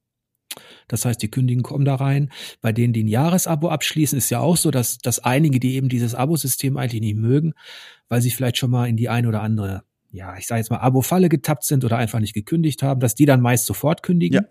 Das 0.88 1.06
heißt, 1.06 1.22
die 1.22 1.30
Kündigen 1.30 1.64
kommen 1.64 1.86
da 1.86 1.96
rein. 1.96 2.32
Bei 2.62 2.72
denen, 2.72 2.94
die 2.94 3.04
ein 3.04 3.10
Jahresabo 3.10 3.70
abschließen, 3.70 4.18
ist 4.18 4.30
ja 4.30 4.40
auch 4.40 4.58
so, 4.58 4.72
dass, 4.72 4.98
dass 5.00 5.20
einige, 5.20 5.60
die 5.60 5.76
eben 5.76 5.90
dieses 5.90 6.16
Abosystem 6.16 6.78
eigentlich 6.78 7.02
nicht 7.02 7.18
mögen, 7.18 7.54
weil 8.08 8.22
sie 8.22 8.32
vielleicht 8.32 8.58
schon 8.58 8.72
mal 8.72 8.88
in 8.88 8.96
die 8.96 9.10
eine 9.10 9.28
oder 9.28 9.42
andere, 9.42 9.84
ja, 10.18 10.36
ich 10.38 10.47
sage 10.47 10.59
jetzt 10.59 10.70
mal, 10.70 10.80
Abo-Falle 10.80 11.30
getappt 11.30 11.63
sind 11.63 11.86
oder 11.86 11.97
einfach 11.97 12.20
nicht 12.20 12.34
gekündigt 12.34 12.84
haben, 12.84 12.99
dass 12.99 13.15
die 13.15 13.26
dann 13.26 13.41
meist 13.41 13.65
sofort 13.65 14.03
kündigen. 14.03 14.43
Ja. 14.43 14.49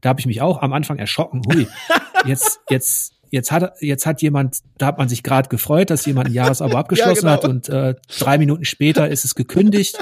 Da 0.00 0.10
habe 0.10 0.20
ich 0.20 0.26
mich 0.26 0.40
auch 0.40 0.62
am 0.62 0.72
Anfang 0.72 0.98
erschrocken. 0.98 1.42
Hui, 1.46 1.66
jetzt, 2.26 2.60
jetzt, 2.70 3.14
jetzt 3.30 3.50
hat, 3.50 3.74
jetzt 3.80 4.06
hat 4.06 4.22
jemand, 4.22 4.58
da 4.78 4.86
hat 4.86 4.98
man 4.98 5.08
sich 5.08 5.22
gerade 5.22 5.48
gefreut, 5.48 5.90
dass 5.90 6.06
jemand 6.06 6.28
ein 6.28 6.34
Jahresabo 6.34 6.76
abgeschlossen 6.78 7.26
ja, 7.26 7.36
genau. 7.36 7.42
hat 7.42 7.50
und 7.50 7.68
äh, 7.68 7.94
drei 8.18 8.38
Minuten 8.38 8.64
später 8.64 9.08
ist 9.08 9.24
es 9.24 9.34
gekündigt 9.34 9.98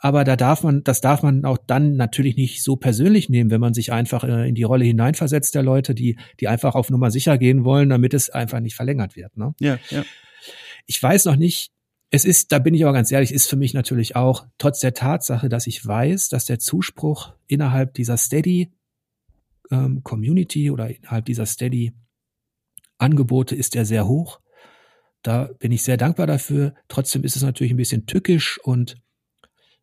aber 0.00 0.24
da 0.24 0.34
darf 0.34 0.62
man, 0.62 0.82
das 0.82 1.02
darf 1.02 1.22
man 1.22 1.44
auch 1.44 1.58
dann 1.58 1.96
natürlich 1.96 2.36
nicht 2.36 2.62
so 2.62 2.76
persönlich 2.76 3.28
nehmen, 3.28 3.50
wenn 3.50 3.60
man 3.60 3.74
sich 3.74 3.92
einfach 3.92 4.24
äh, 4.24 4.48
in 4.48 4.54
die 4.54 4.62
Rolle 4.62 4.86
hineinversetzt 4.86 5.54
der 5.54 5.62
Leute, 5.62 5.94
die, 5.94 6.18
die 6.40 6.48
einfach 6.48 6.74
auf 6.74 6.88
Nummer 6.88 7.10
sicher 7.10 7.36
gehen 7.36 7.64
wollen, 7.64 7.90
damit 7.90 8.14
es 8.14 8.30
einfach 8.30 8.60
nicht 8.60 8.74
verlängert 8.74 9.14
wird. 9.14 9.36
Ne? 9.36 9.54
Ja, 9.60 9.78
ja. 9.90 10.02
Ich 10.86 11.00
weiß 11.02 11.26
noch 11.26 11.36
nicht, 11.36 11.70
es 12.10 12.24
ist, 12.24 12.52
da 12.52 12.58
bin 12.58 12.74
ich 12.74 12.84
aber 12.84 12.92
ganz 12.92 13.12
ehrlich, 13.12 13.32
ist 13.32 13.48
für 13.48 13.56
mich 13.56 13.72
natürlich 13.72 14.16
auch, 14.16 14.46
trotz 14.58 14.80
der 14.80 14.94
Tatsache, 14.94 15.48
dass 15.48 15.66
ich 15.66 15.84
weiß, 15.86 16.28
dass 16.28 16.44
der 16.44 16.58
Zuspruch 16.58 17.32
innerhalb 17.46 17.94
dieser 17.94 18.16
Steady 18.16 18.72
ähm, 19.70 20.02
Community 20.02 20.70
oder 20.70 20.94
innerhalb 20.94 21.24
dieser 21.24 21.46
Steady 21.46 21.92
Angebote 22.98 23.54
ist 23.54 23.74
ja 23.74 23.84
sehr 23.84 24.06
hoch. 24.06 24.40
Da 25.22 25.50
bin 25.58 25.72
ich 25.72 25.82
sehr 25.82 25.96
dankbar 25.96 26.26
dafür. 26.26 26.74
Trotzdem 26.88 27.24
ist 27.24 27.36
es 27.36 27.42
natürlich 27.42 27.72
ein 27.72 27.78
bisschen 27.78 28.06
tückisch 28.06 28.58
und 28.62 28.96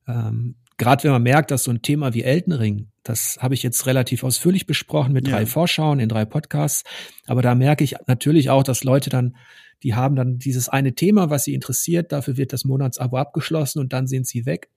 ähm, 0.08 0.56
Gerade 0.78 1.04
wenn 1.04 1.12
man 1.12 1.24
merkt, 1.24 1.50
dass 1.50 1.64
so 1.64 1.72
ein 1.72 1.82
Thema 1.82 2.14
wie 2.14 2.22
Elden 2.22 2.54
Ring, 2.54 2.92
das 3.02 3.40
habe 3.42 3.56
ich 3.56 3.64
jetzt 3.64 3.88
relativ 3.88 4.24
ausführlich 4.24 4.68
besprochen 4.68 5.12
mit 5.12 5.28
drei 5.28 5.42
ja. 5.42 5.46
Vorschauen 5.48 6.00
in 6.00 6.08
drei 6.08 6.24
Podcasts, 6.24 6.84
aber 7.26 7.42
da 7.42 7.56
merke 7.56 7.84
ich 7.84 7.96
natürlich 8.06 8.52
auch, 8.52 8.62
dass 8.62 8.84
Leute 8.84 9.10
dann, 9.10 9.36
die 9.84 9.94
haben 9.94 10.16
dann 10.16 10.40
dieses 10.40 10.70
eine 10.70 10.96
Thema, 10.96 11.30
was 11.30 11.44
sie 11.44 11.54
interessiert, 11.54 12.12
dafür 12.12 12.38
wird 12.38 12.54
das 12.54 12.66
Monatsabo 12.66 13.18
abgeschlossen 13.18 13.80
und 13.80 13.94
dann 13.94 14.08
sind 14.08 14.28
sie 14.28 14.46
weg. 14.46 14.70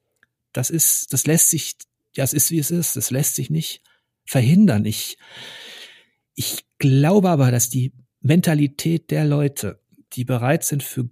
Das 0.53 0.70
ist, 0.70 1.12
das 1.12 1.26
lässt 1.26 1.51
sich, 1.51 1.76
ja, 2.14 2.24
es 2.24 2.32
ist 2.32 2.51
wie 2.51 2.59
es 2.59 2.70
ist, 2.70 2.96
das 2.96 3.11
lässt 3.11 3.34
sich 3.34 3.51
nicht 3.51 3.82
verhindern. 4.24 4.84
Ich, 4.84 5.16
ich 6.34 6.64
glaube 6.78 7.30
aber, 7.30 7.51
dass 7.51 7.70
die 7.70 7.92
Mentalität 8.20 9.11
der 9.11 9.24
Leute, 9.24 9.80
die 10.12 10.24
bereit 10.24 10.64
sind, 10.64 10.82
für 10.82 11.09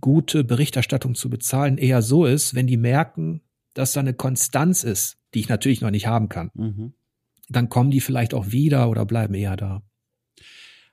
gute 0.00 0.44
Berichterstattung 0.44 1.14
zu 1.14 1.30
bezahlen, 1.30 1.78
eher 1.78 2.02
so 2.02 2.26
ist, 2.26 2.54
wenn 2.54 2.66
die 2.66 2.76
merken, 2.76 3.40
dass 3.72 3.92
da 3.92 4.00
eine 4.00 4.14
Konstanz 4.14 4.84
ist, 4.84 5.18
die 5.34 5.40
ich 5.40 5.48
natürlich 5.48 5.80
noch 5.80 5.90
nicht 5.90 6.06
haben 6.06 6.28
kann. 6.28 6.50
Mhm. 6.54 6.94
Dann 7.48 7.68
kommen 7.68 7.90
die 7.90 8.00
vielleicht 8.00 8.34
auch 8.34 8.50
wieder 8.50 8.90
oder 8.90 9.06
bleiben 9.06 9.34
eher 9.34 9.56
da. 9.56 9.82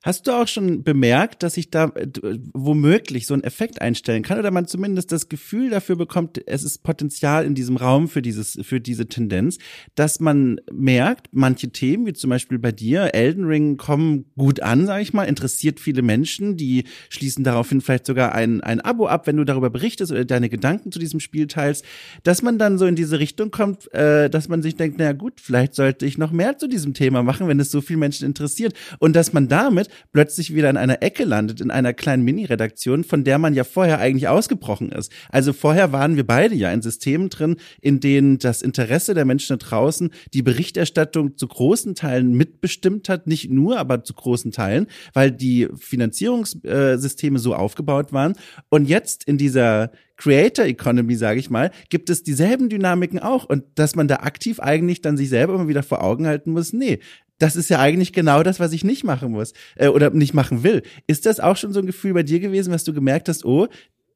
Hast 0.04 0.28
du 0.28 0.34
auch 0.34 0.50
schon 0.50 0.84
bemerkt, 0.84 1.44
dass 1.44 1.54
sich 1.54 1.72
da 1.72 1.86
äh, 1.96 2.08
womöglich 2.54 3.26
so 3.26 3.34
ein 3.34 3.44
Effekt 3.44 3.82
einstellen 3.82 4.22
kann 4.22 4.38
oder 4.38 4.52
man 4.52 4.68
zumindest 4.68 5.14
das 5.14 5.30
Gefühl 5.30 5.70
dafür 5.70 5.96
bekommt, 5.96 6.46
es 6.46 6.64
ist 6.64 6.84
Potenzial 6.84 7.46
in 7.46 7.56
diesem 7.56 7.78
Raum 7.78 8.10
für 8.10 8.22
dieses, 8.22 8.60
für 8.64 8.82
diese 8.82 9.08
Tendenz, 9.08 9.60
dass 9.96 10.20
man 10.20 10.60
merkt, 10.70 11.30
manche 11.32 11.70
Themen, 11.70 12.06
wie 12.06 12.12
zum 12.12 12.32
Beispiel 12.32 12.60
bei 12.60 12.74
dir, 12.74 13.16
Elden 13.16 13.46
Ring, 13.46 13.78
kommen 13.78 14.26
gut 14.38 14.60
an, 14.60 14.86
sage 14.88 15.04
ich 15.04 15.14
mal, 15.14 15.24
interessiert 15.24 15.80
viele 15.80 16.02
Menschen, 16.02 16.58
die 16.58 16.84
schließen 17.08 17.46
daraufhin 17.46 17.80
vielleicht 17.80 18.06
sogar 18.06 18.36
ein, 18.36 18.60
ein 18.60 18.82
Abo 18.82 19.08
ab, 19.08 19.26
wenn 19.26 19.38
du 19.38 19.46
darüber 19.46 19.70
berichtest 19.70 20.12
oder 20.12 20.26
deine 20.26 20.50
Gedanken 20.50 20.92
zu 20.92 21.00
diesem 21.00 21.22
Spiel 21.22 21.48
teilst, 21.48 21.86
dass 22.24 22.42
man 22.42 22.58
dann 22.60 22.78
so 22.78 22.86
in 22.88 22.98
diese 22.98 23.20
Richtung 23.20 23.52
kommt, 23.52 23.94
äh, 23.94 24.30
dass 24.30 24.50
man 24.50 24.62
sich 24.64 24.76
denkt, 24.76 24.98
na 25.00 25.14
gut, 25.14 25.40
vielleicht 25.40 25.76
sollte 25.76 26.06
ich 26.06 26.18
noch 26.18 26.34
mehr 26.34 26.58
zu 26.58 26.68
diesem 26.68 26.94
Thema 26.94 27.24
machen, 27.24 27.48
wenn 27.48 27.62
es 27.62 27.72
so 27.72 27.80
viele 27.80 28.00
Menschen 28.00 28.26
interessiert. 28.26 28.74
Und 29.00 29.16
dass 29.16 29.32
man 29.32 29.48
damit 29.48 29.88
plötzlich 30.12 30.54
wieder 30.54 30.70
in 30.70 30.78
einer 30.78 31.02
Ecke 31.02 31.24
landet, 31.24 31.62
in 31.62 31.72
einer 31.72 31.94
kleinen 31.94 32.24
Mini-Redaktion, 32.24 33.04
von 33.04 33.24
der 33.24 33.38
man 33.38 33.54
ja 33.54 33.64
vorher 33.64 34.00
eigentlich 34.00 34.28
ausgebrochen 34.28 34.92
ist. 34.92 35.12
Also 35.30 35.54
vorher 35.54 35.92
waren 35.92 36.16
wir 36.16 36.26
beide 36.26 36.56
ja 36.56 36.72
in 36.72 36.82
Systemen 36.82 37.30
drin, 37.30 37.58
in 37.82 38.00
denen 38.00 38.38
das 38.40 38.62
Interesse 38.62 39.14
der 39.14 39.26
Menschen 39.26 39.58
da 39.58 39.66
draußen 39.66 40.12
die 40.34 40.42
Berichterstattung 40.42 41.38
zu 41.38 41.48
großen 41.48 41.96
Teilen 41.96 42.34
mitbestimmt 42.34 43.10
hat, 43.10 43.28
nicht 43.28 43.50
nur, 43.50 43.80
aber 43.80 44.04
zu 44.04 44.14
großen 44.14 44.52
Teilen, 44.52 44.88
weil 45.14 45.32
die 45.32 45.68
Finanzierungssysteme 45.76 47.40
so 47.40 47.56
aufgebaut 47.56 48.14
waren. 48.14 48.34
Und 48.70 48.88
jetzt 48.88 49.26
in 49.26 49.38
dieser 49.38 49.92
Creator 50.18 50.66
Economy, 50.66 51.16
sage 51.16 51.40
ich 51.40 51.50
mal, 51.50 51.72
gibt 51.90 52.10
es 52.10 52.24
dieselben 52.24 52.70
Dynamiken 52.70 53.20
auch 53.20 53.46
und 53.46 53.64
dass 53.76 53.96
man 53.96 54.08
da 54.08 54.18
aktiv 54.18 54.60
eigentlich 54.60 55.02
dann 55.02 55.18
sich 55.18 55.30
selber 55.30 55.56
immer 55.56 55.68
wieder 55.68 55.84
vor 55.84 56.04
Augen 56.04 56.28
halten 56.28 56.52
muss, 56.52 56.72
nee, 56.72 57.00
das 57.40 57.56
ist 57.56 57.70
ja 57.70 57.80
eigentlich 57.80 58.14
genau 58.14 58.44
das, 58.44 58.60
was 58.60 58.74
ich 58.74 58.84
nicht 58.84 59.04
machen 59.04 59.32
muss 59.32 59.54
äh, 59.76 59.88
oder 59.88 60.10
nicht 60.12 60.34
machen 60.34 60.64
will. 60.64 60.84
Ist 61.08 61.26
das 61.26 61.40
auch 61.40 61.58
schon 61.58 61.74
so 61.74 61.80
ein 61.80 61.86
Gefühl 61.86 62.14
bei 62.14 62.24
dir 62.24 62.40
gewesen, 62.40 62.74
was 62.74 62.84
du 62.84 62.94
gemerkt 62.94 63.30
hast, 63.30 63.44
oh, 63.46 63.68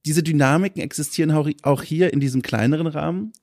diese 0.06 0.24
Dynamiken 0.24 0.82
existieren 0.82 1.32
auch, 1.32 1.50
auch 1.64 1.84
hier 1.84 2.14
in 2.14 2.20
diesem 2.20 2.42
kleineren 2.42 2.88
Rahmen? 2.88 3.34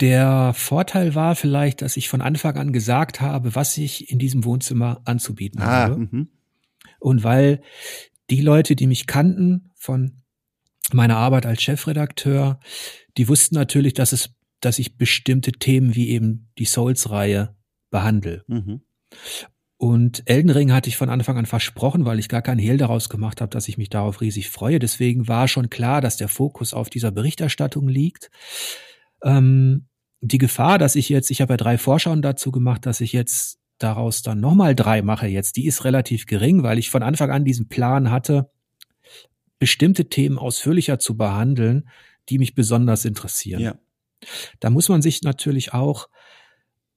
Der 0.00 0.54
Vorteil 0.54 1.14
war 1.14 1.36
vielleicht, 1.36 1.82
dass 1.82 1.98
ich 1.98 2.08
von 2.08 2.22
Anfang 2.22 2.56
an 2.56 2.72
gesagt 2.72 3.20
habe, 3.20 3.54
was 3.54 3.76
ich 3.76 4.10
in 4.10 4.18
diesem 4.18 4.44
Wohnzimmer 4.44 5.02
anzubieten 5.04 5.60
ah, 5.60 5.66
habe. 5.66 6.08
Mh. 6.10 6.26
Und 6.98 7.22
weil 7.22 7.60
die 8.30 8.40
Leute, 8.40 8.76
die 8.76 8.86
mich 8.86 9.06
kannten 9.06 9.70
von 9.74 10.22
meiner 10.92 11.16
Arbeit 11.16 11.44
als 11.44 11.62
Chefredakteur, 11.62 12.60
die 13.18 13.28
wussten 13.28 13.56
natürlich, 13.56 13.92
dass 13.92 14.12
es, 14.12 14.30
dass 14.60 14.78
ich 14.78 14.96
bestimmte 14.96 15.52
Themen 15.52 15.94
wie 15.94 16.08
eben 16.08 16.48
die 16.58 16.64
Souls-Reihe 16.64 17.54
behandle. 17.90 18.44
Mhm. 18.46 18.80
Und 19.76 20.22
Elden 20.26 20.50
Ring 20.50 20.72
hatte 20.72 20.90
ich 20.90 20.96
von 20.98 21.08
Anfang 21.08 21.38
an 21.38 21.46
versprochen, 21.46 22.04
weil 22.04 22.18
ich 22.18 22.28
gar 22.28 22.42
keinen 22.42 22.58
Hehl 22.58 22.76
daraus 22.76 23.08
gemacht 23.08 23.40
habe, 23.40 23.50
dass 23.50 23.66
ich 23.66 23.78
mich 23.78 23.88
darauf 23.88 24.20
riesig 24.20 24.50
freue. 24.50 24.78
Deswegen 24.78 25.26
war 25.26 25.48
schon 25.48 25.70
klar, 25.70 26.02
dass 26.02 26.18
der 26.18 26.28
Fokus 26.28 26.74
auf 26.74 26.90
dieser 26.90 27.10
Berichterstattung 27.10 27.88
liegt. 27.88 28.30
Ähm, 29.24 29.86
die 30.20 30.38
Gefahr, 30.38 30.78
dass 30.78 30.96
ich 30.96 31.08
jetzt, 31.08 31.30
ich 31.30 31.40
habe 31.40 31.54
ja 31.54 31.56
drei 31.56 31.78
Vorschauen 31.78 32.20
dazu 32.20 32.50
gemacht, 32.52 32.84
dass 32.84 33.00
ich 33.00 33.14
jetzt 33.14 33.58
daraus 33.78 34.20
dann 34.20 34.40
nochmal 34.40 34.74
drei 34.74 35.00
mache 35.00 35.26
jetzt, 35.26 35.56
die 35.56 35.66
ist 35.66 35.84
relativ 35.84 36.26
gering, 36.26 36.62
weil 36.62 36.78
ich 36.78 36.90
von 36.90 37.02
Anfang 37.02 37.30
an 37.30 37.46
diesen 37.46 37.68
Plan 37.68 38.10
hatte, 38.10 38.50
bestimmte 39.58 40.10
Themen 40.10 40.38
ausführlicher 40.38 40.98
zu 40.98 41.16
behandeln, 41.16 41.88
die 42.28 42.38
mich 42.38 42.54
besonders 42.54 43.06
interessieren. 43.06 43.60
Ja. 43.60 43.74
Da 44.60 44.68
muss 44.68 44.90
man 44.90 45.00
sich 45.00 45.22
natürlich 45.22 45.72
auch 45.72 46.08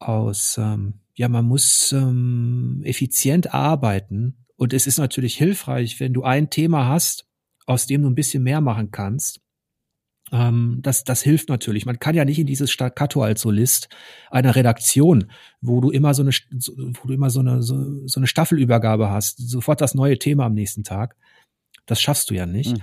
aus, 0.07 0.57
ähm, 0.57 0.95
ja, 1.15 1.27
man 1.29 1.45
muss 1.45 1.91
ähm, 1.91 2.81
effizient 2.83 3.53
arbeiten 3.53 4.45
und 4.55 4.73
es 4.73 4.87
ist 4.87 4.97
natürlich 4.97 5.35
hilfreich, 5.35 5.99
wenn 5.99 6.13
du 6.13 6.23
ein 6.23 6.49
Thema 6.49 6.87
hast, 6.87 7.27
aus 7.65 7.87
dem 7.87 8.01
du 8.01 8.09
ein 8.09 8.15
bisschen 8.15 8.43
mehr 8.43 8.61
machen 8.61 8.91
kannst. 8.91 9.41
Ähm, 10.31 10.79
das, 10.81 11.03
das 11.03 11.21
hilft 11.21 11.49
natürlich. 11.49 11.85
Man 11.85 11.99
kann 11.99 12.15
ja 12.15 12.25
nicht 12.25 12.39
in 12.39 12.47
dieses 12.47 12.71
Staccato 12.71 13.21
als 13.21 13.41
Solist 13.41 13.89
einer 14.31 14.55
Redaktion, 14.55 15.31
wo 15.61 15.81
du 15.81 15.91
immer 15.91 16.13
so 16.13 16.23
eine, 16.23 16.31
wo 16.31 17.07
du 17.07 17.13
immer 17.13 17.29
so 17.29 17.41
eine, 17.41 17.61
so, 17.61 18.07
so 18.07 18.19
eine 18.19 18.27
Staffelübergabe 18.27 19.09
hast, 19.09 19.37
sofort 19.37 19.81
das 19.81 19.93
neue 19.95 20.17
Thema 20.17 20.45
am 20.45 20.53
nächsten 20.53 20.83
Tag. 20.83 21.15
Das 21.85 22.01
schaffst 22.01 22.29
du 22.29 22.33
ja 22.33 22.45
nicht. 22.45 22.81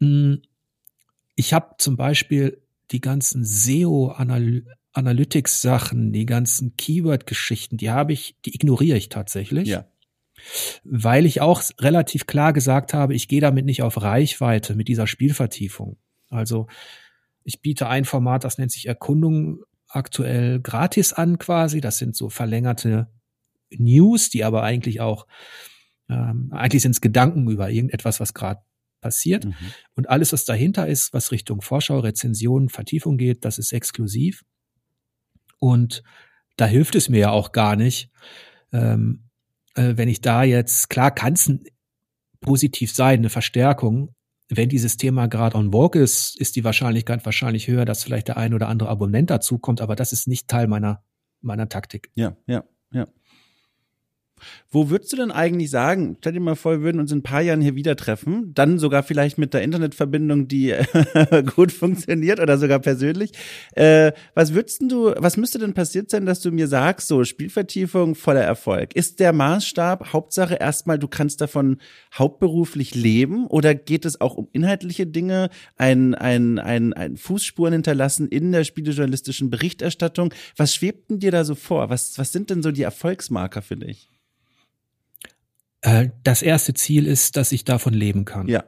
Mhm. 0.00 0.32
Mm, 0.32 0.42
ich 1.34 1.52
habe 1.52 1.74
zum 1.78 1.96
Beispiel 1.96 2.62
die 2.90 3.00
ganzen 3.00 3.44
SEO-Analysen 3.44 4.68
Analytics-Sachen, 4.94 6.12
die 6.12 6.24
ganzen 6.24 6.76
Keyword-Geschichten, 6.76 7.76
die 7.76 7.90
habe 7.90 8.12
ich, 8.12 8.36
die 8.44 8.54
ignoriere 8.54 8.96
ich 8.96 9.08
tatsächlich. 9.08 9.68
Ja. 9.68 9.86
Weil 10.84 11.26
ich 11.26 11.40
auch 11.40 11.62
relativ 11.80 12.26
klar 12.26 12.52
gesagt 12.52 12.94
habe, 12.94 13.14
ich 13.14 13.28
gehe 13.28 13.40
damit 13.40 13.66
nicht 13.66 13.82
auf 13.82 14.00
Reichweite 14.00 14.74
mit 14.74 14.88
dieser 14.88 15.06
Spielvertiefung. 15.06 15.96
Also 16.28 16.66
ich 17.44 17.60
biete 17.60 17.88
ein 17.88 18.04
Format, 18.04 18.44
das 18.44 18.58
nennt 18.58 18.72
sich 18.72 18.86
Erkundung 18.86 19.60
aktuell 19.88 20.60
gratis 20.60 21.12
an 21.12 21.38
quasi. 21.38 21.80
Das 21.80 21.98
sind 21.98 22.16
so 22.16 22.30
verlängerte 22.30 23.08
News, 23.70 24.30
die 24.30 24.44
aber 24.44 24.62
eigentlich 24.62 25.00
auch, 25.00 25.26
ähm, 26.08 26.50
eigentlich 26.52 26.82
sind 26.82 26.92
es 26.92 27.00
Gedanken 27.00 27.48
über 27.48 27.70
irgendetwas, 27.70 28.20
was 28.20 28.34
gerade 28.34 28.60
passiert. 29.00 29.44
Mhm. 29.44 29.54
Und 29.94 30.08
alles, 30.08 30.32
was 30.32 30.44
dahinter 30.44 30.88
ist, 30.88 31.12
was 31.12 31.32
Richtung 31.32 31.60
Vorschau, 31.60 32.00
Rezension, 32.00 32.68
Vertiefung 32.68 33.18
geht, 33.18 33.44
das 33.44 33.58
ist 33.58 33.72
exklusiv. 33.72 34.44
Und 35.58 36.02
da 36.56 36.66
hilft 36.66 36.94
es 36.94 37.08
mir 37.08 37.20
ja 37.20 37.30
auch 37.30 37.52
gar 37.52 37.76
nicht, 37.76 38.10
ähm, 38.72 39.28
äh, 39.74 39.94
wenn 39.96 40.08
ich 40.08 40.20
da 40.20 40.42
jetzt, 40.42 40.90
klar 40.90 41.10
kann 41.10 41.34
es 41.34 41.50
positiv 42.40 42.92
sein, 42.92 43.20
eine 43.20 43.30
Verstärkung. 43.30 44.14
Wenn 44.48 44.68
dieses 44.68 44.96
Thema 44.96 45.26
gerade 45.26 45.56
on 45.56 45.72
vogue 45.72 46.00
ist, 46.00 46.38
ist 46.38 46.56
die 46.56 46.64
Wahrscheinlichkeit 46.64 47.24
wahrscheinlich 47.24 47.66
höher, 47.66 47.84
dass 47.84 48.04
vielleicht 48.04 48.28
der 48.28 48.36
ein 48.36 48.54
oder 48.54 48.68
andere 48.68 48.90
Abonnent 48.90 49.30
dazukommt, 49.30 49.80
aber 49.80 49.96
das 49.96 50.12
ist 50.12 50.28
nicht 50.28 50.48
Teil 50.48 50.66
meiner, 50.66 51.02
meiner 51.40 51.68
Taktik. 51.68 52.10
Ja, 52.14 52.36
ja, 52.46 52.64
ja. 52.92 53.06
Wo 54.70 54.90
würdest 54.90 55.12
du 55.12 55.16
denn 55.16 55.30
eigentlich 55.30 55.70
sagen, 55.70 56.16
stell 56.20 56.32
dir 56.32 56.40
mal 56.40 56.56
vor, 56.56 56.72
wir 56.72 56.82
würden 56.82 57.00
uns 57.00 57.12
in 57.12 57.18
ein 57.18 57.22
paar 57.22 57.42
Jahren 57.42 57.60
hier 57.60 57.76
wieder 57.76 57.96
treffen, 57.96 58.52
dann 58.54 58.78
sogar 58.78 59.02
vielleicht 59.02 59.38
mit 59.38 59.54
der 59.54 59.62
Internetverbindung, 59.62 60.48
die 60.48 60.74
gut 61.54 61.72
funktioniert 61.72 62.40
oder 62.40 62.58
sogar 62.58 62.80
persönlich. 62.80 63.32
Äh, 63.72 64.12
was 64.34 64.54
würdest 64.54 64.82
du, 64.82 65.14
was 65.16 65.36
müsste 65.36 65.58
denn 65.58 65.74
passiert 65.74 66.10
sein, 66.10 66.26
dass 66.26 66.40
du 66.40 66.50
mir 66.50 66.66
sagst, 66.66 67.08
so 67.08 67.24
Spielvertiefung 67.24 68.14
voller 68.14 68.42
Erfolg? 68.42 68.96
Ist 68.96 69.20
der 69.20 69.32
Maßstab 69.32 70.12
Hauptsache 70.12 70.54
erstmal, 70.54 70.98
du 70.98 71.08
kannst 71.08 71.40
davon 71.40 71.78
hauptberuflich 72.12 72.94
leben 72.94 73.46
oder 73.46 73.74
geht 73.74 74.04
es 74.04 74.20
auch 74.20 74.36
um 74.36 74.48
inhaltliche 74.52 75.06
Dinge, 75.06 75.50
ein, 75.76 76.14
ein, 76.14 76.58
ein, 76.58 76.92
ein 76.92 77.16
Fußspuren 77.16 77.72
hinterlassen 77.72 78.28
in 78.28 78.52
der 78.52 78.64
spielejournalistischen 78.64 79.50
Berichterstattung? 79.50 80.32
Was 80.56 80.74
schwebt 80.74 81.10
denn 81.10 81.20
dir 81.20 81.30
da 81.30 81.44
so 81.44 81.54
vor? 81.54 81.90
Was, 81.90 82.18
was 82.18 82.32
sind 82.32 82.50
denn 82.50 82.62
so 82.62 82.72
die 82.72 82.82
Erfolgsmarker 82.82 83.62
für 83.62 83.76
dich? 83.76 84.13
Äh, 85.84 86.08
das 86.22 86.40
erste 86.40 86.72
Ziel 86.72 87.06
ist, 87.06 87.36
dass 87.36 87.52
ich 87.52 87.64
davon 87.64 87.92
leben 87.92 88.24
kann. 88.24 88.48
Ja. 88.48 88.64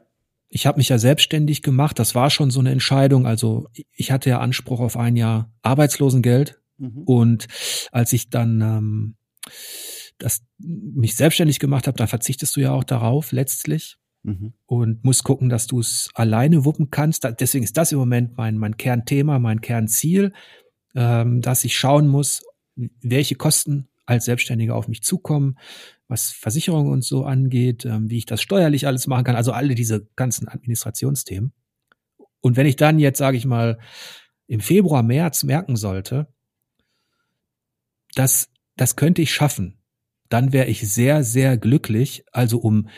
Ich 0.49 0.67
habe 0.67 0.77
mich 0.77 0.91
ja 0.91 0.99
selbstständig 0.99 1.63
gemacht. 1.63 1.99
Das 1.99 2.15
war 2.15 2.29
schon 2.31 2.51
so 2.51 2.61
eine 2.61 2.71
Entscheidung. 2.71 3.27
Also 3.27 3.69
ich 3.93 4.13
hatte 4.13 4.31
ja 4.31 4.39
Anspruch 4.39 4.81
auf 4.81 4.97
ein 4.97 5.17
Jahr 5.17 5.51
Arbeitslosengeld. 5.63 6.61
Mhm. 6.77 7.03
Und 7.05 7.47
als 7.91 8.13
ich 8.13 8.29
dann 8.29 8.61
ähm, 8.61 9.17
das, 10.19 10.43
mich 10.59 11.17
selbstständig 11.17 11.59
gemacht 11.59 11.87
habe, 11.87 11.97
dann 11.97 12.07
verzichtest 12.07 12.55
du 12.55 12.61
ja 12.61 12.73
auch 12.73 12.85
darauf 12.85 13.33
letztlich 13.33 13.97
mhm. 14.23 14.53
und 14.67 15.03
musst 15.03 15.25
gucken, 15.25 15.49
dass 15.49 15.67
du 15.67 15.81
es 15.81 16.11
alleine 16.15 16.67
wuppen 16.67 16.91
kannst. 16.91 17.27
Deswegen 17.41 17.65
ist 17.65 17.79
das 17.79 17.93
im 17.93 17.99
Moment 17.99 18.37
mein, 18.37 18.59
mein 18.59 18.77
Kernthema, 18.77 19.39
mein 19.39 19.63
Kernziel, 19.63 20.35
ähm, 20.95 21.41
dass 21.41 21.65
ich 21.65 21.79
schauen 21.79 22.09
muss, 22.09 22.43
welche 22.75 23.37
Kosten 23.37 23.89
als 24.05 24.27
Selbstständiger 24.27 24.77
auf 24.77 24.87
mich 24.87 25.03
zukommen, 25.03 25.57
was 26.09 26.31
Versicherungen 26.31 26.93
und 26.93 27.05
so 27.05 27.25
angeht, 27.25 27.85
ähm, 27.85 28.11
wie 28.11 28.19
ich 28.19 28.27
das 28.27 28.43
steuerlich 28.43 28.87
alles 28.87 29.07
machen 29.07 29.25
kann, 29.25 29.37
also 29.37 29.53
alle 29.53 29.75
diese 29.75 30.07
ganzen 30.17 30.49
Administrationsthemen. 30.49 31.53
Und 32.41 32.57
wenn 32.57 32.67
ich 32.67 32.77
dann 32.77 32.99
jetzt, 32.99 33.19
sage 33.19 33.37
ich 33.37 33.45
mal, 33.45 33.79
im 34.47 34.61
Februar, 34.61 35.03
März 35.03 35.43
merken 35.43 35.77
sollte, 35.77 36.29
dass 38.15 38.51
das 38.77 38.95
könnte 38.95 39.23
ich 39.23 39.33
schaffen, 39.33 39.81
dann 40.29 40.53
wäre 40.53 40.67
ich 40.67 40.89
sehr, 40.89 41.25
sehr 41.25 41.57
glücklich. 41.57 42.25
Also 42.33 42.59
um 42.59 42.89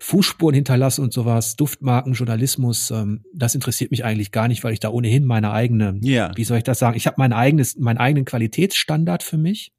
Fußspuren 0.00 0.54
hinterlassen 0.54 1.02
und 1.02 1.12
sowas, 1.12 1.56
Duftmarken, 1.56 2.12
Journalismus, 2.12 2.90
ähm, 2.90 3.24
das 3.34 3.54
interessiert 3.54 3.90
mich 3.90 4.04
eigentlich 4.04 4.30
gar 4.30 4.48
nicht, 4.48 4.62
weil 4.64 4.72
ich 4.72 4.80
da 4.80 4.90
ohnehin 4.90 5.24
meine 5.24 5.52
eigene, 5.52 5.98
ja. 6.02 6.30
wie 6.36 6.44
soll 6.44 6.58
ich 6.58 6.64
das 6.64 6.78
sagen, 6.78 6.96
ich 6.96 7.06
habe 7.06 7.16
mein 7.18 7.32
eigenes, 7.32 7.76
meinen 7.76 7.98
eigenen 7.98 8.24
Qualitätsstandard 8.24 9.22
für 9.22 9.38
mich. 9.38 9.72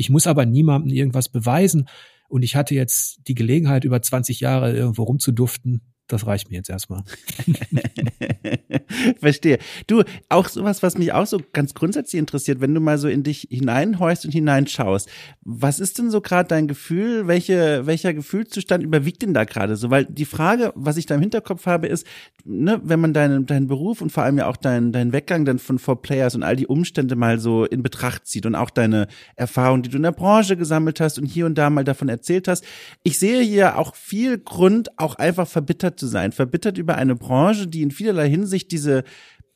Ich 0.00 0.08
muss 0.08 0.26
aber 0.26 0.46
niemandem 0.46 0.90
irgendwas 0.94 1.28
beweisen. 1.28 1.86
Und 2.30 2.42
ich 2.42 2.56
hatte 2.56 2.74
jetzt 2.74 3.20
die 3.28 3.34
Gelegenheit, 3.34 3.84
über 3.84 4.00
20 4.00 4.40
Jahre 4.40 4.72
irgendwo 4.72 5.02
rumzuduften. 5.02 5.89
Das 6.10 6.26
reicht 6.26 6.50
mir 6.50 6.56
jetzt 6.56 6.68
erstmal. 6.68 7.04
Verstehe. 9.20 9.58
Du, 9.86 10.02
auch 10.28 10.48
sowas, 10.48 10.82
was 10.82 10.98
mich 10.98 11.12
auch 11.12 11.26
so 11.26 11.40
ganz 11.52 11.72
grundsätzlich 11.72 12.18
interessiert, 12.18 12.60
wenn 12.60 12.74
du 12.74 12.80
mal 12.80 12.98
so 12.98 13.06
in 13.06 13.22
dich 13.22 13.46
hineinhorchst 13.48 14.24
und 14.24 14.32
hineinschaust. 14.32 15.08
Was 15.42 15.78
ist 15.78 15.98
denn 15.98 16.10
so 16.10 16.20
gerade 16.20 16.48
dein 16.48 16.66
Gefühl? 16.66 17.28
Welche, 17.28 17.86
welcher 17.86 18.12
Gefühlszustand 18.12 18.82
überwiegt 18.82 19.22
denn 19.22 19.34
da 19.34 19.44
gerade 19.44 19.76
so? 19.76 19.90
Weil 19.90 20.04
die 20.04 20.24
Frage, 20.24 20.72
was 20.74 20.96
ich 20.96 21.06
da 21.06 21.14
im 21.14 21.20
Hinterkopf 21.20 21.66
habe, 21.66 21.86
ist, 21.86 22.04
ne, 22.44 22.80
wenn 22.82 22.98
man 22.98 23.14
deinen, 23.14 23.46
deinen 23.46 23.68
Beruf 23.68 24.00
und 24.00 24.10
vor 24.10 24.24
allem 24.24 24.38
ja 24.38 24.48
auch 24.48 24.56
deinen, 24.56 24.90
deinen 24.90 25.12
Weggang 25.12 25.44
dann 25.44 25.60
von 25.60 25.78
Four 25.78 26.02
Players 26.02 26.34
und 26.34 26.42
all 26.42 26.56
die 26.56 26.66
Umstände 26.66 27.14
mal 27.14 27.38
so 27.38 27.64
in 27.64 27.84
Betracht 27.84 28.26
zieht 28.26 28.46
und 28.46 28.56
auch 28.56 28.70
deine 28.70 29.06
Erfahrungen, 29.36 29.84
die 29.84 29.90
du 29.90 29.96
in 29.98 30.02
der 30.02 30.10
Branche 30.10 30.56
gesammelt 30.56 30.98
hast 30.98 31.20
und 31.20 31.26
hier 31.26 31.46
und 31.46 31.56
da 31.56 31.70
mal 31.70 31.84
davon 31.84 32.08
erzählt 32.08 32.48
hast. 32.48 32.64
Ich 33.04 33.20
sehe 33.20 33.42
hier 33.42 33.78
auch 33.78 33.94
viel 33.94 34.38
Grund, 34.38 34.98
auch 34.98 35.14
einfach 35.14 35.46
verbittert 35.46 35.99
zu 36.00 36.08
sein. 36.08 36.32
Verbittert 36.32 36.78
über 36.78 36.96
eine 36.96 37.14
Branche, 37.14 37.68
die 37.68 37.82
in 37.82 37.92
vielerlei 37.92 38.28
Hinsicht 38.28 38.72
diese 38.72 39.04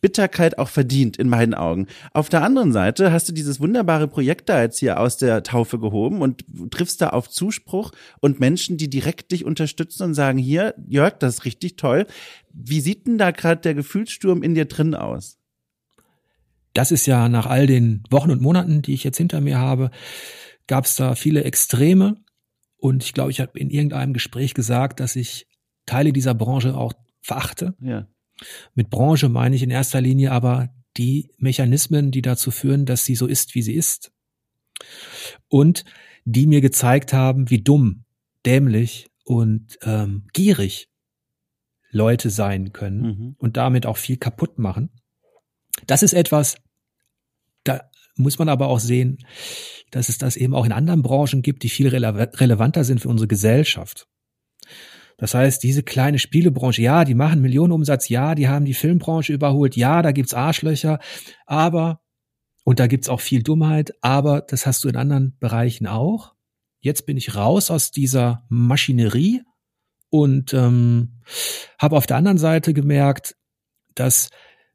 Bitterkeit 0.05 0.59
auch 0.59 0.69
verdient, 0.69 1.17
in 1.17 1.31
meinen 1.31 1.55
Augen. 1.55 1.87
Auf 2.13 2.29
der 2.29 2.43
anderen 2.43 2.73
Seite 2.73 3.11
hast 3.11 3.27
du 3.27 3.33
dieses 3.33 3.59
wunderbare 3.59 4.07
Projekt 4.07 4.51
da 4.51 4.61
jetzt 4.61 4.79
hier 4.79 5.01
aus 5.01 5.17
der 5.17 5.43
Taufe 5.43 5.79
gehoben 5.79 6.21
und 6.21 6.45
triffst 6.71 7.01
da 7.01 7.09
auf 7.09 7.31
Zuspruch 7.31 7.91
und 8.21 8.39
Menschen, 8.39 8.77
die 8.77 8.91
direkt 8.91 9.33
dich 9.33 9.47
unterstützen 9.47 10.03
und 10.03 10.13
sagen, 10.13 10.37
hier, 10.37 10.75
Jörg, 10.87 11.15
das 11.21 11.37
ist 11.37 11.45
richtig 11.47 11.77
toll. 11.77 12.07
Wie 12.53 12.83
sieht 12.83 13.07
denn 13.07 13.17
da 13.17 13.31
gerade 13.31 13.63
der 13.63 13.73
Gefühlssturm 13.73 14.43
in 14.43 14.55
dir 14.55 14.67
drin 14.67 14.95
aus? 14.95 15.39
Das 16.75 16.93
ist 16.93 17.07
ja 17.07 17.31
nach 17.31 17.47
all 17.47 17.67
den 17.67 18.03
Wochen 18.11 18.31
und 18.31 18.43
Monaten, 18.43 18.83
die 18.83 18.93
ich 18.93 19.05
jetzt 19.05 19.17
hinter 19.17 19.41
mir 19.41 19.59
habe, 19.59 19.91
gab 20.67 20.85
es 20.85 20.97
da 20.97 21.15
viele 21.15 21.45
Extreme. 21.45 22.17
Und 22.77 23.05
ich 23.05 23.15
glaube, 23.15 23.31
ich 23.31 23.41
habe 23.41 23.59
in 23.59 23.71
irgendeinem 23.71 24.13
Gespräch 24.13 24.53
gesagt, 24.53 25.01
dass 25.01 25.17
ich 25.17 25.47
Teile 25.87 26.13
dieser 26.13 26.35
Branche 26.35 26.77
auch 26.77 26.93
verachte. 27.21 27.75
Ja. 27.81 28.07
Mit 28.75 28.91
Branche 28.91 29.29
meine 29.29 29.57
ich 29.57 29.63
in 29.63 29.71
erster 29.71 30.01
Linie 30.01 30.33
aber 30.33 30.71
die 30.97 31.31
Mechanismen, 31.39 32.11
die 32.11 32.23
dazu 32.23 32.51
führen, 32.51 32.87
dass 32.87 33.05
sie 33.05 33.15
so 33.15 33.27
ist, 33.27 33.55
wie 33.55 33.63
sie 33.63 33.75
ist. 33.75 34.13
Und 35.49 35.85
die 36.25 36.47
mir 36.47 36.61
gezeigt 36.61 37.13
haben, 37.13 37.51
wie 37.51 37.63
dumm, 37.63 38.05
dämlich 38.47 39.09
und 39.25 39.79
ähm, 39.83 40.27
gierig 40.33 40.89
Leute 41.91 42.31
sein 42.31 42.73
können 42.73 43.01
mhm. 43.01 43.37
und 43.39 43.57
damit 43.57 43.87
auch 43.87 43.97
viel 43.97 44.17
kaputt 44.17 44.59
machen. 44.59 44.91
Das 45.87 46.03
ist 46.03 46.13
etwas, 46.13 46.57
da 47.65 47.89
muss 48.17 48.39
man 48.39 48.49
aber 48.49 48.69
auch 48.69 48.81
sehen, 48.81 49.19
dass 49.91 50.09
es 50.09 50.19
das 50.19 50.37
eben 50.37 50.55
auch 50.55 50.65
in 50.65 50.73
anderen 50.73 51.03
Branchen 51.03 51.43
gibt, 51.43 51.63
die 51.63 51.69
viel 51.69 51.89
rele 51.89 52.31
relevanter 52.41 52.85
sind 52.85 53.01
für 53.01 53.09
unsere 53.09 53.29
Gesellschaft. 53.29 54.09
Das 55.19 55.35
heißt, 55.35 55.63
diese 55.63 55.83
kleine 55.83 56.19
Spielebranche, 56.19 56.83
ja, 56.83 57.05
die 57.05 57.15
machen 57.15 57.41
Millionenumsatz, 57.41 58.09
ja, 58.09 58.35
die 58.35 58.49
haben 58.49 58.65
die 58.65 58.75
Filmbranche 58.75 59.33
überholt, 59.33 59.77
ja, 59.77 60.03
da 60.03 60.13
gibt's 60.13 60.35
Arschlöcher, 60.35 60.99
aber, 61.47 62.01
und 62.65 62.81
da 62.81 62.87
gibt's 62.87 63.09
auch 63.09 63.21
viel 63.21 63.43
Dummheit, 63.43 63.95
aber 64.01 64.41
das 64.41 64.67
hast 64.67 64.85
du 64.85 64.89
in 64.89 64.97
anderen 64.97 65.37
Bereichen 65.39 65.87
auch. 65.87 66.35
Jetzt 66.81 67.07
bin 67.07 67.17
ich 67.17 67.35
raus 67.35 67.71
aus 67.71 67.91
dieser 67.91 68.45
Maschinerie 68.49 69.43
und 70.11 70.53
ähm, 70.55 71.21
habe 71.79 71.97
auf 71.97 72.07
der 72.07 72.17
anderen 72.17 72.39
Seite 72.39 72.75
gemerkt, 72.75 73.37
dass 73.95 74.31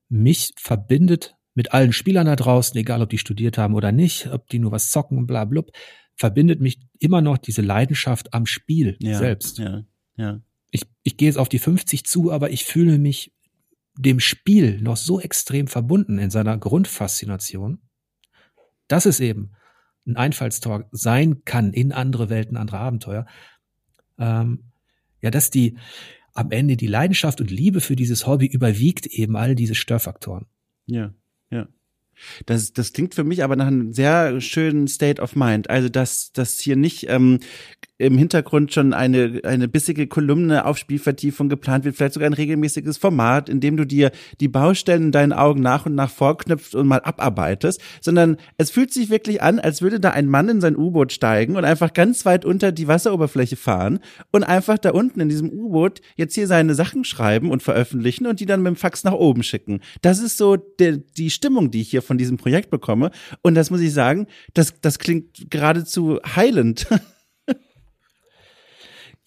mich 0.09 0.53
verbindet 0.57 1.35
mit 1.53 1.73
allen 1.73 1.93
Spielern 1.93 2.25
da 2.25 2.35
draußen, 2.35 2.77
egal 2.77 3.01
ob 3.01 3.09
die 3.09 3.17
studiert 3.17 3.57
haben 3.57 3.75
oder 3.75 3.91
nicht, 3.91 4.27
ob 4.31 4.47
die 4.47 4.59
nur 4.59 4.71
was 4.71 4.89
zocken, 4.89 5.27
bla 5.27 5.45
blub, 5.45 5.71
verbindet 6.15 6.59
mich 6.61 6.79
immer 6.99 7.21
noch 7.21 7.37
diese 7.37 7.61
Leidenschaft 7.61 8.33
am 8.33 8.45
Spiel 8.45 8.97
ja, 8.99 9.17
selbst. 9.17 9.57
Ja. 9.57 9.83
Ja. 10.19 10.41
Ich, 10.69 10.83
ich 11.03 11.15
gehe 11.15 11.29
jetzt 11.29 11.37
auf 11.37 11.47
die 11.47 11.59
50 11.59 12.03
zu, 12.05 12.31
aber 12.31 12.51
ich 12.51 12.65
fühle 12.65 12.99
mich 12.99 13.33
dem 13.97 14.19
Spiel 14.19 14.81
noch 14.81 14.97
so 14.97 15.19
extrem 15.19 15.67
verbunden 15.67 16.19
in 16.19 16.29
seiner 16.29 16.57
Grundfaszination, 16.57 17.79
dass 18.89 19.05
es 19.05 19.21
eben 19.21 19.53
ein 20.05 20.17
Einfallstor 20.17 20.89
sein 20.91 21.45
kann 21.45 21.71
in 21.71 21.93
andere 21.93 22.29
Welten, 22.29 22.57
andere 22.57 22.79
Abenteuer. 22.79 23.25
Ähm, 24.17 24.65
ja, 25.21 25.31
dass 25.31 25.51
die 25.51 25.77
am 26.33 26.51
Ende 26.51 26.75
die 26.75 26.87
Leidenschaft 26.87 27.39
und 27.39 27.49
Liebe 27.49 27.79
für 27.79 27.95
dieses 27.95 28.27
Hobby 28.27 28.45
überwiegt 28.45 29.05
eben 29.05 29.37
all 29.37 29.55
diese 29.55 29.75
Störfaktoren. 29.75 30.47
Ja, 30.85 31.13
ja. 31.49 31.67
Das, 32.45 32.73
das 32.73 32.91
klingt 32.91 33.15
für 33.15 33.23
mich 33.23 33.43
aber 33.43 33.55
nach 33.55 33.67
einem 33.67 33.93
sehr 33.93 34.41
schönen 34.41 34.87
State 34.87 35.21
of 35.21 35.35
Mind. 35.35 35.69
Also, 35.69 35.87
dass, 35.87 36.33
dass 36.33 36.59
hier 36.59 36.75
nicht 36.75 37.05
ähm, 37.07 37.39
im 37.99 38.17
Hintergrund 38.17 38.73
schon 38.73 38.93
eine, 38.93 39.41
eine 39.43 39.67
bissige 39.67 40.07
Kolumne 40.07 40.65
auf 40.65 40.77
Spielvertiefung 40.77 41.49
geplant 41.49 41.83
wird, 41.83 41.97
vielleicht 41.97 42.13
sogar 42.13 42.29
ein 42.29 42.33
regelmäßiges 42.33 42.97
Format, 42.97 43.49
in 43.49 43.59
dem 43.59 43.75
du 43.75 43.85
dir 43.85 44.11
die 44.39 44.47
Baustellen 44.47 45.03
in 45.03 45.11
deinen 45.11 45.33
Augen 45.33 45.61
nach 45.61 45.85
und 45.85 45.95
nach 45.95 46.09
vorknüpft 46.09 46.75
und 46.75 46.87
mal 46.87 47.01
abarbeitest, 47.01 47.81
sondern 47.99 48.37
es 48.57 48.71
fühlt 48.71 48.93
sich 48.93 49.09
wirklich 49.09 49.41
an, 49.41 49.59
als 49.59 49.81
würde 49.81 49.99
da 49.99 50.11
ein 50.11 50.27
Mann 50.27 50.47
in 50.47 50.61
sein 50.61 50.77
U-Boot 50.77 51.11
steigen 51.11 51.57
und 51.57 51.65
einfach 51.65 51.93
ganz 51.93 52.25
weit 52.25 52.45
unter 52.45 52.71
die 52.71 52.87
Wasseroberfläche 52.87 53.57
fahren 53.57 53.99
und 54.31 54.45
einfach 54.45 54.77
da 54.77 54.91
unten 54.91 55.19
in 55.19 55.27
diesem 55.27 55.49
U-Boot 55.49 55.99
jetzt 56.15 56.35
hier 56.35 56.47
seine 56.47 56.75
Sachen 56.75 57.03
schreiben 57.03 57.51
und 57.51 57.61
veröffentlichen 57.61 58.27
und 58.27 58.39
die 58.39 58.45
dann 58.45 58.63
mit 58.63 58.75
dem 58.75 58.75
Fax 58.77 59.03
nach 59.03 59.13
oben 59.13 59.43
schicken. 59.43 59.81
Das 60.01 60.19
ist 60.19 60.37
so 60.37 60.55
die, 60.55 61.03
die 61.17 61.29
Stimmung, 61.29 61.69
die 61.69 61.81
ich 61.81 61.89
hier 61.89 62.01
von 62.01 62.17
diesem 62.17 62.37
Projekt 62.37 62.69
bekomme. 62.69 63.11
Und 63.41 63.55
das 63.55 63.71
muss 63.71 63.81
ich 63.81 63.91
sagen, 63.91 64.27
das, 64.53 64.79
das 64.79 64.99
klingt 64.99 65.49
geradezu 65.49 66.19
heilend. 66.35 66.87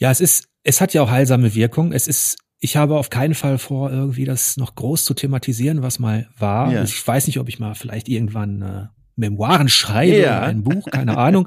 Ja, 0.02 0.10
es 0.10 0.20
ist, 0.20 0.48
es 0.64 0.80
hat 0.80 0.94
ja 0.94 1.02
auch 1.02 1.12
heilsame 1.12 1.54
Wirkung. 1.54 1.92
Es 1.92 2.08
ist, 2.08 2.36
ich 2.58 2.76
habe 2.76 2.98
auf 2.98 3.08
keinen 3.08 3.34
Fall 3.34 3.56
vor, 3.56 3.92
irgendwie 3.92 4.24
das 4.24 4.56
noch 4.56 4.74
groß 4.74 5.04
zu 5.04 5.14
thematisieren, 5.14 5.82
was 5.82 6.00
mal 6.00 6.28
war. 6.36 6.72
Ja. 6.72 6.82
Ich 6.82 7.06
weiß 7.06 7.28
nicht, 7.28 7.38
ob 7.38 7.48
ich 7.48 7.60
mal 7.60 7.76
vielleicht 7.76 8.08
irgendwann 8.08 8.62
äh, 8.62 8.86
Memoiren 9.14 9.68
schreibe 9.68 10.16
ja. 10.16 10.38
oder 10.38 10.46
ein 10.48 10.64
Buch, 10.64 10.90
keine 10.90 11.18
Ahnung. 11.18 11.46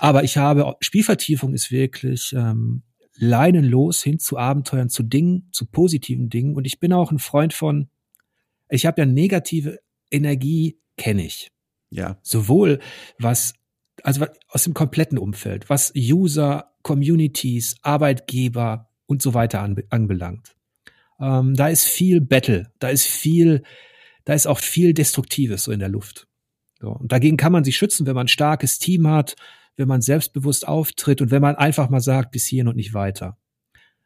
Aber 0.00 0.24
ich 0.24 0.36
habe, 0.36 0.74
Spielvertiefung 0.80 1.54
ist 1.54 1.70
wirklich 1.70 2.34
ähm, 2.36 2.82
leinenlos 3.14 4.02
hin 4.02 4.18
zu 4.18 4.38
Abenteuern, 4.38 4.88
zu 4.88 5.04
Dingen, 5.04 5.48
zu 5.52 5.64
positiven 5.64 6.30
Dingen. 6.30 6.56
Und 6.56 6.66
ich 6.66 6.80
bin 6.80 6.92
auch 6.92 7.12
ein 7.12 7.20
Freund 7.20 7.52
von, 7.52 7.90
ich 8.68 8.86
habe 8.86 9.02
ja 9.02 9.06
negative 9.06 9.78
Energie, 10.10 10.80
kenne 10.96 11.24
ich. 11.24 11.52
Ja. 11.90 12.18
Sowohl 12.22 12.80
was, 13.20 13.54
also 14.02 14.26
aus 14.48 14.64
dem 14.64 14.74
kompletten 14.74 15.18
Umfeld, 15.18 15.68
was 15.70 15.92
User, 15.96 16.72
Communities, 16.82 17.76
Arbeitgeber 17.82 18.90
und 19.06 19.22
so 19.22 19.34
weiter 19.34 19.60
anbelangt. 19.90 20.56
Ähm, 21.20 21.54
da 21.54 21.68
ist 21.68 21.86
viel 21.86 22.20
Battle, 22.20 22.72
da 22.78 22.88
ist 22.88 23.06
viel, 23.06 23.62
da 24.24 24.34
ist 24.34 24.46
auch 24.46 24.58
viel 24.58 24.94
Destruktives 24.94 25.64
so 25.64 25.72
in 25.72 25.80
der 25.80 25.88
Luft. 25.88 26.26
So, 26.80 26.90
und 26.90 27.12
dagegen 27.12 27.36
kann 27.36 27.52
man 27.52 27.64
sich 27.64 27.76
schützen, 27.76 28.06
wenn 28.06 28.14
man 28.14 28.24
ein 28.24 28.28
starkes 28.28 28.78
Team 28.78 29.06
hat, 29.08 29.36
wenn 29.76 29.88
man 29.88 30.02
selbstbewusst 30.02 30.66
auftritt 30.66 31.20
und 31.22 31.30
wenn 31.30 31.42
man 31.42 31.56
einfach 31.56 31.88
mal 31.88 32.00
sagt, 32.00 32.32
bis 32.32 32.46
hierhin 32.46 32.68
und 32.68 32.76
nicht 32.76 32.94
weiter. 32.94 33.38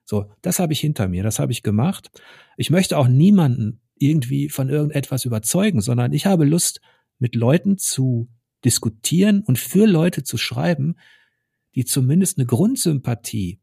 So, 0.04 0.30
das 0.42 0.58
habe 0.58 0.72
ich 0.72 0.80
hinter 0.80 1.08
mir, 1.08 1.22
das 1.22 1.38
habe 1.38 1.52
ich 1.52 1.62
gemacht. 1.62 2.10
Ich 2.56 2.70
möchte 2.70 2.96
auch 2.96 3.08
niemanden 3.08 3.80
irgendwie 3.96 4.48
von 4.48 4.68
irgendetwas 4.68 5.24
überzeugen, 5.24 5.80
sondern 5.80 6.12
ich 6.12 6.26
habe 6.26 6.44
Lust, 6.44 6.80
mit 7.18 7.34
Leuten 7.34 7.78
zu 7.78 8.28
diskutieren 8.64 9.42
und 9.42 9.58
für 9.58 9.86
Leute 9.86 10.24
zu 10.24 10.36
schreiben, 10.36 10.96
die 11.74 11.84
zumindest 11.84 12.38
eine 12.38 12.46
Grundsympathie 12.46 13.60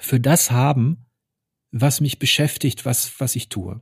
für 0.00 0.20
das 0.20 0.50
haben, 0.50 1.06
was 1.70 2.00
mich 2.00 2.18
beschäftigt, 2.18 2.84
was, 2.84 3.20
was 3.20 3.36
ich 3.36 3.48
tue. 3.48 3.80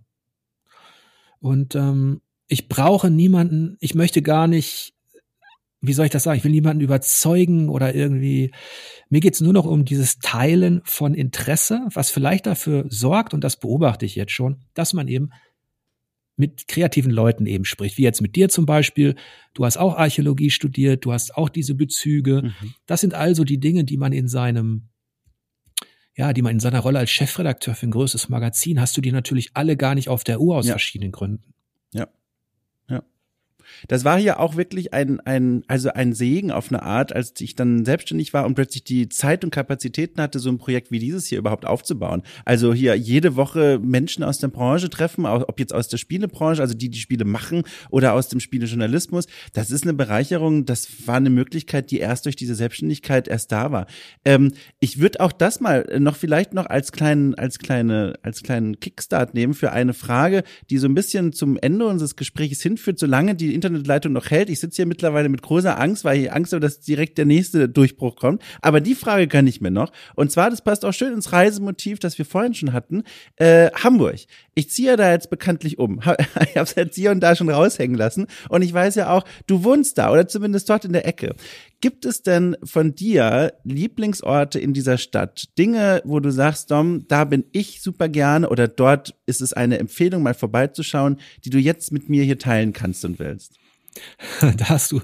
Und 1.39 1.74
ähm, 1.74 2.20
ich 2.49 2.68
brauche 2.68 3.11
niemanden, 3.11 3.76
ich 3.80 3.95
möchte 3.95 4.22
gar 4.22 4.47
nicht, 4.47 4.95
wie 5.80 5.93
soll 5.93 6.07
ich 6.07 6.12
das 6.12 6.24
sagen, 6.24 6.39
ich 6.39 6.45
will 6.45 6.51
niemanden 6.51 6.82
überzeugen 6.82 7.68
oder 7.68 7.95
irgendwie, 7.95 8.53
mir 9.09 9.20
geht's 9.20 9.41
nur 9.41 9.53
noch 9.53 9.66
um 9.66 9.84
dieses 9.84 10.18
Teilen 10.18 10.80
von 10.84 11.14
Interesse, 11.14 11.87
was 11.93 12.11
vielleicht 12.11 12.47
dafür 12.47 12.87
sorgt, 12.89 13.34
und 13.34 13.45
das 13.45 13.59
beobachte 13.59 14.07
ich 14.07 14.16
jetzt 14.16 14.32
schon, 14.32 14.62
dass 14.74 14.95
man 14.95 15.07
eben 15.07 15.30
mit 16.37 16.68
kreativen 16.68 17.11
Leuten 17.11 17.47
eben 17.47 17.64
spricht, 17.64 17.97
wie 17.99 18.03
jetzt 18.03 18.20
mit 18.20 18.37
dir 18.37 18.49
zum 18.49 18.66
Beispiel. 18.66 19.14
Du 19.55 19.64
hast 19.64 19.78
auch 19.78 19.97
Archäologie 19.97 20.51
studiert, 20.51 21.05
du 21.05 21.12
hast 21.12 21.34
auch 21.34 21.49
diese 21.49 21.74
Bezüge. 21.74 22.43
Mhm. 22.43 22.74
Das 22.84 23.01
sind 23.01 23.14
also 23.14 23.45
die 23.45 23.59
Dinge, 23.59 23.84
die 23.84 23.97
man 23.97 24.12
in 24.12 24.28
seinem, 24.28 24.89
ja, 26.14 26.32
die 26.32 26.43
man 26.43 26.53
in 26.53 26.61
seiner 26.61 26.80
Rolle 26.80 26.99
als 26.99 27.11
Chefredakteur 27.11 27.74
für 27.74 27.87
ein 27.87 27.91
größeres 27.91 28.28
Magazin 28.28 28.80
hast 28.80 28.97
du 28.97 29.01
die 29.01 29.12
natürlich 29.12 29.51
alle 29.55 29.76
gar 29.76 29.95
nicht 29.95 30.09
auf 30.09 30.24
der 30.24 30.41
Uhr 30.41 30.57
aus 30.57 30.66
ja. 30.66 30.74
verschiedenen 30.74 31.12
Gründen. 31.12 31.55
Ja. 31.93 32.09
Das 33.89 34.05
war 34.05 34.19
hier 34.19 34.41
auch 34.41 34.57
wirklich 34.57 34.93
ein, 34.93 35.21
ein, 35.21 35.62
also 35.69 35.91
ein 35.91 36.12
Segen 36.12 36.51
auf 36.51 36.71
eine 36.71 36.83
Art, 36.83 37.14
als 37.14 37.35
ich 37.41 37.55
dann 37.55 37.85
selbstständig 37.85 38.33
war 38.33 38.47
und 38.47 38.55
plötzlich 38.55 38.85
die 38.85 39.09
Zeit 39.09 39.45
und 39.45 39.51
Kapazitäten 39.51 40.21
hatte, 40.21 40.39
so 40.39 40.51
ein 40.51 40.59
Projekt 40.59 40.91
wie 40.91 40.99
dieses 40.99 41.27
hier 41.27 41.39
überhaupt 41.39 41.67
aufzubauen. 41.67 42.23
Also 42.45 42.75
hier 42.75 42.95
jede 42.95 43.37
Woche 43.37 43.79
Menschen 43.83 44.25
aus 44.25 44.39
der 44.39 44.49
Branche 44.49 44.91
treffen, 44.91 45.27
ob 45.27 45.61
jetzt 45.61 45.75
aus 45.75 45.89
der 45.89 45.99
Spielebranche, 45.99 46.62
also 46.62 46.75
die, 46.75 46.89
die 46.89 46.99
Spiele 46.99 47.25
machen 47.25 47.62
oder 47.91 48.14
aus 48.14 48.29
dem 48.29 48.41
Spielejournalismus. 48.41 49.27
Das 49.53 49.71
ist 49.71 49.85
eine 49.85 49.95
Bereicherung. 49.95 50.64
Das 50.64 50.89
war 51.07 51.17
eine 51.17 51.31
Möglichkeit, 51.31 51.91
die 51.91 51.99
erst 51.99 52.27
durch 52.27 52.37
diese 52.37 52.55
Selbstständigkeit 52.55 53.29
erst 53.29 53.53
da 53.53 53.73
war. 53.73 53.87
Ähm, 54.25 54.53
ich 54.81 55.01
würde 55.01 55.21
auch 55.21 55.33
das 55.33 55.61
mal 55.61 55.87
noch 55.99 56.17
vielleicht 56.17 56.55
noch 56.55 56.67
als 56.67 56.93
kleinen, 56.93 57.35
als 57.35 57.59
kleine, 57.59 58.14
als 58.23 58.43
kleinen 58.43 58.81
Kickstart 58.81 59.35
nehmen 59.35 59.55
für 59.55 59.73
eine 59.73 59.95
Frage, 59.95 60.43
die 60.71 60.79
so 60.79 60.87
ein 60.87 60.95
bisschen 60.95 61.33
zum 61.33 61.57
Ende 61.57 61.87
unseres 61.87 62.17
Gesprächs 62.17 62.62
hinführt, 62.62 62.99
solange 62.99 63.35
die 63.35 63.55
Internetleitung 63.57 64.13
noch 64.13 64.31
hält. 64.31 64.51
Ich 64.51 64.61
sitze 64.61 64.77
hier 64.77 64.87
mittlerweile 64.87 65.29
mit 65.29 65.43
großer 65.43 65.81
Angst, 65.81 66.05
weil 66.05 66.21
ich 66.21 66.33
Angst 66.33 66.53
habe, 66.53 66.61
dass 66.61 66.81
direkt 66.81 67.19
der 67.19 67.25
nächste 67.25 67.69
Durchbruch 67.69 68.17
kommt. 68.17 68.43
Aber 68.63 68.81
die 68.81 68.95
Frage 68.95 69.27
kann 69.27 69.47
ich 69.47 69.61
mir 69.61 69.71
noch. 69.71 69.91
Und 70.15 70.31
zwar, 70.31 70.51
das 70.51 70.63
passt 70.63 70.85
auch 70.85 70.93
schön 70.93 71.13
ins 71.13 71.33
Reisemotiv, 71.33 71.99
das 71.99 72.19
wir 72.19 72.25
vorhin 72.25 72.55
schon 72.55 72.73
hatten. 72.73 73.03
Äh, 73.37 73.71
Hamburg. 73.73 74.17
Ich 74.55 74.71
ziehe 74.71 74.97
da 74.97 75.11
jetzt 75.11 75.31
bekanntlich 75.31 75.79
um. 75.79 76.01
Ich 76.49 76.57
habe 76.57 76.69
es 76.69 76.75
jetzt 76.75 76.95
hier 76.95 77.11
und 77.11 77.21
da 77.21 77.35
schon 77.35 77.51
raushängen 77.51 77.97
lassen. 77.97 78.27
Und 78.49 78.63
ich 78.63 78.73
weiß 78.73 78.95
ja 78.95 79.11
auch, 79.11 79.25
du 79.47 79.65
wohnst 79.65 79.99
da 79.99 80.13
oder 80.13 80.29
zumindest 80.29 80.71
dort 80.71 80.85
in 80.85 80.93
der 80.93 81.07
Ecke. 81.07 81.35
Gibt 81.81 82.07
es 82.07 82.22
denn 82.22 82.57
von 82.64 82.95
dir 82.95 83.53
Lieblingsorte 83.64 84.59
in 84.59 84.72
dieser 84.72 84.97
Stadt? 84.97 85.49
Dinge, 85.59 86.01
wo 86.05 86.20
du 86.20 86.33
sagst, 86.33 86.70
Dom, 86.70 87.07
da 87.07 87.24
bin 87.24 87.45
ich 87.53 87.83
super 87.83 88.09
gerne 88.09 88.49
oder 88.49 88.66
dort 88.66 89.14
ist 89.27 89.43
es 89.43 89.53
eine 89.53 89.79
Empfehlung, 89.79 90.22
mal 90.22 90.35
vorbeizuschauen, 90.35 91.18
die 91.45 91.51
du 91.51 91.59
jetzt 91.59 91.93
mit 91.93 92.09
mir 92.09 92.24
hier 92.24 92.39
teilen 92.39 92.72
kannst 92.72 93.05
und 93.05 93.18
willst? 93.18 93.59
Da 94.41 94.68
hast 94.68 94.93
du, 94.93 95.01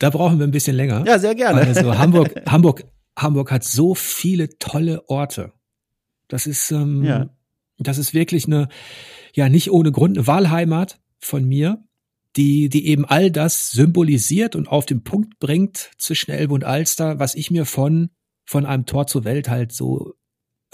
da 0.00 0.10
brauchen 0.10 0.38
wir 0.38 0.46
ein 0.46 0.50
bisschen 0.50 0.76
länger. 0.76 1.04
Ja, 1.06 1.20
sehr 1.20 1.36
gerne. 1.36 1.60
Also 1.60 1.96
Hamburg, 1.96 2.34
Hamburg, 2.48 2.84
Hamburg 3.16 3.52
hat 3.52 3.62
so 3.62 3.94
viele 3.94 4.58
tolle 4.58 5.08
Orte. 5.08 5.52
Das 6.26 6.46
ist, 6.46 6.72
ähm, 6.72 7.04
ja. 7.04 7.28
das 7.78 7.98
ist 7.98 8.12
wirklich 8.12 8.46
eine, 8.46 8.68
ja, 9.34 9.48
nicht 9.48 9.70
ohne 9.70 9.92
Grund 9.92 10.16
eine 10.16 10.26
Wahlheimat 10.26 10.98
von 11.20 11.44
mir 11.44 11.84
die, 12.36 12.68
die 12.68 12.86
eben 12.86 13.04
all 13.04 13.30
das 13.30 13.70
symbolisiert 13.70 14.56
und 14.56 14.68
auf 14.68 14.86
den 14.86 15.04
Punkt 15.04 15.38
bringt 15.38 15.90
zwischen 15.98 16.32
Elbe 16.32 16.54
und 16.54 16.64
Alster, 16.64 17.18
was 17.18 17.34
ich 17.34 17.50
mir 17.50 17.64
von, 17.64 18.10
von 18.44 18.66
einem 18.66 18.86
Tor 18.86 19.06
zur 19.06 19.24
Welt 19.24 19.48
halt 19.48 19.72
so 19.72 20.14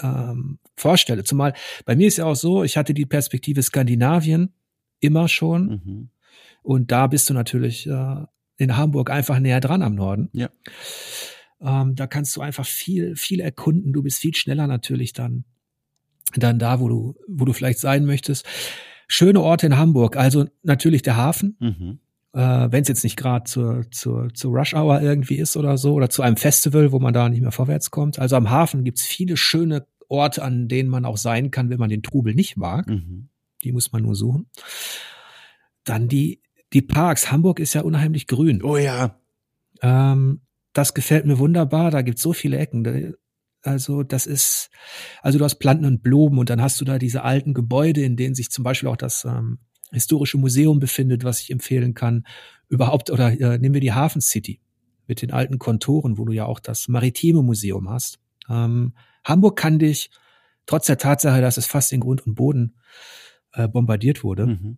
ähm, 0.01 0.59
vorstelle. 0.75 1.23
Zumal 1.23 1.53
bei 1.85 1.95
mir 1.95 2.07
ist 2.07 2.17
ja 2.17 2.25
auch 2.25 2.35
so, 2.35 2.63
ich 2.63 2.77
hatte 2.77 2.93
die 2.93 3.05
Perspektive 3.05 3.61
Skandinavien 3.61 4.53
immer 4.99 5.27
schon. 5.27 5.67
Mhm. 5.67 6.09
Und 6.63 6.91
da 6.91 7.07
bist 7.07 7.29
du 7.29 7.33
natürlich 7.33 7.87
äh, 7.87 8.25
in 8.57 8.77
Hamburg 8.77 9.09
einfach 9.11 9.39
näher 9.39 9.59
dran 9.59 9.83
am 9.83 9.95
Norden. 9.95 10.29
Ja. 10.33 10.49
Ähm, 11.59 11.95
da 11.95 12.07
kannst 12.07 12.35
du 12.35 12.41
einfach 12.41 12.65
viel, 12.65 13.15
viel 13.15 13.39
erkunden. 13.39 13.93
Du 13.93 14.01
bist 14.01 14.19
viel 14.19 14.35
schneller 14.35 14.65
natürlich 14.65 15.13
dann, 15.13 15.45
dann 16.35 16.57
da, 16.57 16.79
wo 16.79 16.89
du, 16.89 17.15
wo 17.27 17.45
du 17.45 17.53
vielleicht 17.53 17.79
sein 17.79 18.05
möchtest 18.05 18.47
schöne 19.11 19.41
Orte 19.41 19.65
in 19.65 19.77
Hamburg. 19.77 20.15
Also 20.15 20.45
natürlich 20.63 21.01
der 21.01 21.17
Hafen. 21.17 21.57
Mhm. 21.59 21.99
Äh, 22.33 22.71
Wenn 22.71 22.81
es 22.81 22.87
jetzt 22.87 23.03
nicht 23.03 23.17
gerade 23.17 23.43
zur, 23.43 23.91
zur, 23.91 24.33
zur 24.33 24.57
Rush 24.57 24.73
Hour 24.73 25.01
irgendwie 25.01 25.35
ist 25.35 25.57
oder 25.57 25.77
so, 25.77 25.93
oder 25.93 26.09
zu 26.09 26.21
einem 26.21 26.37
Festival, 26.37 26.93
wo 26.93 26.99
man 26.99 27.13
da 27.13 27.27
nicht 27.27 27.41
mehr 27.41 27.51
vorwärts 27.51 27.91
kommt. 27.91 28.19
Also 28.19 28.37
am 28.37 28.49
Hafen 28.49 28.85
gibt's 28.85 29.05
viele 29.05 29.35
schöne 29.35 29.85
Orte, 30.07 30.43
an 30.43 30.69
denen 30.69 30.89
man 30.89 31.03
auch 31.03 31.17
sein 31.17 31.51
kann, 31.51 31.69
wenn 31.69 31.79
man 31.79 31.89
den 31.89 32.03
Trubel 32.03 32.33
nicht 32.33 32.55
mag. 32.55 32.87
Mhm. 32.87 33.27
Die 33.63 33.73
muss 33.73 33.91
man 33.91 34.01
nur 34.01 34.15
suchen. 34.15 34.47
Dann 35.83 36.07
die, 36.07 36.41
die 36.71 36.81
Parks. 36.81 37.33
Hamburg 37.33 37.59
ist 37.59 37.73
ja 37.73 37.81
unheimlich 37.81 38.27
grün. 38.27 38.63
Oh 38.63 38.77
ja. 38.77 39.19
Ähm, 39.81 40.39
das 40.71 40.93
gefällt 40.93 41.25
mir 41.25 41.37
wunderbar. 41.37 41.91
Da 41.91 42.01
gibt's 42.01 42.21
so 42.21 42.31
viele 42.31 42.57
Ecken. 42.57 43.15
Also 43.63 44.03
das 44.03 44.25
ist, 44.25 44.69
also 45.21 45.37
du 45.37 45.45
hast 45.45 45.55
Planten 45.55 45.85
und 45.85 46.01
Blumen 46.01 46.39
und 46.39 46.49
dann 46.49 46.61
hast 46.61 46.81
du 46.81 46.85
da 46.85 46.97
diese 46.97 47.23
alten 47.23 47.53
Gebäude, 47.53 48.03
in 48.03 48.15
denen 48.15 48.35
sich 48.35 48.49
zum 48.49 48.63
Beispiel 48.63 48.89
auch 48.89 48.97
das 48.97 49.25
ähm, 49.25 49.59
historische 49.91 50.37
Museum 50.37 50.79
befindet, 50.79 51.23
was 51.23 51.41
ich 51.41 51.51
empfehlen 51.51 51.93
kann. 51.93 52.25
Überhaupt, 52.69 53.09
oder 53.09 53.39
äh, 53.39 53.57
nehmen 53.59 53.73
wir 53.73 53.81
die 53.81 53.93
Hafen 53.93 54.21
City 54.21 54.61
mit 55.07 55.21
den 55.21 55.31
alten 55.31 55.59
Kontoren, 55.59 56.17
wo 56.17 56.25
du 56.25 56.31
ja 56.31 56.45
auch 56.45 56.59
das 56.59 56.87
Maritime 56.87 57.43
Museum 57.43 57.89
hast. 57.89 58.19
Ähm, 58.49 58.93
Hamburg 59.23 59.57
kann 59.57 59.77
dich, 59.77 60.09
trotz 60.65 60.87
der 60.87 60.97
Tatsache, 60.97 61.41
dass 61.41 61.57
es 61.57 61.65
fast 61.65 61.91
in 61.91 61.99
Grund 61.99 62.25
und 62.25 62.35
Boden 62.35 62.75
äh, 63.53 63.67
bombardiert 63.67 64.23
wurde, 64.23 64.47
mhm. 64.47 64.77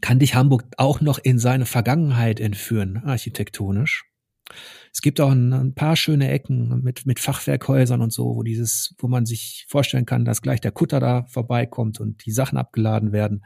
kann 0.00 0.18
dich 0.18 0.34
Hamburg 0.34 0.64
auch 0.76 1.00
noch 1.00 1.18
in 1.18 1.38
seine 1.38 1.66
Vergangenheit 1.66 2.40
entführen, 2.40 2.98
architektonisch. 3.04 4.06
Es 4.92 5.00
gibt 5.00 5.20
auch 5.20 5.30
ein, 5.30 5.52
ein, 5.52 5.74
paar 5.74 5.96
schöne 5.96 6.30
Ecken 6.30 6.82
mit, 6.82 7.06
mit 7.06 7.18
Fachwerkhäusern 7.18 8.00
und 8.00 8.12
so, 8.12 8.36
wo 8.36 8.42
dieses, 8.42 8.94
wo 8.98 9.08
man 9.08 9.26
sich 9.26 9.66
vorstellen 9.68 10.06
kann, 10.06 10.24
dass 10.24 10.42
gleich 10.42 10.60
der 10.60 10.72
Kutter 10.72 11.00
da 11.00 11.24
vorbeikommt 11.26 12.00
und 12.00 12.24
die 12.26 12.30
Sachen 12.30 12.58
abgeladen 12.58 13.12
werden. 13.12 13.44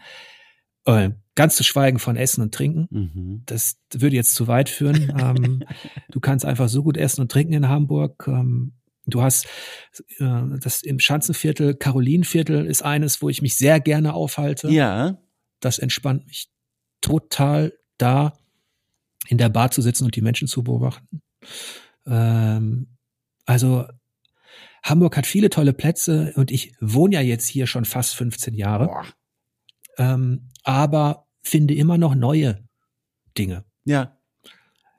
Äh, 0.84 1.10
ganz 1.34 1.56
zu 1.56 1.64
schweigen 1.64 1.98
von 1.98 2.16
Essen 2.16 2.42
und 2.42 2.52
Trinken. 2.52 2.88
Mhm. 2.90 3.42
Das 3.46 3.76
würde 3.92 4.16
jetzt 4.16 4.34
zu 4.34 4.48
weit 4.48 4.68
führen. 4.68 5.12
ähm, 5.18 5.62
du 6.10 6.20
kannst 6.20 6.44
einfach 6.44 6.68
so 6.68 6.82
gut 6.82 6.96
essen 6.96 7.20
und 7.20 7.30
trinken 7.30 7.52
in 7.52 7.68
Hamburg. 7.68 8.24
Ähm, 8.26 8.74
du 9.06 9.22
hast 9.22 9.46
äh, 10.18 10.42
das 10.60 10.82
im 10.82 10.98
Schanzenviertel, 10.98 11.74
Karolinviertel 11.74 12.66
ist 12.66 12.82
eines, 12.82 13.22
wo 13.22 13.28
ich 13.28 13.42
mich 13.42 13.56
sehr 13.56 13.80
gerne 13.80 14.14
aufhalte. 14.14 14.68
Ja. 14.70 15.18
Das 15.60 15.78
entspannt 15.78 16.26
mich 16.26 16.50
total 17.00 17.72
da 17.98 18.32
in 19.26 19.38
der 19.38 19.48
Bar 19.48 19.70
zu 19.70 19.82
sitzen 19.82 20.04
und 20.04 20.16
die 20.16 20.22
Menschen 20.22 20.48
zu 20.48 20.62
beobachten. 20.62 21.22
Ähm, 22.06 22.96
also 23.46 23.86
Hamburg 24.82 25.16
hat 25.16 25.26
viele 25.26 25.50
tolle 25.50 25.72
Plätze 25.72 26.32
und 26.36 26.50
ich 26.50 26.74
wohne 26.80 27.16
ja 27.16 27.20
jetzt 27.20 27.48
hier 27.48 27.66
schon 27.66 27.84
fast 27.84 28.14
15 28.14 28.54
Jahre. 28.54 28.90
Ähm, 29.98 30.48
aber 30.62 31.26
finde 31.42 31.74
immer 31.74 31.98
noch 31.98 32.14
neue 32.14 32.64
Dinge. 33.36 33.64
Ja. 33.84 34.18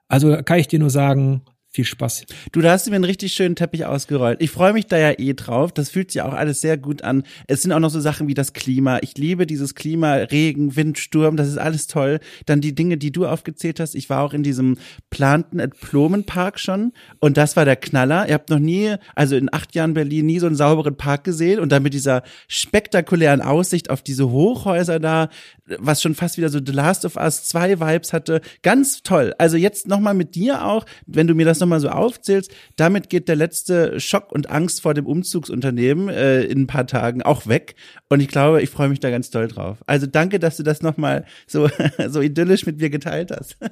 Also 0.07 0.41
kann 0.43 0.59
ich 0.59 0.67
dir 0.67 0.80
nur 0.80 0.89
sagen, 0.89 1.45
viel 1.72 1.86
Spaß. 1.86 2.26
Du, 2.51 2.61
da 2.61 2.72
hast 2.72 2.88
du 2.88 2.89
mir 2.89 2.95
einen 2.95 3.03
richtig 3.03 3.34
schönen 3.34 3.55
Teppich 3.55 3.86
ausgerollt. 3.86 4.41
Ich 4.41 4.49
freue 4.49 4.74
mich 4.74 4.88
da 4.88 4.97
ja 4.97 5.11
eh 5.20 5.34
drauf. 5.34 5.72
Das 5.72 5.91
fühlt 5.91 6.11
sich 6.11 6.22
auch 6.24 6.34
alles 6.34 6.61
sehr 6.61 6.78
gut 6.78 7.03
an. 7.03 7.24
Es 7.45 7.61
sind 7.61 7.72
auch 7.72 7.80
noch 7.80 7.91
so 7.91 7.99
Sachen 7.99 8.28
wie 8.28 8.34
das 8.34 8.53
Klima. 8.53 8.97
Ich 9.03 9.17
liebe 9.17 9.45
dieses 9.45 9.76
Klima, 9.76 10.15
Regen, 10.15 10.76
Wind, 10.76 10.97
Sturm. 10.97 11.38
Das 11.38 11.47
ist 11.47 11.59
alles 11.59 11.86
toll. 11.86 12.22
Dann 12.47 12.59
die 12.59 12.74
Dinge, 12.74 12.97
die 12.97 13.11
du 13.11 13.28
aufgezählt 13.28 13.80
hast. 13.80 13.93
Ich 13.93 14.09
war 14.09 14.24
auch 14.24 14.34
in 14.34 14.41
diesem 14.41 14.78
Planten 15.11 15.59
at 15.59 15.80
Blumenpark 15.80 16.59
schon. 16.59 16.91
Und 17.20 17.38
das 17.38 17.55
war 17.55 17.65
der 17.65 17.76
Knaller. 17.76 18.28
Ihr 18.28 18.34
habt 18.34 18.49
noch 18.49 18.59
nie, 18.59 18.95
also 19.13 19.36
in 19.36 19.53
acht 19.53 19.76
Jahren 19.76 19.93
Berlin, 19.93 20.26
nie 20.26 20.39
so 20.39 20.47
einen 20.47 20.55
sauberen 20.55 20.97
Park 20.97 21.24
gesehen. 21.24 21.59
Und 21.59 21.72
dann 21.72 21.84
mit 21.84 21.93
dieser 21.93 22.24
spektakulären 22.47 23.41
Aussicht 23.41 23.91
auf 23.91 24.01
diese 24.01 24.32
Hochhäuser 24.32 24.99
da, 24.99 25.30
was 25.78 26.01
schon 26.01 26.15
fast 26.15 26.38
wieder 26.38 26.49
so 26.49 26.59
The 26.65 26.72
Last 26.72 27.05
of 27.05 27.15
Us 27.15 27.43
2 27.43 27.80
Vibes 27.80 28.11
hatte. 28.11 28.41
Ganz 28.63 29.03
toll. 29.03 29.36
Also 29.38 29.55
jetzt 29.55 29.88
nochmal 29.88 30.15
mit 30.15 30.34
dir 30.34 30.65
auch, 30.65 30.88
wenn 31.05 31.28
du 31.28 31.36
mir 31.36 31.45
das 31.45 31.59
nochmal 31.60 31.80
so 31.80 31.89
aufzählst, 31.89 32.51
damit 32.76 33.10
geht 33.10 33.28
der 33.28 33.36
letzte 33.36 33.99
Schock 33.99 34.32
und 34.32 34.49
Angst 34.49 34.82
vor 34.82 34.93
dem 34.93 35.05
Umzugsunternehmen 35.05 36.10
äh, 36.10 36.43
in 36.43 36.62
ein 36.62 36.68
paar 36.68 36.88
Tagen 36.88 37.22
auch 37.22 37.47
weg. 37.47 37.76
Und 38.10 38.20
ich 38.20 38.28
glaube, 38.28 38.62
ich 38.62 38.70
freue 38.70 38.89
mich 38.89 38.99
da 38.99 39.10
ganz 39.10 39.30
doll 39.30 39.47
drauf. 39.47 39.78
Also 39.86 40.07
danke, 40.07 40.39
dass 40.39 40.57
du 40.57 40.64
das 40.64 40.82
nochmal 40.82 41.26
so, 41.47 41.70
so 42.07 42.22
idyllisch 42.22 42.66
mit 42.66 42.80
mir 42.80 42.89
geteilt 42.89 43.32
hast. 43.32 43.57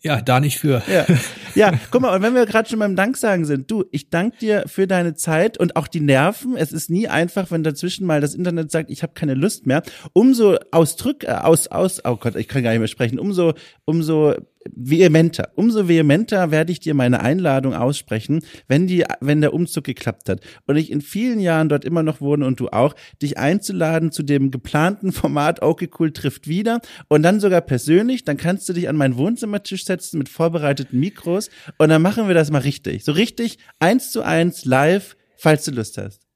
Ja, 0.00 0.20
da 0.20 0.38
nicht 0.38 0.58
für. 0.58 0.82
Ja, 0.86 1.06
ja 1.54 1.72
guck 1.90 2.02
mal, 2.02 2.14
und 2.14 2.22
wenn 2.22 2.34
wir 2.34 2.46
gerade 2.46 2.68
schon 2.68 2.78
beim 2.78 2.94
Danksagen 2.94 3.44
sind, 3.44 3.70
du, 3.70 3.84
ich 3.90 4.10
danke 4.10 4.38
dir 4.38 4.64
für 4.66 4.86
deine 4.86 5.14
Zeit 5.14 5.58
und 5.58 5.76
auch 5.76 5.88
die 5.88 6.00
Nerven. 6.00 6.56
Es 6.56 6.72
ist 6.72 6.90
nie 6.90 7.08
einfach, 7.08 7.50
wenn 7.50 7.64
dazwischen 7.64 8.06
mal 8.06 8.20
das 8.20 8.34
Internet 8.34 8.70
sagt, 8.70 8.90
ich 8.90 9.02
habe 9.02 9.14
keine 9.14 9.34
Lust 9.34 9.66
mehr. 9.66 9.82
Umso 10.12 10.56
ausdrück, 10.70 11.24
äh, 11.24 11.32
aus, 11.32 11.66
aus, 11.68 12.04
oh 12.04 12.16
Gott, 12.16 12.36
ich 12.36 12.48
kann 12.48 12.62
gar 12.62 12.70
nicht 12.70 12.78
mehr 12.78 12.88
sprechen, 12.88 13.18
umso, 13.18 13.54
umso 13.84 14.34
vehementer, 14.74 15.50
umso 15.54 15.88
vehementer 15.88 16.50
werde 16.50 16.72
ich 16.72 16.80
dir 16.80 16.94
meine 16.94 17.20
Einladung 17.20 17.74
aussprechen, 17.74 18.40
wenn 18.66 18.86
die, 18.86 19.04
wenn 19.20 19.40
der 19.40 19.54
Umzug 19.54 19.84
geklappt 19.84 20.28
hat 20.28 20.40
und 20.66 20.76
ich 20.76 20.90
in 20.90 21.00
vielen 21.00 21.40
Jahren 21.40 21.68
dort 21.68 21.84
immer 21.84 22.02
noch 22.02 22.20
wohne 22.20 22.46
und 22.46 22.60
du 22.60 22.68
auch, 22.68 22.94
dich 23.22 23.38
einzuladen 23.38 24.12
zu 24.12 24.22
dem 24.22 24.50
geplanten 24.50 25.12
Format 25.12 25.62
Okay 25.62 25.88
Cool 25.98 26.12
trifft 26.12 26.48
wieder 26.48 26.80
und 27.08 27.22
dann 27.22 27.40
sogar 27.40 27.60
persönlich, 27.60 28.24
dann 28.24 28.36
kannst 28.36 28.68
du 28.68 28.72
dich 28.72 28.88
an 28.88 28.96
meinen 28.96 29.16
Wohnzimmertisch 29.16 29.84
setzen 29.84 30.18
mit 30.18 30.28
vorbereiteten 30.28 31.00
Mikros 31.00 31.50
und 31.78 31.88
dann 31.88 32.02
machen 32.02 32.28
wir 32.28 32.34
das 32.34 32.50
mal 32.50 32.58
richtig, 32.58 33.04
so 33.04 33.12
richtig 33.12 33.58
eins 33.78 34.12
zu 34.12 34.22
eins 34.22 34.64
live, 34.64 35.16
falls 35.36 35.64
du 35.64 35.70
Lust 35.70 35.98
hast. 35.98 36.27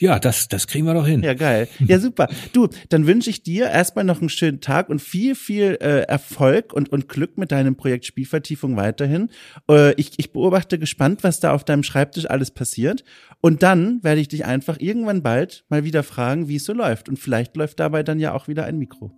Ja, 0.00 0.18
das, 0.18 0.48
das 0.48 0.66
kriegen 0.66 0.86
wir 0.86 0.94
doch 0.94 1.06
hin. 1.06 1.22
Ja, 1.22 1.34
geil. 1.34 1.68
Ja, 1.80 1.98
super. 1.98 2.28
Du, 2.52 2.68
dann 2.88 3.06
wünsche 3.06 3.30
ich 3.30 3.42
dir 3.42 3.68
erstmal 3.68 4.04
noch 4.04 4.20
einen 4.20 4.28
schönen 4.28 4.60
Tag 4.60 4.88
und 4.88 5.00
viel, 5.00 5.34
viel 5.34 5.78
äh, 5.80 6.02
Erfolg 6.02 6.72
und, 6.72 6.90
und 6.90 7.08
Glück 7.08 7.36
mit 7.36 7.50
deinem 7.50 7.76
Projekt 7.76 8.06
Spielvertiefung 8.06 8.76
weiterhin. 8.76 9.30
Äh, 9.68 9.94
ich, 9.94 10.12
ich 10.18 10.32
beobachte 10.32 10.78
gespannt, 10.78 11.24
was 11.24 11.40
da 11.40 11.52
auf 11.52 11.64
deinem 11.64 11.82
Schreibtisch 11.82 12.30
alles 12.30 12.50
passiert. 12.50 13.04
Und 13.40 13.62
dann 13.62 14.02
werde 14.02 14.20
ich 14.20 14.28
dich 14.28 14.44
einfach 14.44 14.76
irgendwann 14.78 15.22
bald 15.22 15.64
mal 15.68 15.84
wieder 15.84 16.02
fragen, 16.02 16.48
wie 16.48 16.56
es 16.56 16.64
so 16.64 16.72
läuft. 16.72 17.08
Und 17.08 17.18
vielleicht 17.18 17.56
läuft 17.56 17.80
dabei 17.80 18.02
dann 18.02 18.20
ja 18.20 18.32
auch 18.32 18.48
wieder 18.48 18.64
ein 18.64 18.78
Mikro. 18.78 19.12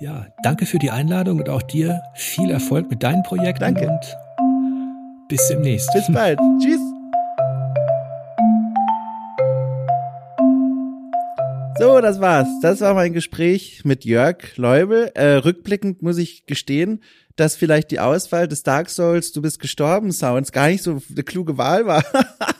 Ja, 0.00 0.26
danke 0.42 0.66
für 0.66 0.78
die 0.78 0.90
Einladung 0.90 1.38
und 1.38 1.48
auch 1.48 1.62
dir 1.62 2.02
viel 2.14 2.50
Erfolg 2.50 2.90
mit 2.90 3.02
deinen 3.02 3.22
Projekten. 3.22 3.60
Danke. 3.60 3.88
Und 3.88 4.16
bis 5.28 5.48
demnächst. 5.48 5.92
Bis 5.92 6.12
bald. 6.12 6.38
Tschüss. 6.60 6.95
So, 11.78 12.00
das 12.00 12.20
war's. 12.20 12.48
Das 12.62 12.80
war 12.80 12.94
mein 12.94 13.12
Gespräch 13.12 13.82
mit 13.84 14.04
Jörg 14.04 14.56
Leubel. 14.56 15.10
Äh, 15.14 15.36
rückblickend 15.36 16.00
muss 16.02 16.16
ich 16.16 16.46
gestehen, 16.46 17.02
dass 17.36 17.54
vielleicht 17.54 17.90
die 17.90 18.00
Auswahl 18.00 18.48
des 18.48 18.62
Dark 18.62 18.88
Souls 18.88 19.32
Du 19.32 19.42
bist 19.42 19.58
gestorben 19.58 20.10
Sounds 20.12 20.52
gar 20.52 20.68
nicht 20.68 20.82
so 20.82 21.02
eine 21.10 21.22
kluge 21.22 21.58
Wahl 21.58 21.86
war. 21.86 22.02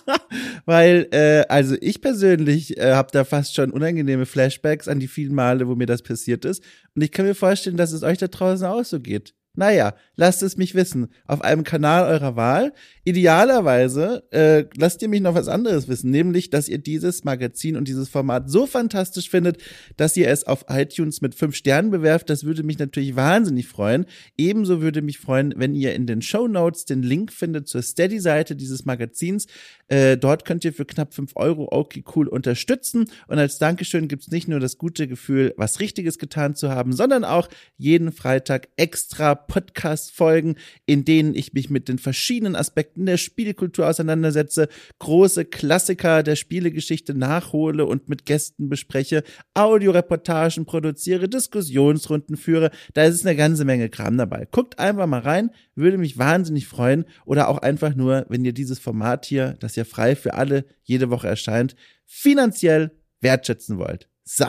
Weil, 0.67 1.09
äh, 1.13 1.45
also 1.49 1.77
ich 1.81 2.03
persönlich 2.03 2.77
äh, 2.77 2.93
habe 2.93 3.09
da 3.11 3.25
fast 3.25 3.55
schon 3.55 3.71
unangenehme 3.71 4.27
Flashbacks 4.27 4.87
an 4.87 5.01
die 5.01 5.09
vielen 5.09 5.35
Male, 5.35 5.67
wo 5.67 5.75
mir 5.75 5.87
das 5.87 6.03
passiert 6.03 6.45
ist. 6.45 6.63
Und 6.95 7.03
ich 7.03 7.11
kann 7.11 7.25
mir 7.25 7.35
vorstellen, 7.35 7.77
dass 7.77 7.93
es 7.93 8.03
euch 8.03 8.19
da 8.19 8.29
draußen 8.29 8.67
auch 8.67 8.85
so 8.85 9.01
geht. 9.01 9.36
Naja, 9.57 9.95
lasst 10.17 10.43
es 10.43 10.57
mich 10.57 10.75
wissen. 10.75 11.09
Auf 11.27 11.43
einem 11.43 11.65
Kanal 11.65 12.07
eurer 12.07 12.37
Wahl. 12.37 12.73
Idealerweise 13.05 14.25
äh, 14.31 14.65
lasst 14.77 15.01
ihr 15.03 15.09
mich 15.09 15.23
noch 15.23 15.35
was 15.35 15.49
anderes 15.49 15.89
wissen, 15.89 16.11
nämlich, 16.11 16.51
dass 16.51 16.69
ihr 16.69 16.79
dieses 16.79 17.25
Magazin 17.25 17.77
und 17.77 17.89
dieses 17.89 18.09
Format 18.09 18.51
so 18.51 18.67
fantastisch 18.67 19.31
findet, 19.31 19.59
dass 19.97 20.17
ihr 20.17 20.29
es 20.29 20.45
auf 20.45 20.67
iTunes 20.69 21.23
mit 21.23 21.35
fünf 21.35 21.57
Sternen 21.57 21.91
bewerft. 21.91 22.29
Das 22.29 22.45
würde 22.45 22.63
mich 22.63 22.79
natürlich 22.79 23.17
wahnsinnig 23.17 23.67
freuen. 23.67 24.05
Ebenso 24.37 24.83
würde 24.83 25.01
mich 25.01 25.19
freuen, 25.19 25.55
wenn 25.57 25.75
ihr 25.75 25.95
in 25.95 26.07
den 26.07 26.21
Show 26.21 26.47
Notes 26.47 26.85
den 26.85 27.03
Link 27.03 27.33
findet 27.33 27.67
zur 27.67 27.83
Steady-Seite 27.83 28.57
dieses 28.57 28.85
Magazins. 28.85 29.47
Äh, 29.89 30.17
dort 30.17 30.45
könnt 30.45 30.65
ihr 30.65 30.73
für 30.73 30.85
knapp 30.85 31.15
fünf 31.15 31.33
Euro 31.37 31.69
okay 31.71 32.03
cool 32.15 32.27
unterstützen. 32.27 33.11
Und 33.29 33.39
als 33.39 33.59
Dankeschön 33.59 34.09
gibt's 34.09 34.31
nicht 34.31 34.49
nur 34.49 34.61
das 34.61 34.79
gute 34.79 35.07
Gefühl, 35.07 35.55
was 35.57 35.81
Richtiges 35.81 36.19
getan 36.19 36.55
zu 36.55 36.71
haben, 36.71 36.93
sondern 36.93 37.25
auch 37.25 37.49
jeden 37.77 38.13
Freitag 38.13 38.69
extra 38.77 39.35
Podcast-Folgen, 39.35 40.57
in 40.87 41.05
denen 41.05 41.35
ich 41.35 41.53
mich 41.53 41.71
mit 41.71 41.89
den 41.89 41.99
verschiedenen 41.99 42.57
Aspekten 42.57 43.07
der 43.07 43.17
Spielkultur 43.17 43.87
auseinandersetze, 43.87 44.69
große 44.99 45.45
Klassiker 45.45 46.23
der 46.23 46.37
Spielegeschichte 46.37 47.15
nachhole 47.15 47.87
und 47.87 48.09
mit 48.09 48.27
Gästen 48.27 48.69
bespreche, 48.69 49.23
Audioreportagen 49.55 50.67
produziere, 50.67 51.29
Diskussionsrunden 51.29 52.37
führe. 52.37 52.71
Da 52.95 53.05
ist 53.05 53.25
eine 53.27 53.37
ganze 53.37 53.65
Menge 53.65 53.89
Kram 53.89 54.19
dabei. 54.19 54.49
Guckt 54.51 54.79
einfach 54.79 55.07
mal 55.07 55.21
rein, 55.21 55.51
würde 55.75 55.99
mich 55.99 56.19
wahnsinnig 56.19 56.67
freuen. 56.67 57.05
Oder 57.25 57.49
auch 57.49 57.59
einfach 57.59 57.95
nur, 57.95 58.27
wenn 58.29 58.45
ihr 58.45 58.53
dieses 58.53 58.79
Format 58.79 59.27
hier, 59.27 59.57
das 59.61 59.76
ja 59.77 59.85
frei 59.85 60.17
für 60.17 60.35
alle 60.35 60.67
jede 60.83 61.11
Woche 61.11 61.29
erscheint, 61.29 61.77
finanziell 62.05 62.91
wertschätzen 63.21 63.79
wollt. 63.79 64.09
So. 64.25 64.47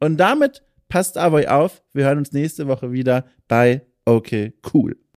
Und 0.00 0.16
damit 0.16 0.62
passt 0.88 1.18
aber 1.18 1.52
auf. 1.52 1.82
Wir 1.92 2.04
hören 2.04 2.18
uns 2.18 2.32
nächste 2.32 2.66
Woche 2.68 2.92
wieder 2.92 3.26
bei 3.48 3.84
Okay, 4.08 4.54
cool. 4.72 4.98